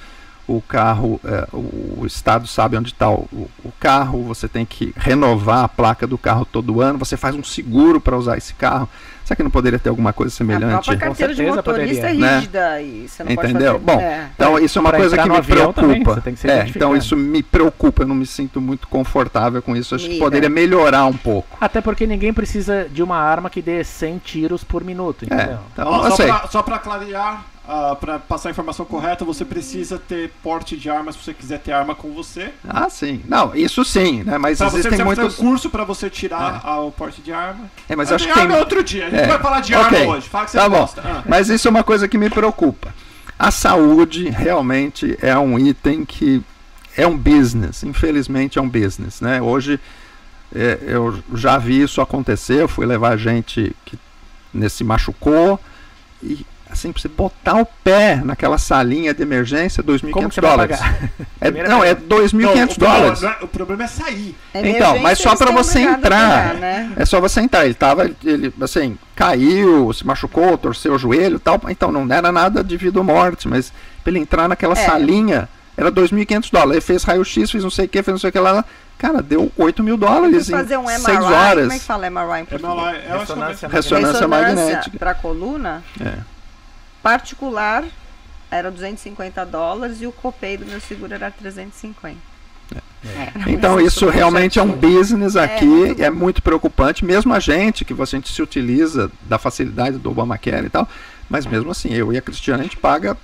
o 0.58 0.62
carro, 0.62 1.20
é, 1.24 1.48
o, 1.54 2.06
Estado 2.06 2.48
sabe 2.48 2.76
onde 2.76 2.90
está 2.92 3.10
o, 3.10 3.28
o 3.64 3.72
carro, 3.80 4.24
você 4.24 4.48
tem 4.48 4.66
que 4.66 4.94
renovar 4.98 5.64
a 5.64 5.68
placa 5.68 6.08
do 6.08 6.18
carro 6.18 6.44
todo 6.46 6.82
ano, 6.82 6.98
você 6.98 7.16
faz 7.16 7.36
um 7.36 7.44
seguro 7.44 8.02
para 8.02 8.18
usar 8.18 8.38
esse 8.38 8.54
carro. 8.56 8.90
Será 9.24 9.36
que 9.36 9.44
não 9.44 9.52
poderia 9.52 9.78
ter 9.78 9.90
alguma 9.90 10.12
coisa 10.12 10.34
A 10.34 10.36
semelhante? 10.36 10.72
própria 10.72 10.98
carteira 10.98 11.36
de 11.36 11.44
motorista 11.44 12.08
poderia. 12.08 12.10
é 12.10 12.14
Né? 12.16 12.36
rígida 12.38 12.82
e 12.82 13.08
você 13.08 13.24
não 13.24 13.32
Entendeu? 13.32 13.74
pode 13.80 13.86
fazer... 13.86 13.98
Bom, 13.98 14.02
é. 14.02 14.30
Então, 14.34 14.58
isso 14.60 14.80
é 14.80 14.82
uma 14.82 14.90
Pra 14.90 15.00
coisa 15.00 15.18
que 15.18 15.30
me 15.30 15.36
também, 15.36 15.44
preocupa. 15.44 16.14
você 16.16 16.22
tem 16.22 16.34
que 16.34 16.40
ser 16.40 16.50
é, 16.50 16.68
então 16.68 16.98
isso 16.98 17.16
me 17.16 17.44
preocupa, 17.44 18.02
eu 18.02 18.08
não 18.08 18.16
me 18.16 18.26
sinto 18.26 18.60
muito 18.60 18.88
confortável 18.88 19.62
com 19.62 19.76
isso. 19.76 19.94
Acho 19.94 20.10
que 20.10 20.18
poderia 20.18 20.50
melhorar 20.50 21.06
um 21.06 21.14
pouco. 21.14 21.56
Até 21.62 21.80
porque 21.80 22.08
ninguém 22.08 22.34
precisa 22.34 22.88
de 22.92 23.04
uma 23.04 23.18
arma 23.18 23.52
que 23.52 23.62
dê 23.62 23.84
100 23.84 24.18
tiros 24.18 24.64
por 24.64 24.84
minuto, 24.84 25.26
É, 25.30 25.36
entendeu? 25.36 25.60
então, 25.74 26.12
só, 26.16 26.48
só 26.48 26.64
pra 26.64 26.80
clarear, 26.80 27.46
ah, 27.72 27.96
pra 27.96 28.18
passar 28.18 28.50
a 28.50 28.52
informação 28.52 28.84
correta, 28.84 29.24
você 29.24 29.46
precisa 29.46 30.00
ter 30.00 30.32
porte 30.42 30.76
de 30.76 30.90
arma 30.90 31.12
se 31.12 31.20
você 31.20 31.36
quiser 31.36 31.60
ter 31.60 31.72
arma 31.72 31.94
com 31.94 32.12
você. 32.12 32.52
Ah, 32.68 32.90
sim. 32.90 33.22
Não, 33.28 33.54
isso 33.56 33.86
sim, 33.86 34.24
né? 34.24 34.40
Mas 34.40 34.58
Pra 34.58 34.70
você 34.70 34.78
existem 34.78 34.90
precisa 34.98 35.06
muitos. 35.06 35.36
fazer 35.36 35.46
um 35.46 35.50
curso 35.52 35.70
pra 35.70 35.84
você 35.84 36.10
tirar 36.10 36.62
ah, 36.64 36.80
o 36.80 36.92
porte 36.92 37.22
de 37.22 37.32
arma. 37.32 37.70
É, 37.88 37.96
mas 37.96 38.12
Ah, 38.12 38.16
acho 38.16 38.28
que 38.28 38.34
tem. 38.34 38.48
é 38.52 38.58
outro 38.58 38.84
dia, 38.84 39.06
a 39.06 39.10
gente 39.12 39.20
É, 39.20 39.28
vai 39.28 39.38
falar 39.40 39.60
de 39.62 39.76
ok. 39.76 40.00
arma 40.02 40.14
hoje. 40.16 40.28
Fala 40.30 40.46
que 40.46 40.52
você 40.52 40.58
Tá 40.58 40.68
gosta. 40.68 41.02
Ah. 41.06 41.24
Mas 41.28 41.50
isso 41.50 41.68
é 41.68 41.72
uma 41.72 41.84
coisa 41.84 42.08
que 42.08 42.18
me 42.18 42.30
preocupa. 42.32 42.92
A 43.38 43.52
saúde 43.52 44.30
realmente 44.30 45.16
é 45.22 45.38
um 45.38 45.60
item 45.60 46.04
que 46.06 46.42
é 46.98 47.06
um 47.06 47.16
business. 47.18 47.84
Infelizmente 47.84 48.58
é 48.58 48.62
um 48.62 48.68
business, 48.68 49.22
né? 49.22 49.40
Hoje 49.42 49.80
é, 50.56 50.80
eu 50.82 51.20
já 51.36 51.58
vi 51.60 51.82
isso 51.84 52.02
acontecer. 52.02 52.62
Eu 52.64 52.68
fui 52.68 52.86
levar 52.86 53.16
gente 53.16 53.76
que 53.86 53.98
nesse 54.52 54.84
machucou 54.84 55.60
e 56.24 56.44
assim 56.72 56.92
pra 56.92 57.02
você 57.02 57.08
botar 57.08 57.56
o 57.56 57.66
pé 57.66 58.22
naquela 58.24 58.58
salinha 58.58 59.14
de 59.14 59.22
emergência, 59.24 59.82
2.500 59.84 60.12
Como 60.12 60.30
que 60.30 60.36
você 60.36 60.42
vai 60.42 60.52
dólares. 60.52 60.80
É, 61.42 61.50
não, 61.70 61.82
é 61.84 61.96
pergunta. 61.96 62.16
2.500 62.16 62.34
Não, 62.34 62.52
o 62.52 62.68
problema 62.76 63.00
dólares. 63.00 63.24
é- 63.24 63.38
o 63.44 63.48
problema 63.48 63.84
é 63.84 63.88
sair. 63.88 64.36
Então, 64.54 65.00
mas 65.00 65.20
só 65.20 65.30
eles 65.34 65.54
você 65.54 65.80
entrar. 65.80 66.00
pagar, 66.50 66.54
né? 66.56 66.92
É 66.98 67.06
só 67.06 67.22
você 67.22 67.40
entrar. 67.40 67.64
Ele 67.66 67.74
tava, 67.74 68.12
ele, 68.26 68.54
assim, 68.62 68.98
caiu, 69.16 69.92
se 69.94 70.06
machucou, 70.06 70.58
torceu 70.58 70.94
o 70.94 70.98
joelho 71.00 71.38
e 71.38 71.40
tal. 71.40 71.60
Então 71.70 71.92
não 71.92 72.06
era 72.14 72.30
nada 72.32 72.62
de 72.64 72.76
vida 72.76 73.00
ou 73.00 73.06
morte, 73.06 73.48
mas 73.48 73.72
pra 74.04 74.12
ele 74.12 74.20
entrar 74.20 74.50
naquela 74.50 74.74
É. 74.74 74.86
salinha, 74.86 75.48
era 75.78 75.90
2.500 75.90 76.52
dólares. 76.52 76.74
Ele 76.74 76.82
fez 76.82 77.04
raio-x, 77.04 77.50
fez 77.52 77.64
não 77.64 77.72
sei 77.72 77.86
o 77.86 77.90
que, 77.90 78.04
fez 78.04 78.14
não 78.14 78.20
sei 78.20 78.30
o 78.30 78.34
que 78.34 78.40
lá. 78.40 78.66
Cara, 78.98 79.22
deu 79.22 79.50
8 79.58 79.82
mil 79.82 79.96
dólares 79.96 80.50
em 80.50 80.52
fazer 80.52 80.76
um 80.78 80.84
MRI, 80.90 81.00
6 81.00 81.18
como 81.20 81.34
horas. 81.34 81.72
é 81.72 81.80
que 81.80 81.86
fala 81.86 82.08
MRI 82.10 82.42
em 82.42 82.46
português? 82.46 82.76
MLA, 82.76 82.98
é 82.98 83.18
Ressonância 83.18 83.70
Ressonância 83.70 84.28
magnética. 84.28 84.98
para 85.00 85.14
coluna, 85.14 85.82
É. 86.02 86.16
particular, 87.02 87.84
era 88.52 88.70
250 88.72 89.46
dólares 89.46 90.02
e 90.02 90.08
o 90.08 90.12
copay 90.12 90.58
do 90.58 90.66
meu 90.66 90.80
seguro 90.82 91.14
era 91.14 91.30
350. 91.32 92.18
Então 93.48 93.80
isso 93.80 94.10
realmente 94.10 94.60
é 94.60 94.62
um 94.64 94.72
business 94.74 95.36
aqui, 95.36 95.66
muito 95.66 96.04
é 96.04 96.10
muito 96.10 96.42
preocupante, 96.44 97.06
mesmo 97.06 97.34
a 97.34 97.40
gente, 97.40 97.86
que 97.86 97.94
você- 97.94 98.18
a 98.18 98.20
gente 98.20 98.32
se 98.32 98.42
utiliza 98.42 99.10
da 99.22 99.38
facilidade 99.38 99.98
do 99.98 100.12
Obamacare 100.12 100.66
e 100.66 100.70
tal, 100.70 100.88
mas 101.30 101.46
mesmo 101.46 101.72
assim, 101.72 101.94
eu 101.94 102.12
e 102.12 102.18
a 102.18 102.22
Cristiana, 102.22 102.60
a 102.60 102.64
gente 102.64 102.76
paga 102.78 103.16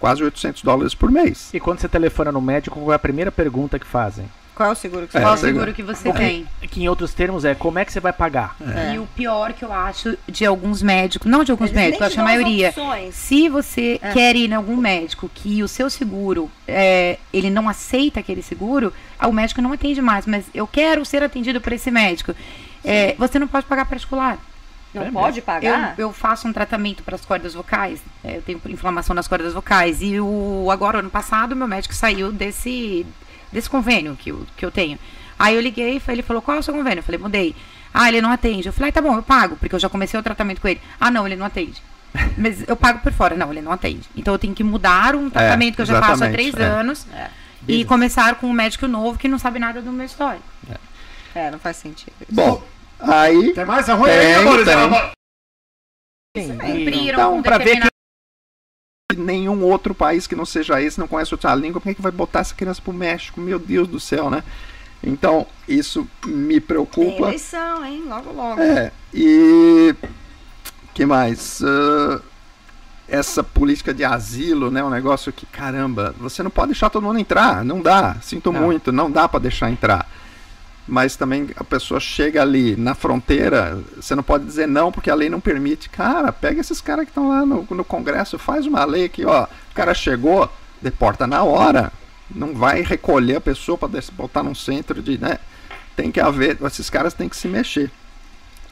quase 0.00 0.22
800 0.24 0.62
dólares 0.62 0.94
por 0.94 1.10
mês. 1.10 1.50
E 1.52 1.60
quando 1.60 1.80
você 1.80 1.88
telefona 1.88 2.32
no 2.32 2.40
médico, 2.40 2.78
qual 2.80 2.92
é 2.92 2.94
a 2.94 2.98
primeira 2.98 3.30
pergunta 3.30 3.78
que 3.78 3.86
fazem? 3.86 4.28
Qual 4.58 4.70
é 4.70 4.72
o 4.72 4.74
seguro 4.74 5.06
que 5.06 5.12
você 5.12 5.18
É, 5.18 5.20
Qual 5.20 5.34
o 5.34 5.36
seguro 5.36 5.72
que 5.72 5.82
você 5.84 6.12
tem? 6.12 6.44
Que 6.62 6.82
em 6.82 6.88
outros 6.88 7.14
termos 7.14 7.44
é 7.44 7.54
como 7.54 7.78
é 7.78 7.84
que 7.84 7.92
você 7.92 8.00
vai 8.00 8.12
pagar? 8.12 8.56
É. 8.60 8.94
E 8.94 8.98
o 8.98 9.06
pior 9.06 9.52
que 9.52 9.64
eu 9.64 9.72
acho 9.72 10.18
de 10.26 10.44
alguns 10.44 10.82
médicos, 10.82 11.30
não 11.30 11.44
de 11.44 11.52
alguns 11.52 11.70
Eles 11.70 11.76
médicos, 11.80 12.00
eu 12.00 12.06
acho 12.08 12.20
a 12.20 12.24
maioria. 12.24 12.68
opções. 12.70 13.14
Se 13.14 13.48
você 13.48 14.00
É. 14.02 14.10
quer 14.12 14.34
ir 14.34 14.50
em 14.50 14.54
algum 14.54 14.76
médico 14.76 15.30
que 15.32 15.62
o 15.62 15.68
seu 15.68 15.88
seguro, 15.88 16.50
é, 16.66 17.18
ele 17.32 17.50
não 17.50 17.68
aceita 17.68 18.18
aquele 18.18 18.42
seguro, 18.42 18.92
ah, 19.16 19.28
o 19.28 19.32
médico 19.32 19.62
não 19.62 19.72
atende 19.72 20.02
mais, 20.02 20.26
mas 20.26 20.46
eu 20.52 20.66
quero 20.66 21.04
ser 21.04 21.22
atendido 21.22 21.60
por 21.60 21.72
esse 21.72 21.88
médico. 21.92 22.34
É, 22.84 23.14
você 23.16 23.38
não 23.38 23.46
pode 23.46 23.64
pagar 23.66 23.84
particular. 23.84 24.38
Não 24.92 25.02
É 25.04 25.10
pode 25.12 25.38
Eu, 25.38 25.44
pagar? 25.44 25.94
eu 25.96 26.12
faço 26.12 26.48
um 26.48 26.52
tratamento 26.52 27.04
para 27.04 27.14
as 27.14 27.24
cordas 27.24 27.54
vocais, 27.54 28.00
é, 28.24 28.38
eu 28.38 28.42
tenho 28.42 28.60
inflamação 28.68 29.14
nas 29.14 29.28
cordas 29.28 29.52
vocais, 29.54 30.02
e 30.02 30.18
o, 30.18 30.68
agora, 30.68 30.98
ano 30.98 31.10
passado, 31.10 31.54
meu 31.54 31.68
médico 31.68 31.94
saiu 31.94 32.32
desse, 32.32 33.06
desse 33.52 33.68
convênio 33.68 34.16
que 34.16 34.30
eu, 34.30 34.46
que 34.56 34.64
eu 34.64 34.70
tenho. 34.70 34.98
Aí 35.38 35.54
eu 35.54 35.60
liguei, 35.60 36.00
ele 36.08 36.22
falou, 36.22 36.42
qual 36.42 36.56
é 36.56 36.60
o 36.60 36.62
seu 36.62 36.74
convênio? 36.74 36.98
Eu 36.98 37.02
falei, 37.04 37.18
mudei. 37.20 37.54
Ah, 37.94 38.08
ele 38.08 38.20
não 38.20 38.30
atende. 38.30 38.66
Eu 38.68 38.72
falei, 38.72 38.90
ah, 38.90 38.92
tá 38.92 39.00
bom, 39.00 39.14
eu 39.14 39.22
pago, 39.22 39.56
porque 39.56 39.74
eu 39.74 39.78
já 39.78 39.88
comecei 39.88 40.18
o 40.18 40.22
tratamento 40.22 40.60
com 40.60 40.68
ele. 40.68 40.80
Ah, 41.00 41.10
não, 41.10 41.26
ele 41.26 41.36
não 41.36 41.46
atende. 41.46 41.80
Mas 42.36 42.66
eu 42.68 42.76
pago 42.76 43.00
por 43.00 43.12
fora. 43.12 43.36
Não, 43.36 43.50
ele 43.52 43.60
não 43.62 43.72
atende. 43.72 44.08
Então 44.16 44.34
eu 44.34 44.38
tenho 44.38 44.54
que 44.54 44.64
mudar 44.64 45.14
um 45.14 45.30
tratamento 45.30 45.76
que 45.76 45.82
eu 45.82 45.86
já 45.86 46.00
faço 46.00 46.24
há 46.24 46.30
três 46.30 46.54
é. 46.54 46.62
anos 46.62 47.06
É. 47.14 47.28
e 47.66 47.84
começar 47.84 48.34
com 48.36 48.46
um 48.48 48.52
médico 48.52 48.86
novo 48.88 49.18
que 49.18 49.28
não 49.28 49.38
sabe 49.38 49.58
nada 49.58 49.80
do 49.80 49.92
meu 49.92 50.06
histórico. 50.06 50.44
É, 51.34 51.50
não 51.50 51.58
faz 51.58 51.76
sentido. 51.76 52.12
isso. 52.22 52.32
Bom, 52.34 52.62
aí 52.98 53.52
Tem 53.54 53.64
mais 53.64 53.86
Tem, 53.86 53.94
aí, 53.94 54.34
amores? 54.34 54.64
tem. 54.64 54.74
Ela- 54.74 55.12
Sim, 56.36 56.56
Cumpriram 56.58 57.18
Então, 57.18 57.36
um 57.36 57.42
pra 57.42 57.58
ver 57.58 57.64
determinado- 57.64 57.92
nenhum 59.16 59.62
outro 59.62 59.94
país 59.94 60.26
que 60.26 60.36
não 60.36 60.44
seja 60.44 60.82
esse, 60.82 61.00
não 61.00 61.08
conhece 61.08 61.32
outra 61.32 61.54
língua, 61.54 61.80
por 61.80 61.88
que, 61.88 61.94
que 61.94 62.02
vai 62.02 62.12
botar 62.12 62.40
essa 62.40 62.54
criança 62.54 62.82
pro 62.82 62.92
México? 62.92 63.40
Meu 63.40 63.58
Deus 63.58 63.88
do 63.88 63.98
céu, 63.98 64.28
né? 64.28 64.44
Então, 65.02 65.46
isso 65.66 66.06
me 66.26 66.54
Tem 66.54 66.60
preocupa. 66.60 67.28
eleição, 67.28 67.82
hein? 67.86 68.04
Logo, 68.06 68.32
logo. 68.32 68.60
É, 68.60 68.92
e 69.14 69.94
que 70.92 71.06
mais? 71.06 71.62
Ah, 71.62 72.20
essa 73.08 73.42
política 73.42 73.94
de 73.94 74.04
asilo, 74.04 74.70
né? 74.70 74.84
Um 74.84 74.90
negócio 74.90 75.32
que, 75.32 75.46
caramba, 75.46 76.14
você 76.18 76.42
não 76.42 76.50
pode 76.50 76.72
deixar 76.72 76.90
todo 76.90 77.02
mundo 77.02 77.18
entrar, 77.18 77.64
não 77.64 77.80
dá. 77.80 78.16
Sinto 78.20 78.52
Não. 78.52 78.60
muito, 78.60 78.92
não 78.92 79.10
dá 79.10 79.26
para 79.26 79.40
deixar 79.40 79.70
entrar. 79.70 80.06
Mas 80.88 81.16
também 81.16 81.50
a 81.54 81.62
pessoa 81.62 82.00
chega 82.00 82.40
ali 82.40 82.74
na 82.74 82.94
fronteira, 82.94 83.78
você 83.94 84.14
não 84.14 84.22
pode 84.22 84.46
dizer 84.46 84.66
não 84.66 84.90
porque 84.90 85.10
a 85.10 85.14
lei 85.14 85.28
não 85.28 85.38
permite. 85.38 85.90
Cara, 85.90 86.32
pega 86.32 86.62
esses 86.62 86.80
caras 86.80 87.04
que 87.04 87.10
estão 87.10 87.28
lá 87.28 87.44
no, 87.44 87.66
no 87.70 87.84
Congresso, 87.84 88.38
faz 88.38 88.66
uma 88.66 88.84
lei 88.86 89.06
que, 89.06 89.26
ó, 89.26 89.44
o 89.44 89.74
cara 89.74 89.92
chegou, 89.92 90.50
deporta 90.80 91.26
na 91.26 91.42
hora. 91.42 91.92
Não 92.34 92.54
vai 92.54 92.80
recolher 92.82 93.36
a 93.36 93.40
pessoa 93.40 93.76
para 93.76 93.88
botar 94.12 94.42
num 94.42 94.54
centro 94.54 95.02
de, 95.02 95.18
né? 95.18 95.38
Tem 95.94 96.10
que 96.10 96.20
haver, 96.20 96.56
esses 96.64 96.88
caras 96.88 97.12
têm 97.12 97.28
que 97.28 97.36
se 97.36 97.48
mexer. 97.48 97.90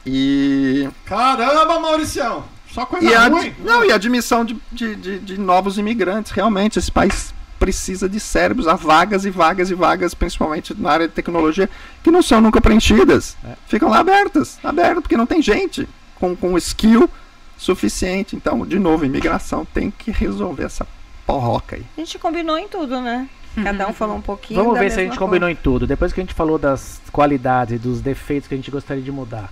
E 0.03 0.89
Caramba, 1.05 1.79
Mauricião. 1.79 2.45
Só 2.71 2.85
coisa 2.85 3.05
e 3.05 3.29
ruim. 3.29 3.55
não, 3.59 3.85
e 3.85 3.91
admissão 3.91 4.43
de, 4.43 4.57
de, 4.71 4.95
de, 4.95 5.19
de 5.19 5.37
novos 5.37 5.77
imigrantes. 5.77 6.31
Realmente, 6.31 6.79
esse 6.79 6.91
país 6.91 7.33
precisa 7.59 8.07
de 8.07 8.19
cérebros. 8.19 8.67
Há 8.67 8.75
vagas 8.75 9.25
e 9.25 9.29
vagas 9.29 9.69
e 9.69 9.73
vagas, 9.73 10.13
principalmente 10.13 10.73
na 10.79 10.91
área 10.91 11.07
de 11.07 11.13
tecnologia, 11.13 11.69
que 12.03 12.11
não 12.11 12.21
são 12.21 12.41
nunca 12.41 12.61
preenchidas. 12.61 13.35
É. 13.43 13.55
Ficam 13.67 13.89
lá 13.89 13.99
abertas, 13.99 14.59
abertas, 14.63 15.01
porque 15.01 15.17
não 15.17 15.25
tem 15.25 15.41
gente 15.41 15.87
com, 16.15 16.35
com 16.35 16.57
skill 16.57 17.09
suficiente. 17.57 18.35
Então, 18.35 18.65
de 18.65 18.79
novo, 18.79 19.05
imigração 19.05 19.65
tem 19.65 19.91
que 19.91 20.11
resolver 20.11 20.63
essa 20.63 20.87
porroca 21.25 21.75
aí. 21.75 21.85
A 21.97 21.99
gente 21.99 22.17
combinou 22.19 22.57
em 22.57 22.67
tudo, 22.67 23.01
né? 23.01 23.29
Cada 23.63 23.87
um 23.87 23.93
falou 23.93 24.15
um 24.15 24.21
pouquinho. 24.21 24.59
Vamos 24.59 24.75
da 24.75 24.81
ver 24.81 24.91
se 24.91 24.99
a 24.99 25.03
gente 25.03 25.17
coisa. 25.17 25.25
combinou 25.25 25.49
em 25.49 25.55
tudo. 25.55 25.87
Depois 25.87 26.13
que 26.13 26.19
a 26.19 26.23
gente 26.23 26.33
falou 26.33 26.59
das 26.59 27.01
qualidades 27.11 27.75
e 27.75 27.79
dos 27.79 28.01
defeitos 28.01 28.47
que 28.47 28.53
a 28.53 28.57
gente 28.57 28.69
gostaria 28.69 29.01
de 29.01 29.11
mudar. 29.11 29.51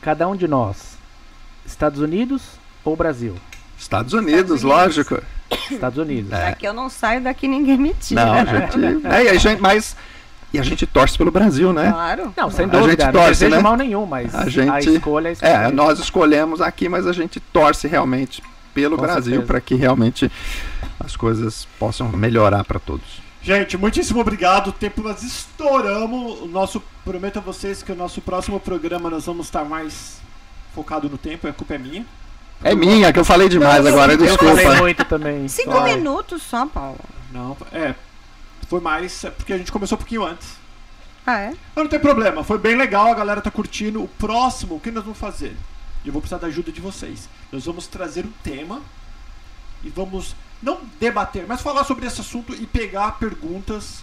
Cada 0.00 0.26
um 0.26 0.34
de 0.34 0.48
nós, 0.48 0.98
Estados 1.64 2.00
Unidos 2.00 2.42
ou 2.84 2.96
Brasil? 2.96 3.36
Estados 3.88 4.12
Unidos, 4.12 4.50
Unidos. 4.50 4.62
lógico. 4.62 5.22
Estados 5.70 5.96
Unidos. 5.98 6.30
É. 6.30 6.50
Daqui 6.50 6.66
eu 6.66 6.74
não 6.74 6.90
saio, 6.90 7.22
daqui 7.22 7.48
ninguém 7.48 7.78
me 7.78 7.94
tira. 7.94 8.22
Não, 8.22 8.32
a 8.34 8.44
gente. 8.44 8.78
é, 9.08 9.24
e 9.24 9.28
a 9.30 9.34
gente 9.38 9.60
mas. 9.62 9.96
E 10.52 10.58
a 10.58 10.62
gente 10.62 10.86
torce 10.86 11.16
pelo 11.16 11.30
Brasil, 11.30 11.72
né? 11.72 11.90
Claro. 11.90 12.32
Não, 12.36 12.50
sem 12.50 12.64
A 12.66 12.68
dúvida, 12.68 12.90
gente 12.90 13.04
não 13.04 13.12
torce, 13.12 13.28
desejo 13.30 13.56
né? 13.56 13.62
mal 13.62 13.76
nenhum, 13.76 14.06
mas 14.06 14.34
A 14.34 14.42
a, 14.42 14.48
gente- 14.48 14.94
escolha 14.94 15.28
é 15.28 15.30
a 15.30 15.32
escolha. 15.32 15.50
É, 15.50 15.70
nós 15.72 15.98
escolhemos 15.98 16.60
aqui, 16.60 16.88
mas 16.88 17.06
a 17.06 17.12
gente 17.12 17.38
torce 17.40 17.86
realmente 17.88 18.42
pelo 18.74 18.96
Com 18.96 19.02
Brasil 19.02 19.42
para 19.42 19.60
que 19.60 19.74
realmente 19.74 20.30
as 21.00 21.16
coisas 21.16 21.66
possam 21.78 22.08
melhorar 22.10 22.64
para 22.64 22.78
todos. 22.78 23.20
Gente, 23.42 23.76
muitíssimo 23.76 24.20
obrigado. 24.20 24.68
O 24.68 24.72
tempo 24.72 25.02
nós 25.02 25.22
estouramos. 25.22 26.40
O 26.42 26.46
nosso 26.46 26.82
prometo 27.04 27.38
a 27.38 27.40
vocês 27.42 27.82
que 27.82 27.92
o 27.92 27.96
nosso 27.96 28.20
próximo 28.20 28.58
programa 28.60 29.08
nós 29.10 29.24
vamos 29.26 29.46
estar 29.46 29.64
mais 29.64 30.18
focado 30.74 31.08
no 31.10 31.18
tempo. 31.18 31.46
A 31.46 31.52
culpa 31.52 31.74
é 31.74 31.78
minha. 31.78 32.06
É 32.62 32.74
minha, 32.74 33.12
que 33.12 33.18
eu 33.18 33.24
falei 33.24 33.48
demais 33.48 33.84
Não, 33.84 33.90
agora, 33.92 34.12
eu 34.14 34.24
Eu 34.24 34.36
falei 34.36 34.54
desculpa. 34.54 34.80
muito 34.82 35.04
também. 35.04 35.48
Cinco 35.48 35.70
Vai. 35.72 35.94
minutos 35.94 36.42
só, 36.42 36.66
Paulo. 36.66 36.98
Não, 37.32 37.56
é. 37.72 37.94
Foi 38.68 38.80
mais. 38.80 39.24
é 39.24 39.30
Porque 39.30 39.52
a 39.52 39.58
gente 39.58 39.70
começou 39.72 39.96
um 39.96 40.00
pouquinho 40.00 40.24
antes. 40.24 40.56
Ah, 41.26 41.38
é? 41.40 41.48
Mas 41.74 41.84
não 41.84 41.88
tem 41.88 42.00
problema, 42.00 42.42
foi 42.42 42.56
bem 42.58 42.74
legal, 42.74 43.08
a 43.08 43.14
galera 43.14 43.40
tá 43.42 43.50
curtindo. 43.50 44.02
O 44.02 44.08
próximo, 44.08 44.76
o 44.76 44.80
que 44.80 44.90
nós 44.90 45.04
vamos 45.04 45.18
fazer? 45.18 45.54
Eu 46.04 46.12
vou 46.12 46.22
precisar 46.22 46.40
da 46.40 46.46
ajuda 46.46 46.72
de 46.72 46.80
vocês. 46.80 47.28
Nós 47.52 47.66
vamos 47.66 47.86
trazer 47.86 48.24
um 48.24 48.32
tema 48.42 48.80
e 49.84 49.90
vamos 49.90 50.34
não 50.62 50.80
debater, 50.98 51.44
mas 51.46 51.60
falar 51.60 51.84
sobre 51.84 52.06
esse 52.06 52.20
assunto 52.20 52.54
e 52.54 52.66
pegar 52.66 53.12
perguntas 53.18 54.02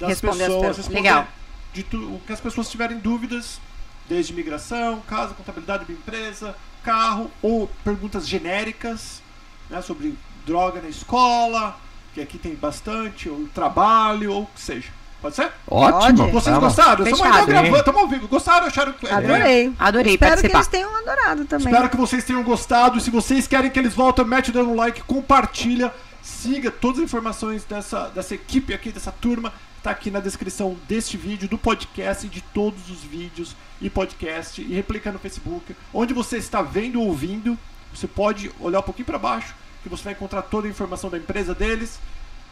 das 0.00 0.08
Responder 0.08 0.30
as 0.30 0.36
pessoas, 0.38 0.48
perguntas. 0.60 0.76
responder 0.78 1.00
Legal. 1.02 1.28
de 1.74 1.82
tu, 1.82 1.98
o 2.14 2.20
que 2.26 2.32
as 2.32 2.40
pessoas 2.40 2.70
tiverem 2.70 2.98
dúvidas, 2.98 3.60
desde 4.08 4.32
migração, 4.32 5.00
casa, 5.06 5.34
contabilidade 5.34 5.84
de 5.84 5.92
empresa, 5.92 6.56
carro 6.86 7.28
ou 7.42 7.68
perguntas 7.82 8.28
genéricas, 8.28 9.20
né, 9.68 9.82
sobre 9.82 10.16
droga 10.46 10.80
na 10.80 10.88
escola, 10.88 11.76
que 12.14 12.20
aqui 12.20 12.38
tem 12.38 12.54
bastante, 12.54 13.28
ou 13.28 13.48
trabalho, 13.48 14.32
ou 14.32 14.42
o 14.44 14.46
que 14.46 14.60
seja. 14.60 14.88
Pode 15.20 15.34
ser? 15.34 15.50
Ótimo. 15.68 16.18
Pode. 16.18 16.32
Vocês 16.32 16.54
vamos. 16.54 16.76
gostaram? 16.76 17.04
Estamos 17.04 17.36
gravando, 17.36 17.76
estamos 17.76 18.00
ao 18.00 18.08
vivo. 18.08 18.28
Gostaram? 18.28 18.66
Acharam 18.68 18.92
que. 18.92 19.06
é, 19.06 19.12
Adorei. 19.12 19.72
Adorei 19.78 20.14
Espero 20.14 20.40
que 20.40 20.48
participar. 20.48 20.58
eles 20.58 20.68
tenham 20.68 20.96
adorado 20.96 21.44
também. 21.46 21.66
Espero 21.66 21.88
que 21.88 21.96
vocês 21.96 22.22
tenham 22.22 22.42
gostado. 22.44 23.00
Se 23.00 23.10
vocês 23.10 23.48
querem 23.48 23.70
que 23.70 23.78
eles 23.78 23.94
voltem, 23.94 24.24
mete 24.24 24.52
dando 24.52 24.70
um 24.70 24.76
like, 24.76 25.02
compartilha, 25.02 25.92
siga 26.22 26.70
todas 26.70 26.98
as 26.98 27.04
informações 27.04 27.64
dessa, 27.64 28.08
dessa 28.10 28.34
equipe 28.34 28.72
aqui, 28.72 28.92
dessa 28.92 29.10
turma. 29.10 29.52
Tá 29.86 29.92
aqui 29.92 30.10
na 30.10 30.18
descrição 30.18 30.76
deste 30.88 31.16
vídeo, 31.16 31.48
do 31.48 31.56
podcast 31.56 32.26
e 32.26 32.28
de 32.28 32.40
todos 32.40 32.90
os 32.90 33.04
vídeos 33.04 33.54
e 33.80 33.88
podcast. 33.88 34.60
E 34.60 34.74
replica 34.74 35.12
no 35.12 35.18
Facebook. 35.20 35.76
Onde 35.94 36.12
você 36.12 36.38
está 36.38 36.60
vendo 36.60 37.00
ou 37.00 37.06
ouvindo, 37.06 37.56
você 37.94 38.08
pode 38.08 38.50
olhar 38.58 38.80
um 38.80 38.82
pouquinho 38.82 39.06
para 39.06 39.16
baixo, 39.16 39.54
que 39.84 39.88
você 39.88 40.02
vai 40.02 40.12
encontrar 40.14 40.42
toda 40.42 40.66
a 40.66 40.70
informação 40.70 41.08
da 41.08 41.16
empresa 41.16 41.54
deles. 41.54 42.00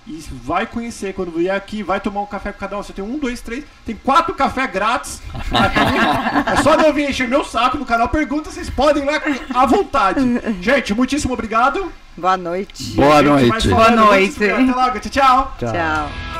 E 0.06 0.24
vai 0.30 0.64
conhecer 0.64 1.12
quando 1.12 1.32
vier 1.32 1.56
aqui, 1.56 1.82
vai 1.82 1.98
tomar 1.98 2.20
um 2.20 2.26
café 2.26 2.52
com 2.52 2.58
cada 2.60 2.78
um. 2.78 2.84
Você 2.84 2.92
tem 2.92 3.04
um, 3.04 3.18
dois, 3.18 3.40
três, 3.40 3.64
tem 3.84 3.96
quatro 3.96 4.32
cafés 4.32 4.70
grátis 4.70 5.20
aqui. 5.34 6.52
É 6.56 6.62
só 6.62 6.76
não 6.76 6.92
vir 6.92 7.10
encher 7.10 7.26
meu 7.26 7.44
saco 7.44 7.76
no 7.76 7.84
canal 7.84 8.08
Pergunta, 8.10 8.48
vocês 8.48 8.70
podem 8.70 9.02
ir 9.02 9.06
lá 9.06 9.20
à 9.52 9.66
vontade. 9.66 10.20
Gente, 10.62 10.94
muitíssimo 10.94 11.34
obrigado. 11.34 11.90
Boa 12.16 12.36
noite. 12.36 12.92
Boa 12.92 13.16
Gente, 13.24 13.48
mais 13.48 13.64
noite. 13.64 13.68
Boa 13.70 13.90
noite. 13.90 14.44
Até 14.44 14.72
logo, 14.72 15.00
tchau, 15.00 15.10
tchau. 15.10 15.54
Tchau. 15.58 16.33